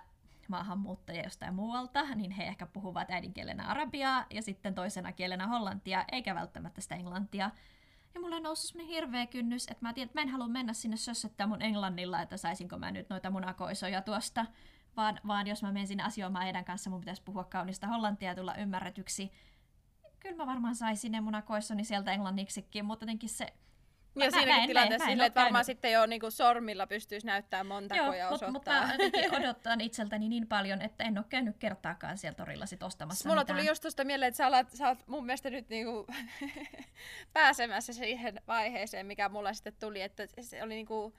maahanmuuttajia 0.50 1.24
jostain 1.24 1.54
muualta, 1.54 2.16
niin 2.16 2.32
he 2.32 2.44
ehkä 2.44 2.66
puhuvat 2.66 3.12
äidinkielenä 3.12 3.64
arabiaa 3.68 4.26
ja 4.30 4.42
sitten 4.42 4.76
toisena 4.76 5.12
kielenä 5.12 5.48
hollantia, 5.48 6.06
eikä 6.12 6.36
välttämättä 6.36 6.82
sitä 6.82 6.96
englantia. 6.96 7.52
Ja 8.14 8.22
mulla 8.22 8.36
on 8.36 8.44
noussut 8.44 8.68
semmoinen 8.70 8.94
hirveä 8.96 9.28
kynnys, 9.28 9.68
että 9.68 9.86
mä 9.86 9.94
tiedän, 9.94 10.08
että 10.08 10.20
mä 10.20 10.22
en 10.22 10.30
halua 10.30 10.48
mennä 10.48 10.74
sinne 10.74 10.98
sössöttää 10.98 11.48
mun 11.48 11.62
englannilla, 11.62 12.22
että 12.22 12.38
saisinko 12.38 12.78
mä 12.78 12.92
nyt 12.92 13.10
noita 13.10 13.30
munakoisoja 13.30 14.02
tuosta, 14.02 14.46
vaan, 14.98 15.20
vaan 15.28 15.48
jos 15.48 15.64
mä 15.64 15.72
menen 15.72 15.88
sinne 15.88 16.04
asioimaan 16.04 16.44
heidän 16.44 16.66
kanssa, 16.66 16.90
mun 16.90 17.00
pitäisi 17.00 17.22
puhua 17.26 17.44
kaunista 17.44 17.88
hollantia 17.88 18.30
ja 18.30 18.36
tulla 18.36 18.56
ymmärretyksi. 18.56 19.32
Kyllä 20.20 20.36
mä 20.36 20.46
varmaan 20.46 20.76
saisin 20.76 21.12
ne 21.12 21.22
munakoissoni 21.22 21.84
sieltä 21.84 22.12
englanniksikin, 22.12 22.86
mutta 22.86 23.04
jotenkin 23.04 23.30
se 23.30 23.54
ja 24.16 24.32
siinäkin 24.32 24.68
tilanteessa 24.68 25.08
silleen, 25.08 25.28
että 25.28 25.42
varmaan 25.42 25.66
sitten 25.66 25.92
jo 25.92 26.06
niin 26.06 26.22
kuin 26.22 26.32
sormilla 26.32 26.88
pystyisi 26.88 27.28
näyttämään 27.28 27.66
montako 27.66 28.02
Joo, 28.04 28.14
ja 28.14 28.28
osoittaa. 28.28 28.52
Mutta 28.52 28.72
mä 28.72 29.38
odotan 29.40 29.82
itseltäni 29.82 30.30
niin 30.30 30.48
paljon, 30.48 30.82
että 30.82 31.04
en 31.04 31.18
ole 31.18 31.26
käynyt 31.30 31.58
kertaakaan 31.58 32.18
siellä 32.18 32.36
torilla 32.36 32.66
sit 32.66 32.84
ostamassa 32.84 33.30
Mulla 33.30 33.42
mitään. 33.42 33.58
tuli 33.58 33.68
just 33.68 33.82
tuosta 33.82 34.04
mieleen, 34.04 34.28
että 34.28 34.38
sä 34.38 34.48
olet, 34.48 34.72
sä 34.72 34.88
olet 34.88 35.08
mun 35.08 35.26
mielestä 35.26 35.50
nyt 35.50 35.70
niinku 35.70 36.08
pääsemässä 37.34 37.94
siihen 37.94 38.42
vaiheeseen, 38.48 39.06
mikä 39.06 39.30
mulla 39.30 39.54
sitten 39.54 39.74
tuli, 39.80 40.02
että 40.02 40.28
se 40.42 40.64
oli 40.64 40.74
niinku 40.74 41.14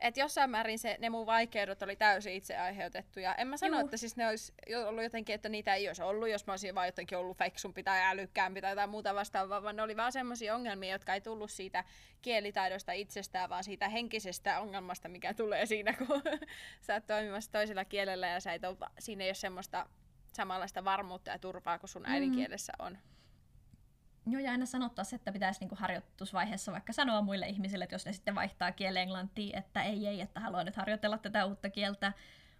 että 0.00 0.20
jossain 0.20 0.50
määrin 0.50 0.78
se, 0.78 0.96
ne 1.00 1.10
mun 1.10 1.26
vaikeudet 1.26 1.82
oli 1.82 1.96
täysin 1.96 2.32
itse 2.32 2.56
aiheutettuja. 2.56 3.34
En 3.34 3.48
mä 3.48 3.56
sano, 3.56 3.76
Juh. 3.76 3.84
että 3.84 3.96
siis 3.96 4.16
ne 4.16 4.28
olisi 4.28 4.52
ollut 4.86 5.02
jotenkin, 5.02 5.34
että 5.34 5.48
niitä 5.48 5.74
ei 5.74 5.88
olisi 5.88 6.02
ollut, 6.02 6.28
jos 6.28 6.46
mä 6.46 6.52
olisin 6.52 6.74
vaan 6.74 6.88
jotenkin 6.88 7.18
ollut 7.18 7.38
feksumpi 7.38 7.82
tai 7.82 8.00
älykkäämpi 8.02 8.60
tai 8.60 8.72
jotain 8.72 8.90
muuta 8.90 9.14
vastaavaa, 9.14 9.62
vaan 9.62 9.76
ne 9.76 9.82
oli 9.82 9.96
vaan 9.96 10.12
semmoisia 10.12 10.54
ongelmia, 10.54 10.92
jotka 10.92 11.14
ei 11.14 11.20
tullut 11.20 11.50
siitä 11.50 11.84
kielitaidosta 12.22 12.92
itsestään, 12.92 13.50
vaan 13.50 13.64
siitä 13.64 13.88
henkisestä 13.88 14.60
ongelmasta, 14.60 15.08
mikä 15.08 15.34
tulee 15.34 15.66
siinä, 15.66 15.92
kun 15.92 16.22
sä 16.86 16.94
oot 16.94 17.06
toimimassa 17.06 17.52
toisella 17.52 17.84
kielellä 17.84 18.28
ja 18.28 18.40
sä 18.40 18.52
et 18.52 18.64
ole, 18.64 18.76
siinä 18.98 19.24
ei 19.24 19.28
ole 19.28 19.34
semmoista 19.34 19.86
samanlaista 20.32 20.84
varmuutta 20.84 21.30
ja 21.30 21.38
turvaa 21.38 21.78
kuin 21.78 21.90
sun 21.90 22.02
mm. 22.02 22.12
äidinkielessä 22.12 22.72
on. 22.78 22.98
Joo, 24.26 24.40
ja 24.40 24.50
aina 24.50 24.66
sanottaisiin, 24.66 25.16
että 25.16 25.32
pitäisi 25.32 25.60
niinku 25.60 25.76
harjoitusvaiheessa 25.78 26.72
vaikka 26.72 26.92
sanoa 26.92 27.22
muille 27.22 27.46
ihmisille, 27.46 27.84
että 27.84 27.94
jos 27.94 28.06
ne 28.06 28.12
sitten 28.12 28.34
vaihtaa 28.34 28.72
kielen 28.72 29.02
englantiin, 29.02 29.58
että 29.58 29.82
ei, 29.82 30.06
ei, 30.06 30.20
että 30.20 30.40
haluan 30.40 30.66
nyt 30.66 30.76
harjoitella 30.76 31.18
tätä 31.18 31.44
uutta 31.44 31.70
kieltä. 31.70 32.12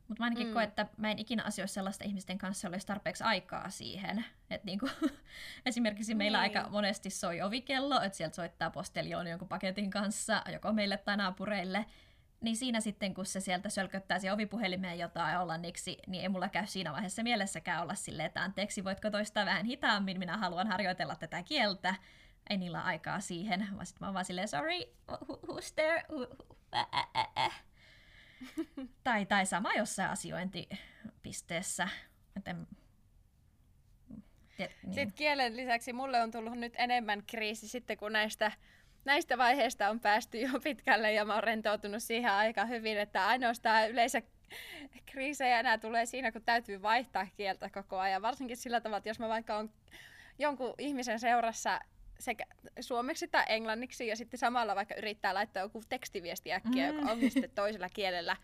Mutta 0.09 0.23
mä 0.23 0.25
ainakin 0.25 0.47
mm. 0.47 0.53
koen, 0.53 0.69
että 0.69 0.87
mä 0.97 1.11
en 1.11 1.19
ikinä 1.19 1.43
asioisi 1.43 1.75
sellaisten 1.75 2.09
ihmisten 2.09 2.39
kanssa, 2.39 2.69
olisi 2.69 2.87
tarpeeksi 2.87 3.25
aikaa 3.25 3.71
siihen. 3.71 4.25
Et 4.51 4.65
niinku, 4.65 4.89
esimerkiksi 5.67 6.15
meillä 6.15 6.39
niin. 6.39 6.57
aika 6.57 6.71
monesti 6.71 7.11
soi 7.11 7.43
ovikello, 7.43 8.03
että 8.03 8.17
sieltä 8.17 8.37
soittaa 8.37 8.71
posteljoon 8.71 9.27
jonkun 9.27 9.49
paketin 9.49 9.91
kanssa, 9.91 10.43
joko 10.53 10.73
meille 10.73 10.97
tai 10.97 11.17
naapureille. 11.17 11.87
Niin 12.45 12.57
siinä 12.57 12.81
sitten, 12.81 13.15
kun 13.15 13.27
se 13.27 13.41
sieltä 13.41 13.69
sölköttää 13.69 14.19
se 14.19 14.33
ovipuhelimeen 14.33 14.99
jotain 14.99 15.39
hollanniksi, 15.39 15.99
niin 16.07 16.23
ei 16.23 16.29
mulla 16.29 16.49
käy 16.49 16.67
siinä 16.67 16.93
vaiheessa 16.93 17.23
mielessäkään 17.23 17.83
olla 17.83 17.95
silleen, 17.95 18.27
että 18.27 18.43
anteeksi, 18.43 18.85
voitko 18.85 19.11
toistaa 19.11 19.47
vähän 19.47 19.65
hitaammin, 19.65 20.19
minä 20.19 20.37
haluan 20.37 20.67
harjoitella 20.67 21.17
tätä 21.17 21.43
kieltä. 21.43 21.95
Ei 22.51 22.57
niillä 22.57 22.81
aikaa 22.81 23.21
siihen, 23.21 23.69
vaan 23.75 23.87
sitten 23.87 24.01
mä 24.01 24.07
oon 24.07 24.15
vaan 24.15 24.25
silleen, 24.25 24.49
sorry, 24.49 24.81
who's 25.13 25.73
there? 25.75 26.05
tai, 29.05 29.27
tai 29.27 29.47
sama 29.47 29.73
jossain 29.73 30.11
asiointipisteessä. 30.11 31.89
Joten 32.35 32.67
Tiet, 34.57 34.77
niin. 34.83 34.95
Sitten 34.95 35.15
kielen 35.15 35.57
lisäksi 35.57 35.93
mulle 35.93 36.23
on 36.23 36.31
tullut 36.31 36.59
nyt 36.59 36.75
enemmän 36.77 37.23
kriisi 37.27 37.69
sitten, 37.69 37.97
kun 37.97 38.13
näistä 38.13 38.53
näistä 39.05 39.39
vaiheista 39.39 39.91
on 39.91 40.01
päästy 40.01 40.39
jo 40.39 40.61
pitkälle 40.65 41.13
ja 41.13 41.25
mä 41.25 41.35
oon 41.35 41.43
rentoutunut 41.43 42.03
siihen 42.03 42.33
aika 42.33 42.65
hyvin, 42.65 42.99
että 42.99 43.27
ainoastaan 43.27 43.91
yleensä 43.91 44.23
kriisejä 45.07 45.61
enää 45.61 45.79
tulee 45.79 46.07
siinä, 46.07 46.33
kun 46.33 46.43
täytyy 46.43 46.83
vaihtaa 46.83 47.27
kieltä 47.37 47.71
koko 47.71 47.99
ajan. 47.99 48.23
Varsinkin 48.23 48.57
sillä 48.57 48.81
tavalla, 48.81 48.99
että 48.99 49.11
jos 49.11 49.19
mä 49.19 49.29
vaikka 49.29 49.57
on 49.57 49.71
jonkun 50.39 50.75
ihmisen 50.79 51.21
seurassa 51.21 51.81
sekä 52.19 52.45
suomeksi 52.81 53.29
tai 53.29 53.45
englanniksi 53.49 54.07
ja 54.07 54.17
sitten 54.17 54.39
samalla 54.39 54.77
vaikka 54.77 54.95
yrittää 54.95 55.35
laittaa 55.35 55.63
joku 55.63 55.83
tekstiviesti 55.89 56.53
äkkiä, 56.53 56.93
mm. 56.93 56.99
joka 56.99 57.13
on 57.13 57.21
sitten 57.31 57.51
toisella 57.55 57.89
kielellä, 57.89 58.37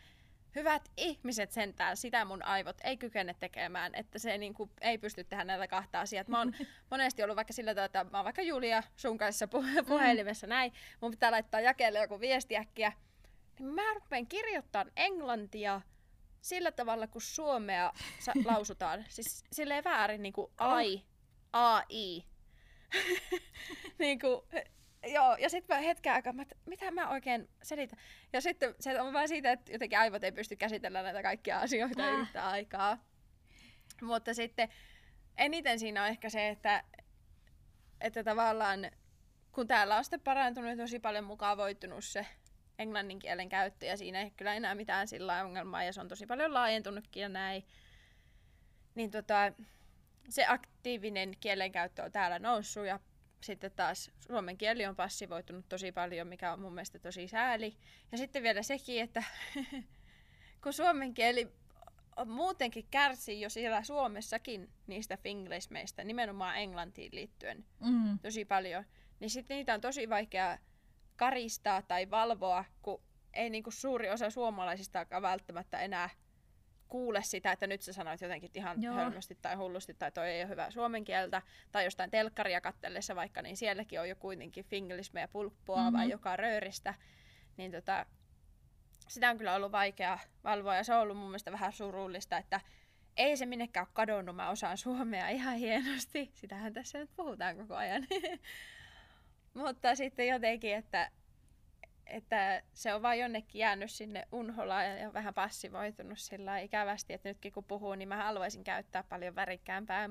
hyvät 0.55 0.91
ihmiset 0.97 1.53
sentään, 1.53 1.97
sitä 1.97 2.25
mun 2.25 2.43
aivot 2.43 2.77
ei 2.85 2.97
kykene 2.97 3.35
tekemään, 3.41 3.95
että 3.95 4.19
se 4.19 4.39
niin 4.39 4.55
kuin, 4.55 4.71
ei 4.81 4.99
pysty 4.99 5.25
tehdä 5.25 5.45
näitä 5.45 5.69
kahta 5.69 6.01
asiaa. 6.01 6.25
Mä 6.29 6.39
oon 6.39 6.55
monesti 6.91 7.23
ollut 7.23 7.37
vaikka 7.37 7.53
sillä 7.53 7.75
tavalla, 7.75 7.87
että 7.87 8.05
mä 8.05 8.19
oon 8.19 8.25
vaikka 8.25 8.43
Julia 8.43 8.83
sun 8.97 9.19
kanssa 9.19 9.47
puh- 9.47 9.85
puhelimessa 9.87 10.47
näin, 10.47 10.73
mun 11.01 11.11
pitää 11.11 11.31
laittaa 11.31 11.61
jakelle 11.61 11.99
joku 11.99 12.21
viesti 12.21 12.57
äkkiä, 12.57 12.93
niin 13.59 13.69
mä 13.69 13.95
rupean 13.95 14.27
kirjoittamaan 14.27 14.93
englantia 14.97 15.81
sillä 16.41 16.73
tavalla, 16.73 17.07
kun 17.07 17.23
suomea 17.23 17.93
sa- 18.19 18.33
lausutaan. 18.55 19.05
Siis 19.09 19.45
silleen 19.53 19.85
väärin, 19.85 20.23
niin 20.23 20.33
kuin 20.33 20.53
ai, 20.59 21.03
ai. 21.53 22.23
niin 23.99 24.19
kuin, 24.21 24.41
Joo, 25.07 25.37
ja 25.37 25.51
sitten 25.51 25.77
mä 25.77 25.83
hetken 25.83 26.13
aikaa, 26.13 26.33
mä, 26.33 26.45
mitä 26.67 26.91
mä 26.91 27.09
oikein 27.09 27.49
selitän. 27.63 27.99
Ja 28.33 28.41
sitten 28.41 28.75
se 28.81 29.01
on 29.01 29.13
vain 29.13 29.29
siitä, 29.29 29.53
että 29.53 29.73
jotenkin 29.73 29.99
aivot 29.99 30.25
ei 30.25 30.33
pysty 30.33 30.57
käsitellä 30.57 31.03
näitä 31.03 31.23
kaikkia 31.23 31.59
asioita 31.59 32.03
äh. 32.03 32.21
yhtä 32.21 32.49
aikaa. 32.49 32.99
Mutta 34.03 34.35
sitten 34.35 34.69
eniten 35.37 35.79
siinä 35.79 36.03
on 36.03 36.09
ehkä 36.09 36.31
se, 36.31 36.49
että, 36.49 36.85
että 38.01 38.25
tavallaan 38.25 38.91
kun 39.53 39.67
täällä 39.67 39.97
on 39.97 40.05
sitten 40.05 40.21
parantunut 40.21 40.77
tosi 40.77 40.99
paljon 40.99 41.25
mukavoittunut 41.25 42.05
se 42.05 42.27
englannin 42.79 43.19
kielen 43.19 43.49
käyttö 43.49 43.87
ja 43.87 43.97
siinä 43.97 44.21
ei 44.21 44.31
kyllä 44.31 44.55
enää 44.55 44.75
mitään 44.75 45.09
sillä 45.09 45.45
ongelmaa 45.45 45.85
ja 45.85 45.93
se 45.93 46.01
on 46.01 46.09
tosi 46.09 46.27
paljon 46.27 46.55
laajentunutkin 46.55 47.21
ja 47.21 47.29
näin. 47.29 47.67
Niin 48.95 49.11
tota, 49.11 49.53
se 50.29 50.47
aktiivinen 50.47 51.35
kielenkäyttö 51.41 52.03
on 52.03 52.13
täällä 52.13 52.39
noussut 52.39 52.87
ja 52.87 53.01
sitten 53.41 53.71
taas 53.77 54.11
suomen 54.27 54.59
kieli 54.59 54.87
on 54.87 54.97
passivoitunut 54.97 55.69
tosi 55.69 55.93
paljon, 55.93 56.27
mikä 56.27 56.53
on 56.53 56.61
mun 56.61 56.75
mielestä 56.75 56.99
tosi 56.99 57.29
sääli. 57.29 57.77
Ja 58.13 58.19
sitten 58.19 58.43
vielä 58.43 58.63
sekin, 58.63 59.03
että 59.03 59.25
kun 60.63 60.73
suomen 60.73 61.15
kieli 61.15 61.53
muutenkin 62.27 62.87
kärsii 62.91 63.41
jo 63.41 63.51
siellä 63.51 63.83
Suomessakin 63.83 64.71
niistä 64.87 65.17
finglismeistä, 65.17 66.05
nimenomaan 66.05 66.57
englantiin 66.57 67.15
liittyen 67.15 67.65
mm. 67.81 68.19
tosi 68.19 68.45
paljon, 68.45 68.85
niin 69.21 69.31
sitten 69.31 69.57
niitä 69.57 69.75
on 69.75 69.81
tosi 69.81 70.09
vaikea 70.09 70.59
karistaa 71.17 71.83
tai 71.83 72.11
valvoa, 72.11 72.65
kun 72.83 73.03
ei 73.35 73.51
niinku 73.51 73.71
suuri 73.71 74.11
osa 74.11 74.31
suomalaisista 74.31 75.07
välttämättä 75.23 75.81
enää 75.81 76.11
kuule 76.91 77.23
sitä, 77.23 77.53
että 77.53 77.67
nyt 77.67 77.83
sä 77.83 77.93
sanoit 77.93 78.21
jotenkin 78.21 78.51
ihan 78.55 78.83
Joo. 78.83 78.95
hölmösti 78.95 79.39
tai 79.43 79.55
hullusti 79.55 79.95
tai 79.95 80.13
toi 80.13 80.29
ei 80.29 80.43
ole 80.43 80.49
hyvää 80.49 80.71
suomen 80.71 81.05
kieltä, 81.05 81.43
tai 81.73 81.85
jostain 81.85 82.11
telkkaria 82.11 82.61
kattellessa 82.61 83.17
vaikka, 83.17 83.43
niin 83.43 83.57
sielläkin 83.57 84.01
on 84.01 84.09
jo 84.09 84.17
kuitenkin 84.17 84.65
finglismeä 84.65 85.29
pulppua 85.29 85.77
mm-hmm. 85.77 85.93
vai 85.93 86.05
Mhm. 86.05 86.11
joka 86.11 86.37
rööristä, 86.37 86.95
niin 87.57 87.73
tota, 87.73 88.07
sitä 89.09 89.31
on 89.31 89.39
kyllä 89.39 89.55
ollut 89.55 89.73
vaikea 89.73 90.19
valvoa 90.45 90.77
ja 90.77 90.85
se 90.85 90.95
on 90.95 91.01
ollut 91.01 91.17
mun 91.17 91.27
mielestä 91.27 91.53
vähän 91.53 91.73
surullista, 91.73 92.39
että 92.39 92.61
ei 93.17 93.37
se 93.37 93.47
minnekään 93.47 93.87
ole 93.87 93.93
kadonnut, 93.93 94.37
mä 94.37 94.51
osaan 94.51 94.79
suomea 94.79 95.29
ihan 95.29 95.57
hienosti, 95.57 96.31
sitähän 96.35 96.73
tässä 96.73 96.99
nyt 96.99 97.11
puhutaan 97.17 97.57
koko 97.57 97.75
ajan. 97.77 98.07
Mutta 99.55 99.95
sitten 99.95 100.29
jotenkin, 100.29 100.75
että, 100.75 101.11
että 102.11 102.63
se 102.75 102.95
on 102.95 103.03
vaan 103.03 103.19
jonnekin 103.19 103.59
jäänyt 103.59 103.91
sinne 103.91 104.29
unholaan 104.33 104.99
ja, 104.99 105.13
vähän 105.13 105.35
passivoitunut 105.35 106.19
sillä 106.19 106.59
ikävästi, 106.59 107.13
että 107.13 107.29
nytkin 107.29 107.53
kun 107.53 107.65
puhuu, 107.65 107.95
niin 107.95 108.09
mä 108.09 108.17
haluaisin 108.17 108.65
käyttää 108.65 109.03
paljon 109.03 109.35
värikkäämpää, 109.35 110.09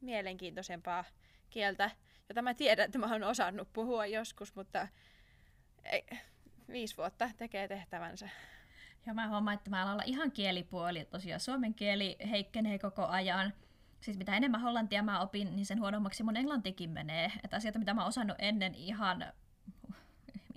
mielenkiintoisempaa 0.00 1.04
kieltä, 1.50 1.90
jota 2.28 2.42
mä 2.42 2.54
tiedän, 2.54 2.84
että 2.84 2.98
mä 2.98 3.12
oon 3.12 3.24
osannut 3.24 3.72
puhua 3.72 4.06
joskus, 4.06 4.54
mutta 4.54 4.88
ei, 5.84 6.06
viisi 6.68 6.96
vuotta 6.96 7.30
tekee 7.36 7.68
tehtävänsä. 7.68 8.28
Ja 9.06 9.14
mä 9.14 9.28
huomaan, 9.28 9.56
että 9.56 9.70
mä 9.70 9.82
alan 9.82 10.06
ihan 10.06 10.32
kielipuoli. 10.32 11.04
Tosiaan 11.04 11.40
suomen 11.40 11.74
kieli 11.74 12.16
heikkenee 12.30 12.78
koko 12.78 13.06
ajan. 13.06 13.52
Siis 14.00 14.18
mitä 14.18 14.36
enemmän 14.36 14.60
hollantia 14.60 15.02
mä 15.02 15.20
opin, 15.20 15.56
niin 15.56 15.66
sen 15.66 15.80
huonommaksi 15.80 16.22
mun 16.22 16.36
englantikin 16.36 16.90
menee. 16.90 17.32
Että 17.44 17.56
asioita, 17.56 17.78
mitä 17.78 17.94
mä 17.94 18.00
oon 18.00 18.08
osannut 18.08 18.36
ennen 18.38 18.74
ihan 18.74 19.32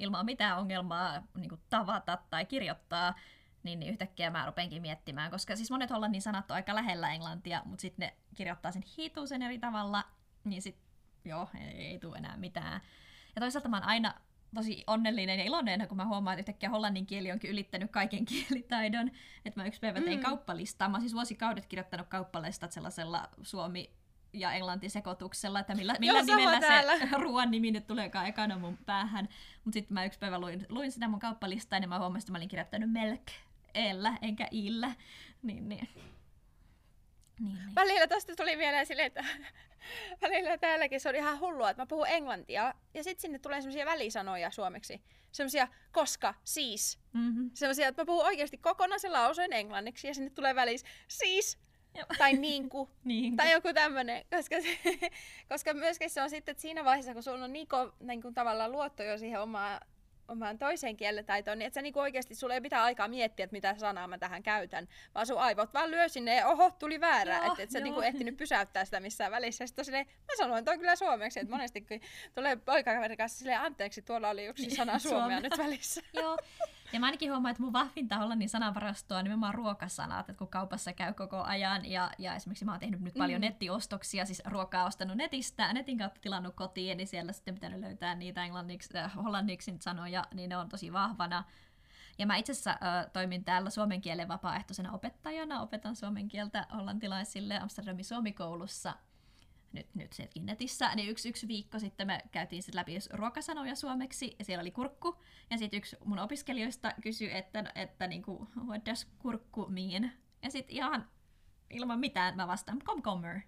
ilman 0.01 0.25
mitään 0.25 0.57
ongelmaa 0.59 1.23
niin 1.37 1.49
kuin 1.49 1.61
tavata 1.69 2.17
tai 2.29 2.45
kirjoittaa, 2.45 3.15
niin, 3.63 3.79
niin 3.79 3.91
yhtäkkiä 3.91 4.29
mä 4.29 4.45
rupenkin 4.45 4.81
miettimään. 4.81 5.31
Koska 5.31 5.55
siis 5.55 5.71
monet 5.71 5.89
hollannin 5.89 6.21
sanat 6.21 6.51
on 6.51 6.55
aika 6.55 6.75
lähellä 6.75 7.13
englantia, 7.13 7.61
mutta 7.65 7.81
sitten 7.81 8.07
ne 8.07 8.15
kirjoittaa 8.35 8.71
sen 8.71 8.83
hitusen 8.97 9.41
eri 9.41 9.59
tavalla, 9.59 10.03
niin 10.43 10.61
sit 10.61 10.77
joo, 11.25 11.49
ei, 11.59 11.85
ei 11.85 11.99
tule 11.99 12.17
enää 12.17 12.37
mitään. 12.37 12.81
Ja 13.35 13.39
toisaalta 13.39 13.69
mä 13.69 13.77
oon 13.77 13.87
aina 13.87 14.13
tosi 14.55 14.83
onnellinen 14.87 15.39
ja 15.39 15.45
iloinen, 15.45 15.87
kun 15.87 15.97
mä 15.97 16.05
huomaan, 16.05 16.33
että 16.39 16.51
yhtäkkiä 16.51 16.69
hollannin 16.69 17.05
kieli 17.05 17.31
onkin 17.31 17.51
ylittänyt 17.51 17.91
kaiken 17.91 18.25
kielitaidon. 18.31 19.11
Että 19.45 19.59
mä 19.61 19.65
yksi 19.65 19.79
päivä 19.79 20.01
tein 20.01 20.19
Mm. 20.19 20.23
kauppalistaa. 20.25 20.89
Mä 20.89 20.95
oon 20.95 21.01
siis 21.01 21.13
vuosikaudet 21.13 21.65
kirjoittanut 21.65 22.07
kauppalistat 22.07 22.71
sellaisella 22.71 23.29
suomi 23.41 23.93
ja 24.33 24.53
englanti 24.53 24.89
sekoituksella, 24.89 25.59
että 25.59 25.75
millä, 25.75 25.95
millä 25.99 26.19
Joo, 26.19 26.25
nimellä 26.25 26.59
täällä. 26.59 26.99
se 26.99 27.17
ruoan 27.17 27.51
nimi 27.51 27.71
nyt 27.71 27.87
tuleekaan 27.87 28.27
ekana 28.27 28.59
mun 28.59 28.77
päähän. 28.85 29.29
Mutta 29.63 29.73
sitten 29.73 29.93
mä 29.93 30.05
yksi 30.05 30.19
päivä 30.19 30.39
luin, 30.39 30.65
luin 30.69 30.91
sitä 30.91 31.07
mun 31.07 31.19
kauppalistaa 31.19 31.79
ja 31.79 31.87
mä 31.87 31.99
huomasin, 31.99 32.23
että 32.23 32.31
mä 32.31 32.37
olin 32.37 32.49
kirjoittanut 32.49 32.91
melk 32.91 33.21
ellä 33.73 34.17
enkä 34.21 34.47
illä. 34.51 34.91
Niin, 35.43 35.69
niin. 35.69 35.89
Niin, 37.39 37.53
niin. 37.55 37.75
Välillä 37.75 38.07
tästä 38.07 38.35
tuli 38.35 38.55
mieleen 38.55 38.85
silleen, 38.85 39.07
että 39.07 39.25
välillä 40.21 40.57
täälläkin 40.57 40.99
se 40.99 41.09
on 41.09 41.15
ihan 41.15 41.39
hullua, 41.39 41.69
että 41.69 41.81
mä 41.81 41.87
puhun 41.87 42.07
englantia 42.07 42.73
ja 42.93 43.03
sitten 43.03 43.21
sinne 43.21 43.39
tulee 43.39 43.61
semmoisia 43.61 43.85
välisanoja 43.85 44.51
suomeksi. 44.51 45.01
Semmoisia 45.31 45.67
koska, 45.91 46.33
siis. 46.43 46.99
Mm-hmm. 47.13 47.51
Semmoisia, 47.53 47.87
että 47.87 48.01
mä 48.01 48.05
puhun 48.05 48.25
oikeasti 48.25 48.57
kokonaisen 48.57 49.13
lauseen 49.13 49.53
englanniksi 49.53 50.07
ja 50.07 50.13
sinne 50.13 50.29
tulee 50.29 50.55
välissä 50.55 50.87
siis 51.07 51.59
Joo. 51.95 52.05
tai 52.17 52.33
niinku 52.33 52.89
Niin. 53.03 53.35
tai 53.35 53.51
joku 53.51 53.73
tämmönen, 53.73 54.25
koska, 54.29 54.55
se, 54.61 54.77
koska 55.49 55.73
myöskin 55.73 56.09
se 56.09 56.21
on 56.21 56.29
sitten, 56.29 56.51
että 56.51 56.61
siinä 56.61 56.85
vaiheessa, 56.85 57.13
kun 57.13 57.23
sulla 57.23 57.43
on 57.45 57.53
niin, 57.53 57.67
ko, 57.67 57.93
niin 57.99 58.21
kuin 58.21 58.33
tavallaan 58.33 58.71
luotto 58.71 59.03
jo 59.03 59.17
siihen 59.17 59.41
omaan, 59.41 59.81
omaan 60.27 60.57
toiseen 60.57 60.97
kielitaitoon, 60.97 61.59
niin 61.59 61.67
että 61.67 61.75
sä 61.77 61.81
niin 61.81 61.97
oikeasti, 61.97 62.35
sulla 62.35 62.53
ei 62.53 62.61
pitää 62.61 62.83
aikaa 62.83 63.07
miettiä, 63.07 63.43
että 63.43 63.53
mitä 63.53 63.75
sanaa 63.77 64.07
mä 64.07 64.17
tähän 64.17 64.43
käytän, 64.43 64.87
vaan 65.15 65.27
sun 65.27 65.39
aivot 65.39 65.73
vaan 65.73 65.91
lyö 65.91 66.09
sinne 66.09 66.35
ja 66.35 66.47
oho, 66.47 66.71
tuli 66.79 67.01
väärä, 67.01 67.37
että 67.45 67.63
et 67.63 67.71
sä 67.71 67.79
joo. 67.79 67.83
niin 67.83 67.93
kuin 67.93 68.07
ehtinyt 68.07 68.37
pysäyttää 68.37 68.85
sitä 68.85 68.99
missään 68.99 69.31
välissä. 69.31 69.67
Sitten 69.67 69.85
silleen, 69.85 70.05
mä 70.05 70.35
sanoin 70.37 70.65
toi 70.65 70.77
kyllä 70.77 70.95
suomeksi, 70.95 71.39
että 71.39 71.51
monesti 71.51 71.81
kun 71.81 71.99
tulee 72.35 72.55
poikakaverin 72.55 73.17
kanssa 73.17 73.39
silleen, 73.39 73.59
anteeksi, 73.59 74.01
tuolla 74.01 74.29
oli 74.29 74.45
yksi 74.45 74.69
sana 74.69 74.99
suomea 74.99 75.19
Suomea. 75.19 75.39
nyt 75.39 75.57
välissä. 75.57 76.01
Joo. 76.13 76.37
Ja 76.93 76.99
mä 76.99 77.05
ainakin 77.05 77.31
huomaan, 77.31 77.51
että 77.51 77.63
mun 77.63 77.73
vahvinta 77.73 78.17
hollannin 78.17 78.49
sanavarastoa 78.49 79.17
on 79.17 79.23
nimenomaan 79.23 79.53
ruokasanat, 79.53 80.29
että 80.29 80.37
kun 80.39 80.47
kaupassa 80.47 80.93
käy 80.93 81.13
koko 81.13 81.43
ajan 81.43 81.85
ja, 81.85 82.11
ja 82.17 82.35
esimerkiksi 82.35 82.65
mä 82.65 82.71
oon 82.71 82.79
tehnyt 82.79 83.01
nyt 83.01 83.13
paljon 83.13 83.41
Mm. 83.41 83.45
nettiostoksia, 83.45 84.25
siis 84.25 84.41
ruokaa 84.45 84.85
ostanut 84.85 85.17
netistä, 85.17 85.73
netin 85.73 85.97
kautta 85.97 86.21
tilannut 86.21 86.55
kotiin, 86.55 86.97
niin 86.97 87.07
siellä 87.07 87.31
sitten 87.31 87.53
pitänyt 87.53 87.79
löytää 87.79 88.15
niitä 88.15 88.43
englanniksi, 88.43 88.97
äh, 88.97 89.15
hollanniksi 89.15 89.75
sanoja, 89.79 90.23
niin 90.33 90.49
ne 90.49 90.57
on 90.57 90.69
tosi 90.69 90.93
vahvana. 90.93 91.43
Ja 92.17 92.25
mä 92.25 92.35
itse 92.35 92.51
asiassa 92.51 92.71
äh, 92.71 93.11
toimin 93.13 93.43
täällä 93.43 93.69
suomen 93.69 94.01
kielen 94.01 94.27
vapaaehtoisena 94.27 94.91
opettajana, 94.91 95.61
opetan 95.61 95.95
suomen 95.95 96.27
kieltä 96.27 96.67
hollantilaisille 96.73 97.59
Amsterdamin 97.59 98.05
suomikoulussa 98.05 98.93
nyt, 99.73 99.95
nyt 99.95 100.13
sekin 100.13 100.45
netissä, 100.45 100.95
niin 100.95 101.09
yksi, 101.09 101.29
yksi 101.29 101.47
viikko 101.47 101.79
sitten 101.79 102.07
me 102.07 102.21
käytiin 102.31 102.63
sit 102.63 102.75
läpi 102.75 102.97
ruokasanoja 103.13 103.75
suomeksi, 103.75 104.35
ja 104.39 104.45
siellä 104.45 104.61
oli 104.61 104.71
kurkku, 104.71 105.21
ja 105.49 105.57
sitten 105.57 105.77
yksi 105.77 105.97
mun 106.05 106.19
opiskelijoista 106.19 106.93
kysyi, 107.01 107.37
että, 107.37 107.71
että 107.75 108.07
niinku, 108.07 108.47
what 108.65 108.85
does 108.85 109.05
kurkku 109.19 109.65
mean? 109.69 110.11
Ja 110.43 110.51
sitten 110.51 110.75
ihan 110.75 111.07
ilman 111.69 111.99
mitään 111.99 112.35
mä 112.35 112.47
vastaan 112.47 112.79
komkommer 112.85 113.39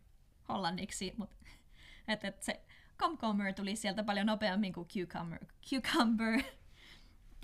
hollanniksi, 0.49 1.13
mutta 1.17 1.35
et, 2.07 2.23
et 2.25 2.41
se 2.41 2.61
komkommer 2.97 3.53
tuli 3.53 3.75
sieltä 3.75 4.03
paljon 4.03 4.27
nopeammin 4.27 4.73
kuin 4.73 4.87
cucumber. 4.87 5.39
cucumber. 5.69 6.41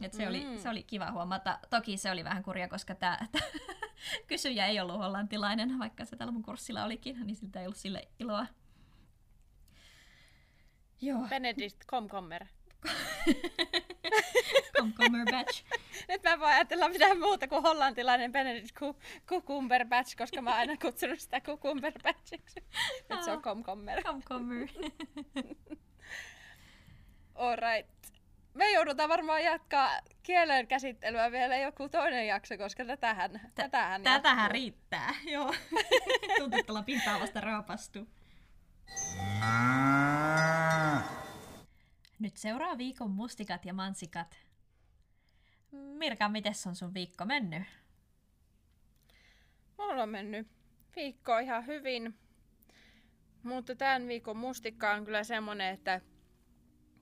Et 0.02 0.14
se, 0.14 0.28
oli, 0.28 0.46
Mm. 0.46 0.58
se 0.58 0.70
oli 0.70 0.84
kiva 0.84 1.12
huomata. 1.12 1.60
Toki 1.70 1.98
se 1.98 2.12
oli 2.12 2.24
vähän 2.24 2.44
kurja, 2.44 2.68
koska 2.68 2.96
tämä 2.96 3.20
kysyjä 4.28 4.66
ei 4.66 4.80
ollut 4.80 4.98
hollantilainen, 4.98 5.80
vaikka 5.80 6.06
se 6.06 6.16
tällä 6.16 6.32
mun 6.32 6.44
kurssilla 6.44 6.84
olikin, 6.84 7.28
niin 7.28 7.36
siltä 7.36 7.60
ei 7.60 7.66
ollut 7.66 7.78
sille 7.78 8.08
iloa. 8.20 8.46
Joo, 11.02 11.20
Benedict 11.30 11.86
Comcommer. 11.88 12.46
komkommer 14.80 15.26
batch. 15.32 15.64
Nyt 16.08 16.24
mä 16.24 16.30
en 16.34 16.40
voi 16.40 16.52
ajatella 16.52 16.90
mitään 16.90 17.20
muuta 17.20 17.48
kuin 17.48 17.64
hollantilainen 17.64 18.32
Benedict 18.32 18.76
Cu- 18.76 19.00
Cucumberbatch, 19.28 20.16
koska 20.18 20.42
mä 20.42 20.50
oon 20.50 20.60
aina 20.60 20.78
kutsunut 20.78 21.20
sitä 21.20 21.42
Cucumberbatchiksi. 21.42 22.64
Nyt 23.10 23.24
se 23.24 23.32
on 23.32 23.42
Comcommer. 23.42 24.04
Komkommer. 24.04 24.68
Alright. 27.36 27.90
Me 28.54 28.72
joudutaan 28.72 29.10
varmaan 29.10 29.44
jatkaa 29.44 30.00
kielen 30.24 30.68
käsittelyä 30.68 31.32
vielä 31.32 31.58
joku 31.58 31.90
toinen 31.90 32.28
jakso, 32.28 32.58
koska 32.58 32.86
tätähän, 32.86 33.42
tätähän, 33.56 34.04
Tätähän 34.04 34.38
jatkuu. 34.44 34.54
riittää, 34.54 35.16
joo. 35.24 35.54
Tuntuu, 36.40 36.60
että 36.60 36.72
ollaan 36.72 36.86
pintaa 36.86 37.20
vasta 37.20 37.42
raapastu. 37.42 38.08
Nyt 42.20 42.38
seuraa 42.38 42.78
viikon 42.78 43.12
mustikat 43.12 43.66
ja 43.66 43.74
mansikat. 43.74 44.38
Mirka, 45.72 46.30
miten 46.30 46.54
on 46.68 46.76
sun 46.76 46.94
viikko 46.94 47.26
mennyt? 47.26 47.64
Mulla 49.78 50.04
on 50.04 50.10
mennyt 50.10 50.48
viikko 50.96 51.38
ihan 51.38 51.68
hyvin. 51.68 52.20
Mutta 53.44 53.76
tämän 53.76 54.08
viikon 54.08 54.38
mustikka 54.38 54.92
on 54.94 55.06
kyllä 55.06 55.24
semmonen, 55.24 55.74
että 55.74 56.02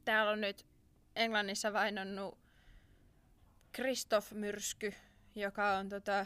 täällä 0.05 0.31
on 0.31 0.41
nyt 0.41 0.65
Englannissa 1.15 1.73
vainonnut 1.73 2.39
Kristoff-myrsky, 3.71 4.93
joka 5.35 5.77
on 5.77 5.89
tota, 5.89 6.25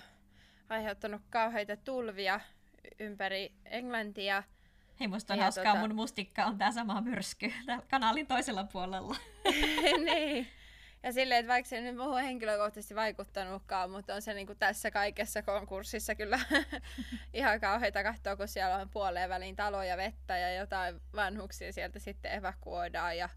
aiheuttanut 0.69 1.21
kauheita 1.29 1.77
tulvia 1.77 2.39
ympäri 2.99 3.53
Englantia. 3.65 4.43
Hei, 5.01 5.07
musta 5.07 5.33
on 5.33 5.37
Ja 5.37 5.43
hauskaa, 5.43 5.73
tota- 5.73 5.79
mun 5.79 5.95
mustikka 5.95 6.45
on 6.45 6.57
tää 6.57 6.71
sama 6.71 7.01
myrsky 7.01 7.53
täällä 7.65 7.83
kanaalin 7.89 8.27
toisella 8.27 8.63
puolella. 8.63 9.15
niin. 10.05 10.47
Ja 11.03 11.13
silleen, 11.13 11.39
että 11.39 11.51
vaikka 11.53 11.69
se 11.69 11.81
nyt 11.81 11.95
muuhun 11.95 12.21
henkilökohtaisesti 12.21 12.95
vaikuttanutkaan, 12.95 13.91
mutta 13.91 14.15
on 14.15 14.21
se 14.21 14.33
niin 14.33 14.47
kuin 14.47 14.59
tässä 14.59 14.91
kaikessa 14.91 15.41
konkurssissa 15.41 16.15
kyllä 16.15 16.39
ihan 17.33 17.59
kauheita 17.59 18.03
katsoa, 18.03 18.35
kun 18.35 18.47
siellä 18.47 18.75
on 18.75 18.89
puoleen 18.89 19.29
väliin 19.29 19.55
taloja 19.55 19.97
vettä 19.97 20.37
ja 20.37 20.53
jotain 20.53 21.01
vanhuksia 21.15 21.73
sieltä 21.73 21.99
sitten 21.99 22.33
evakuoidaan 22.33 23.17
ja, 23.17 23.29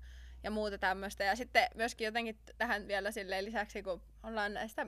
ja 0.43 0.51
muuta 0.51 0.79
tämmöistä. 0.79 1.25
Ja 1.25 1.37
sitten 1.37 1.69
myöskin 1.75 2.05
jotenkin 2.05 2.39
tähän 2.59 2.89
vielä 2.89 3.11
silleen 3.11 3.45
lisäksi, 3.45 3.83
kun 3.83 4.03
ollaan 4.23 4.55
näistä 4.55 4.87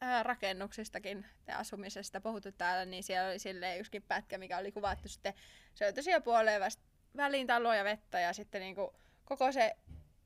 ää, 0.00 0.22
rakennuksistakin 0.22 1.26
ja 1.46 1.58
asumisesta 1.58 2.20
puhuttu 2.20 2.52
täällä, 2.52 2.84
niin 2.84 3.02
siellä 3.02 3.28
oli 3.28 3.38
silleen 3.38 3.80
yksikin 3.80 4.02
pätkä, 4.02 4.38
mikä 4.38 4.58
oli 4.58 4.72
kuvattu 4.72 5.08
sitten, 5.08 5.34
se 5.74 5.86
on 5.86 5.94
tosiaan 5.94 6.22
puoleen 6.22 6.60
väst- 6.60 6.86
väliin 7.16 7.46
taloja 7.46 7.84
vettä 7.84 8.20
ja 8.20 8.32
sitten 8.32 8.60
niinku 8.60 8.94
koko 9.24 9.52
se 9.52 9.76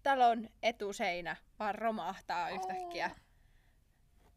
talon 0.03 0.49
etuseinä 0.63 1.37
vaan 1.59 1.75
romahtaa 1.75 2.51
yhtäkkiä. 2.51 3.11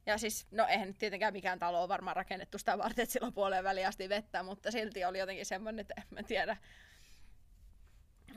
Ja 0.05 0.17
siis, 0.17 0.47
no 0.51 0.67
eihän 0.67 0.87
nyt 0.87 0.97
tietenkään 0.97 1.33
mikään 1.33 1.59
talo 1.59 1.79
ole 1.81 1.89
varmaan 1.89 2.15
rakennettu 2.15 2.57
sitä 2.57 2.77
varten, 2.77 3.03
että 3.03 3.13
sillä 3.13 3.27
on 3.27 3.33
puoleen 3.33 3.63
väliin 3.63 3.87
asti 3.87 4.09
vettä, 4.09 4.43
mutta 4.43 4.71
silti 4.71 5.05
oli 5.05 5.19
jotenkin 5.19 5.45
semmoinen, 5.45 5.79
että 5.79 5.93
en 5.97 6.07
mä 6.09 6.23
tiedä, 6.23 6.57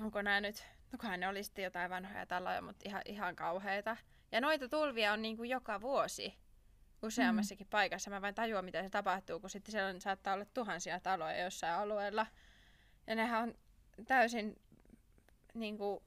onko 0.01 0.23
nämä 0.23 0.41
nyt, 0.41 0.65
no 0.93 1.17
ne 1.17 1.29
oli 1.29 1.43
sitten 1.43 1.65
jotain 1.65 1.91
vanhoja 1.91 2.27
taloja, 2.27 2.63
mutta 2.63 2.83
ihan, 2.89 3.03
ihan 3.05 3.37
kauheita. 3.37 3.97
Ja 4.33 4.41
noita 4.41 4.69
tulvia 4.69 5.13
on 5.13 5.23
niin 5.23 5.37
kuin 5.37 5.51
joka 5.51 5.81
vuosi. 5.81 6.35
Useammassakin 7.03 7.67
mm. 7.67 7.71
paikassa. 7.71 8.11
Mä 8.11 8.23
vain 8.23 8.35
tajuan, 8.35 8.65
mitä 8.65 8.83
se 8.83 8.91
tapahtuu, 8.91 9.41
kun 9.41 9.51
sitten 9.51 9.73
siellä 9.73 10.01
saattaa 10.01 10.35
olla 10.35 10.45
tuhansia 10.45 11.01
taloja 11.01 11.43
jossain 11.43 11.75
alueella. 11.75 12.27
Ja 13.07 13.15
nehän 13.15 13.43
on 13.43 13.55
täysin, 14.07 14.57
niin 15.55 15.79
kuin, 15.79 16.01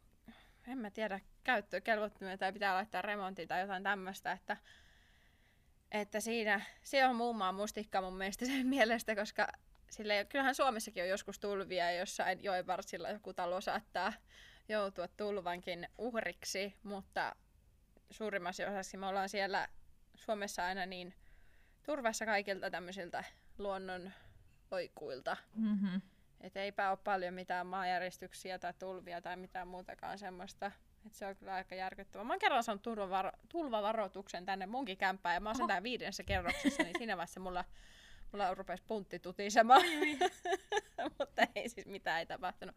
en 0.68 0.78
mä 0.78 0.92
tiedä, 0.92 1.20
käyttökelvottomia 1.44 2.38
tai 2.38 2.54
pitää 2.54 2.74
laittaa 2.74 3.02
remontti 3.02 3.48
tai 3.48 3.62
jotain 3.62 3.84
tämmöistä, 3.84 4.32
että, 4.32 4.58
että 5.92 6.20
siinä, 6.20 6.62
se 6.84 7.08
on 7.08 7.16
muun 7.16 7.56
mustikka 7.56 8.02
mun 8.02 8.18
mielestä 8.18 8.46
sen 8.46 8.68
mielestä, 8.76 9.16
koska 9.16 9.48
sille, 9.90 10.26
kyllähän 10.30 10.56
Suomessakin 10.56 11.04
on 11.04 11.10
joskus 11.10 11.40
tulvia 11.40 11.92
ja 11.92 12.00
jossain 12.00 12.44
joen 12.44 12.68
varsilla 12.68 13.10
joku 13.10 13.34
talo 13.34 13.62
saattaa 13.62 14.14
joutua 14.70 15.08
tulvankin 15.08 15.88
uhriksi, 15.98 16.76
mutta 16.84 17.36
suurimmassa 18.12 18.68
osassa 18.68 18.98
me 18.98 19.06
ollaan 19.08 19.30
siellä 19.30 19.68
Suomessa 20.20 20.66
aina 20.66 20.86
niin 20.86 21.14
turvassa 21.86 22.26
kaikilta 22.26 22.70
tämmöisiltä 22.70 23.24
luonnon 23.58 24.12
oikuilta. 24.72 25.38
Mm-hmm. 25.56 26.02
Että 26.42 26.64
eipä 26.64 26.90
ole 26.90 26.98
paljon 27.04 27.34
mitään 27.34 27.68
maanjäristyksiä 27.68 28.60
tai 28.60 28.74
tulvia 28.80 29.22
tai 29.22 29.38
mitään 29.38 29.68
muutakaan 29.68 30.18
semmoista. 30.18 30.72
Et 31.06 31.14
se 31.14 31.26
on 31.26 31.36
kyllä 31.36 31.54
aika 31.54 31.76
järkyttävää. 31.76 32.24
Mä 32.26 32.34
oon 32.34 32.40
kerran 32.40 32.64
saanut 32.64 32.88
tulvavaro- 32.88 33.40
tulvavaroituksen 33.50 34.46
tänne 34.46 34.66
munkin 34.66 34.98
kämppään 34.98 35.34
ja 35.34 35.40
mä 35.40 35.50
oon 35.50 35.56
sen 35.56 35.68
täällä 35.68 35.84
viidennessä 35.84 36.24
kerroksessa, 36.24 36.84
niin 36.84 36.96
siinä 36.98 37.18
vaiheessa 37.18 37.40
mulla, 37.40 37.66
mulla 38.32 38.54
rupesi 38.54 38.84
puntti 38.88 39.20
tutisemaan. 39.20 39.82
Mutta 41.20 41.48
ei 41.56 41.70
siis 41.70 41.86
mitään 41.86 42.20
ei 42.20 42.26
tapahtunut. 42.26 42.76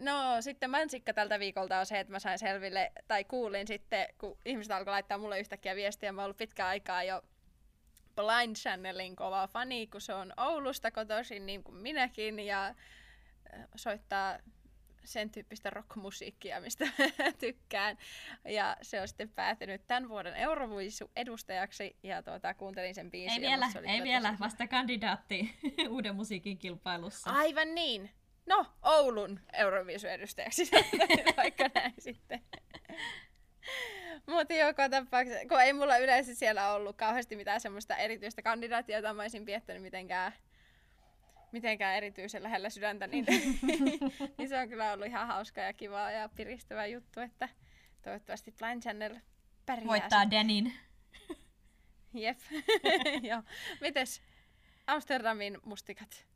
No 0.00 0.42
sitten 0.42 0.70
mansikka 0.70 1.14
tältä 1.14 1.38
viikolta 1.38 1.78
on 1.78 1.86
se, 1.86 2.00
että 2.00 2.12
mä 2.12 2.18
sain 2.18 2.38
selville, 2.38 2.92
tai 3.08 3.24
kuulin 3.24 3.66
sitten, 3.66 4.06
kun 4.18 4.38
ihmiset 4.44 4.72
alkoi 4.72 4.90
laittaa 4.90 5.18
mulle 5.18 5.40
yhtäkkiä 5.40 5.76
viestiä, 5.76 6.12
mä 6.12 6.22
oon 6.22 6.24
ollut 6.24 6.36
pitkään 6.36 6.68
aikaa 6.68 7.02
jo 7.02 7.22
Blind 8.16 8.56
Channelin 8.56 9.16
kova 9.16 9.46
fani, 9.46 9.86
kun 9.86 10.00
se 10.00 10.14
on 10.14 10.32
Oulusta 10.36 10.90
kotoisin 10.90 11.46
niin 11.46 11.62
kuin 11.62 11.76
minäkin, 11.76 12.40
ja 12.40 12.66
äh, 12.66 12.74
soittaa 13.76 14.38
sen 15.04 15.30
tyyppistä 15.30 15.70
rockmusiikkia, 15.70 16.60
mistä 16.60 16.86
tykkään. 17.40 17.98
Ja 18.44 18.76
se 18.82 19.00
on 19.00 19.08
sitten 19.08 19.28
päätynyt 19.28 19.86
tämän 19.86 20.08
vuoden 20.08 20.34
Euroviisu 20.34 21.10
edustajaksi 21.16 21.96
ja 22.02 22.22
tuota, 22.22 22.54
kuuntelin 22.54 22.94
sen 22.94 23.10
biisin. 23.10 23.44
Ei 23.44 23.50
vielä, 23.50 23.66
ei 23.86 24.02
vielä, 24.02 24.36
vasta 24.40 24.66
kandidaatti 24.66 25.54
uuden 25.88 26.16
musiikin 26.16 26.58
kilpailussa. 26.58 27.30
Aivan 27.30 27.74
niin. 27.74 28.10
No, 28.50 28.66
Oulun 28.82 29.40
Euroviisu-edustajaksi, 29.52 30.70
vaikka 31.36 31.70
näin 31.74 31.94
sitten. 31.98 32.42
Mutta 34.26 34.54
joka 34.54 34.88
tapauksessa, 34.88 35.48
kun 35.48 35.60
ei 35.60 35.72
mulla 35.72 35.96
yleensä 35.96 36.34
siellä 36.34 36.72
ollut 36.72 36.96
kauheasti 36.96 37.36
mitään 37.36 37.60
semmoista 37.60 37.96
erityistä 37.96 38.42
kandidaattia, 38.42 38.96
jota 38.96 39.14
mä 39.14 39.22
olisin 39.22 39.46
viettänyt 39.46 39.82
mitenkään, 39.82 40.32
mitenkään 41.52 41.96
erityisen 41.96 42.42
lähellä 42.42 42.70
sydäntä, 42.70 43.06
niin, 43.06 43.26
niin 44.38 44.48
se 44.48 44.58
on 44.58 44.68
kyllä 44.68 44.92
ollut 44.92 45.06
ihan 45.06 45.26
hauska 45.26 45.60
ja 45.60 45.72
kiva 45.72 46.10
ja 46.10 46.28
piristävä 46.28 46.86
juttu, 46.86 47.20
että 47.20 47.48
toivottavasti 48.02 48.52
Blind 48.58 48.82
Channel 48.82 49.16
pärjää. 49.66 49.86
Voittaa 49.86 50.30
Denin. 50.30 50.72
Jep. 52.14 52.38
Joo. 53.30 53.42
Mites 53.80 54.22
Amsterdamin 54.86 55.58
mustikat? 55.64 56.29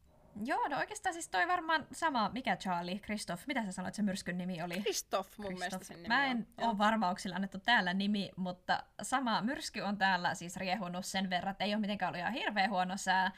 Joo, 0.44 0.68
no 0.68 0.78
oikeastaan 0.78 1.12
siis 1.12 1.28
toi 1.28 1.48
varmaan 1.48 1.86
sama, 1.92 2.28
mikä 2.28 2.56
Charlie, 2.56 2.98
Kristoff, 2.98 3.46
mitä 3.46 3.64
sä 3.64 3.72
sanoit, 3.72 3.94
se 3.94 4.02
myrskyn 4.02 4.38
nimi 4.38 4.62
oli? 4.62 4.80
Kristoff 4.80 5.38
mun 5.38 5.46
Christoph. 5.46 5.58
mielestä 5.58 5.84
sen 5.84 5.96
nimi 5.96 6.08
Mä 6.08 6.26
en 6.26 6.46
on. 6.58 6.68
ole 6.68 6.78
varmauksilla 6.78 7.36
annettu 7.36 7.58
täällä 7.58 7.94
nimi, 7.94 8.30
mutta 8.36 8.82
sama 9.02 9.42
myrsky 9.42 9.80
on 9.80 9.98
täällä 9.98 10.34
siis 10.34 10.56
riehunut 10.56 11.06
sen 11.06 11.30
verran, 11.30 11.50
että 11.52 11.64
ei 11.64 11.74
ole 11.74 11.80
mitenkään 11.80 12.08
ollut 12.08 12.20
ihan 12.20 12.32
hirveän 12.32 12.70
huono 12.70 12.96
sää, 12.96 13.32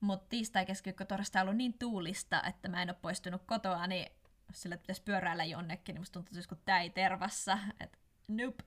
mutta 0.00 0.26
tiistai, 0.28 0.66
keskiviikko, 0.66 1.04
torstai 1.04 1.42
on 1.42 1.44
ollut 1.48 1.56
niin 1.56 1.78
tuulista, 1.78 2.42
että 2.42 2.68
mä 2.68 2.82
en 2.82 2.90
ole 2.90 2.96
poistunut 3.02 3.42
kotoa, 3.46 3.86
niin 3.86 4.12
sillä 4.52 4.76
pitäisi 4.76 5.02
pyöräillä 5.02 5.44
jonnekin, 5.44 5.94
niin 5.94 6.00
musta 6.00 6.12
tuntuu, 6.12 6.40
että 6.40 6.56
täi 6.64 6.90
tervassa, 6.90 7.58
että 7.80 7.98
nope. 8.28 8.64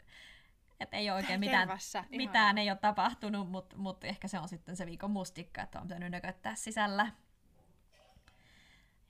Että 0.79 0.97
ei 0.97 1.09
ole 1.09 1.15
oikein 1.15 1.39
mitään, 1.39 1.69
mitään 2.09 2.57
ei 2.57 2.69
ole 2.69 2.77
tapahtunut, 2.77 3.49
mutta 3.51 3.77
mut 3.77 4.03
ehkä 4.03 4.27
se 4.27 4.39
on 4.39 4.49
sitten 4.49 4.75
se 4.75 4.85
viikon 4.85 5.11
mustikka, 5.11 5.61
että 5.61 5.79
on 5.79 5.87
pitänyt 5.87 6.11
nököttää 6.11 6.55
sisällä 6.55 7.07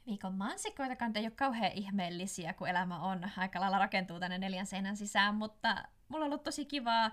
viikon 0.06 0.34
mansikoitakaan 0.34 1.12
ei 1.16 1.26
ole 1.26 1.32
kauhean 1.32 1.72
ihmeellisiä, 1.72 2.54
kun 2.54 2.68
elämä 2.68 2.99
on. 2.99 3.32
Aika 3.38 3.60
lailla 3.60 3.80
rakentuu 3.80 4.20
tänne 4.20 4.38
neljän 4.38 4.66
seinän 4.66 4.97
sisään, 4.97 5.36
mutta 5.36 5.84
mulla 6.08 6.26
on 6.26 6.32
ollut 6.32 6.43
tosi 6.43 6.66
kivaa 6.66 7.12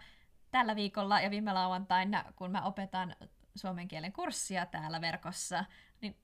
tällä 0.51 0.76
viikolla 0.76 1.20
ja 1.20 1.30
viime 1.30 1.53
lauantaina, 1.53 2.24
kun 2.36 2.51
mä 2.51 2.62
opetan 2.62 3.16
suomen 3.55 3.89
kielen 3.89 4.12
kurssia 4.12 4.66
täällä 4.66 5.01
verkossa, 5.01 5.64
niin 6.01 6.16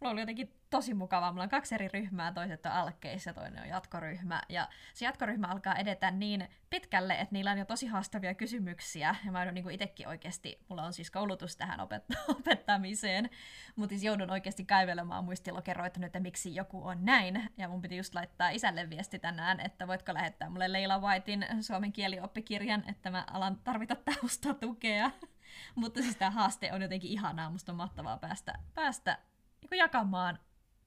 mulla 0.00 0.12
oli 0.12 0.20
jotenkin 0.20 0.57
tosi 0.70 0.94
mukavaa. 0.94 1.32
Mulla 1.32 1.42
on 1.42 1.48
kaksi 1.48 1.74
eri 1.74 1.88
ryhmää, 1.88 2.32
toiset 2.32 2.66
on 2.66 2.72
alkeissa 2.72 3.34
toinen 3.34 3.62
on 3.62 3.68
jatkoryhmä. 3.68 4.42
Ja 4.48 4.68
se 4.94 5.04
jatkoryhmä 5.04 5.46
alkaa 5.46 5.74
edetä 5.74 6.10
niin 6.10 6.48
pitkälle, 6.70 7.14
että 7.14 7.32
niillä 7.32 7.50
on 7.50 7.58
jo 7.58 7.64
tosi 7.64 7.86
haastavia 7.86 8.34
kysymyksiä. 8.34 9.16
Ja 9.24 9.32
mä 9.32 9.38
joudun 9.38 9.54
niin 9.54 9.70
itsekin 9.70 10.08
oikeasti, 10.08 10.60
mulla 10.68 10.82
on 10.82 10.92
siis 10.92 11.10
koulutus 11.10 11.56
tähän 11.56 11.80
opet- 11.80 12.16
opettamiseen, 12.38 13.30
mutta 13.76 13.90
siis 13.90 14.04
joudun 14.04 14.30
oikeasti 14.30 14.64
kaivelemaan 14.64 15.24
muistilokeroita 15.24 16.06
että 16.06 16.20
miksi 16.20 16.54
joku 16.54 16.86
on 16.86 17.04
näin. 17.04 17.50
Ja 17.56 17.68
mun 17.68 17.82
piti 17.82 17.96
just 17.96 18.14
laittaa 18.14 18.50
isälle 18.50 18.90
viesti 18.90 19.18
tänään, 19.18 19.60
että 19.60 19.86
voitko 19.86 20.14
lähettää 20.14 20.50
mulle 20.50 20.72
Leila 20.72 20.98
Whitein 20.98 21.46
suomen 21.60 21.92
kielioppikirjan, 21.92 22.84
että 22.88 23.10
mä 23.10 23.24
alan 23.32 23.60
tarvita 23.64 23.96
taustatukea. 23.96 25.10
mutta 25.74 26.02
siis 26.02 26.16
tämä 26.16 26.30
haaste 26.30 26.72
on 26.72 26.82
jotenkin 26.82 27.10
ihanaa, 27.10 27.50
musta 27.50 27.72
on 27.72 27.76
mahtavaa 27.76 28.16
päästä, 28.16 28.58
päästä 28.74 29.18
niin 29.60 29.78
jakamaan 29.78 30.38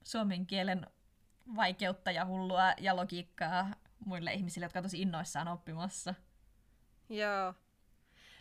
suomen 0.04 0.47
kielen 0.47 0.88
vaikeutta 1.56 2.12
ja 2.12 2.26
hullua 2.26 2.74
ja 2.78 2.95
logiikkaa 2.95 3.72
muille 4.06 4.34
ihmisille, 4.34 4.66
jotka 4.66 4.80
on 4.80 4.84
tosi 4.84 5.02
innoissaan 5.02 5.47
oppimassa. 5.47 6.16
Joo. 7.10 7.54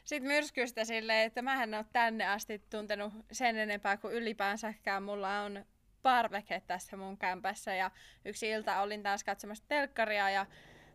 Sitten 0.05 0.33
myrskystä 0.33 0.85
silleen, 0.85 1.27
että 1.27 1.43
mä 1.43 1.63
en 1.63 1.75
ole 1.75 1.85
tänne 1.93 2.27
asti 2.27 2.59
tuntenut 2.59 3.13
sen 3.33 3.57
enempää 3.57 3.97
kuin 3.97 4.15
ylipäänsäkään. 4.15 5.03
Mulla 5.03 5.41
on 5.41 5.65
parveke 6.03 6.63
tässä 6.67 6.97
mun 6.97 7.19
kämpässä 7.19 7.75
ja 7.75 7.91
yksi 8.25 8.51
ilta 8.51 8.81
olin 8.81 9.03
taas 9.03 9.25
katsomassa 9.25 9.65
telkkaria 9.69 10.31
ja 10.31 10.47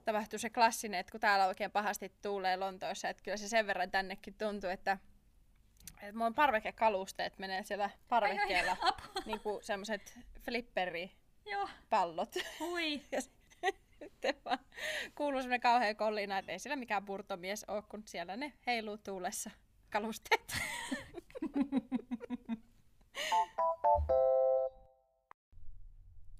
tapahtui 0.05 0.39
se 0.39 0.49
klassinen, 0.49 0.99
että 0.99 1.11
kun 1.11 1.19
täällä 1.19 1.47
oikein 1.47 1.71
pahasti 1.71 2.13
tuulee 2.21 2.57
Lontoossa, 2.57 3.09
että 3.09 3.23
kyllä 3.23 3.37
se 3.37 3.47
sen 3.47 3.67
verran 3.67 3.91
tännekin 3.91 4.33
tuntuu, 4.33 4.69
että 4.69 4.97
että 6.01 6.25
on 6.25 6.33
parvekekalusteet 6.33 7.39
menee 7.39 7.63
siellä 7.63 7.89
parvekkeella. 8.09 8.77
niin 9.25 9.39
kuin 9.39 9.63
semmoset 9.63 10.19
flipperi 10.41 11.11
pallot. 11.89 12.35
Ui. 12.61 13.01
ja 13.11 13.21
sitten 13.99 14.35
vaan 14.45 14.59
kuuluu 15.15 15.41
semmoinen 15.41 15.61
kauhea 15.61 15.95
kollina, 15.95 16.37
että 16.37 16.51
ei 16.51 16.59
siellä 16.59 16.75
mikään 16.75 17.05
purtomies 17.05 17.63
ole, 17.67 17.81
kun 17.81 18.03
siellä 18.05 18.35
ne 18.35 18.53
heiluu 18.67 18.97
tuulessa 18.97 19.51
kalusteet. 19.89 20.55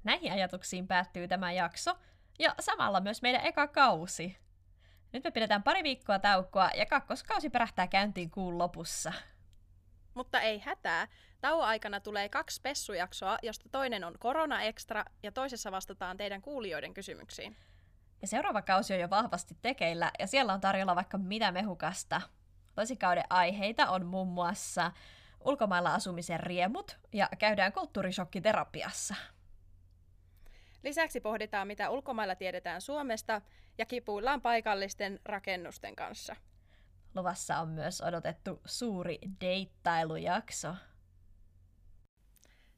Näihin 0.04 0.32
ajatuksiin 0.32 0.88
päättyy 0.88 1.28
tämä 1.28 1.52
jakso 1.52 1.98
ja 2.40 2.56
samalla 2.60 3.02
myös 3.02 3.22
meidän 3.22 3.46
eka 3.46 3.68
kausi. 3.68 4.38
Nyt 5.14 5.24
me 5.24 5.32
pidetään 5.32 5.64
pari 5.64 5.84
viikkoa 5.84 6.20
taukoa 6.20 6.70
ja 6.76 6.86
kakkoskausi 6.86 7.50
pärähtää 7.50 7.88
käyntiin 7.88 8.32
kuun 8.32 8.58
lopussa. 8.58 9.14
Mutta 10.16 10.42
ei 10.42 10.60
hätää. 10.60 11.08
Tauon 11.42 11.68
aikana 11.68 12.00
tulee 12.00 12.30
kaksi 12.30 12.56
spessujaksoa, 12.56 13.38
josta 13.42 13.70
toinen 13.72 14.04
on 14.04 14.16
Korona 14.20 14.62
Extra 14.62 15.06
ja 15.24 15.32
toisessa 15.32 15.72
vastataan 15.72 16.18
teidän 16.18 16.42
kuulijoiden 16.42 16.94
kysymyksiin. 16.94 17.58
Ja 18.22 18.28
seuraava 18.28 18.62
kausi 18.62 18.94
on 18.94 19.00
jo 19.00 19.10
vahvasti 19.10 19.58
tekeillä 19.62 20.12
ja 20.20 20.28
siellä 20.28 20.54
on 20.54 20.62
tarjolla 20.62 20.96
vaikka 20.96 21.18
mitä 21.18 21.52
mehukasta. 21.52 22.22
Tosikauden 22.76 23.24
aiheita 23.30 23.90
on 23.90 24.06
muun 24.06 24.28
muassa 24.28 24.92
ulkomailla 25.46 25.94
asumisen 25.94 26.40
riemut 26.40 26.98
ja 27.14 27.30
käydään 27.40 27.74
kulttuurishokkiterapiassa. 27.74 29.16
Lisäksi 30.84 31.22
pohditaan, 31.22 31.68
mitä 31.68 31.90
ulkomailla 31.90 32.36
tiedetään 32.36 32.82
Suomesta 32.82 33.42
ja 33.78 33.86
kipuillaan 33.86 34.42
paikallisten 34.42 35.20
rakennusten 35.26 35.96
kanssa. 35.96 36.36
Luvassa 37.16 37.58
on 37.58 37.68
myös 37.68 38.02
odotettu 38.02 38.62
suuri 38.66 39.20
deittailujakso. 39.42 40.76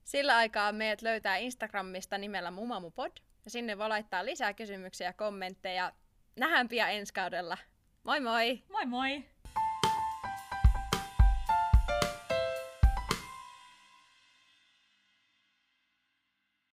Sillä 0.03 0.35
aikaa 0.35 0.71
meidät 0.71 1.01
löytää 1.01 1.37
Instagramista 1.37 2.17
nimellä 2.17 2.51
Mumamupod, 2.51 3.11
ja 3.45 3.51
sinne 3.51 3.77
voi 3.77 3.89
laittaa 3.89 4.25
lisää 4.25 4.53
kysymyksiä 4.53 5.07
ja 5.07 5.13
kommentteja. 5.13 5.93
Nähdään 6.39 6.69
pian 6.69 6.91
ensi 6.91 7.13
kaudella. 7.13 7.57
Moi 8.03 8.19
moi! 8.19 8.63
Moi 8.69 8.85
moi! 8.85 9.25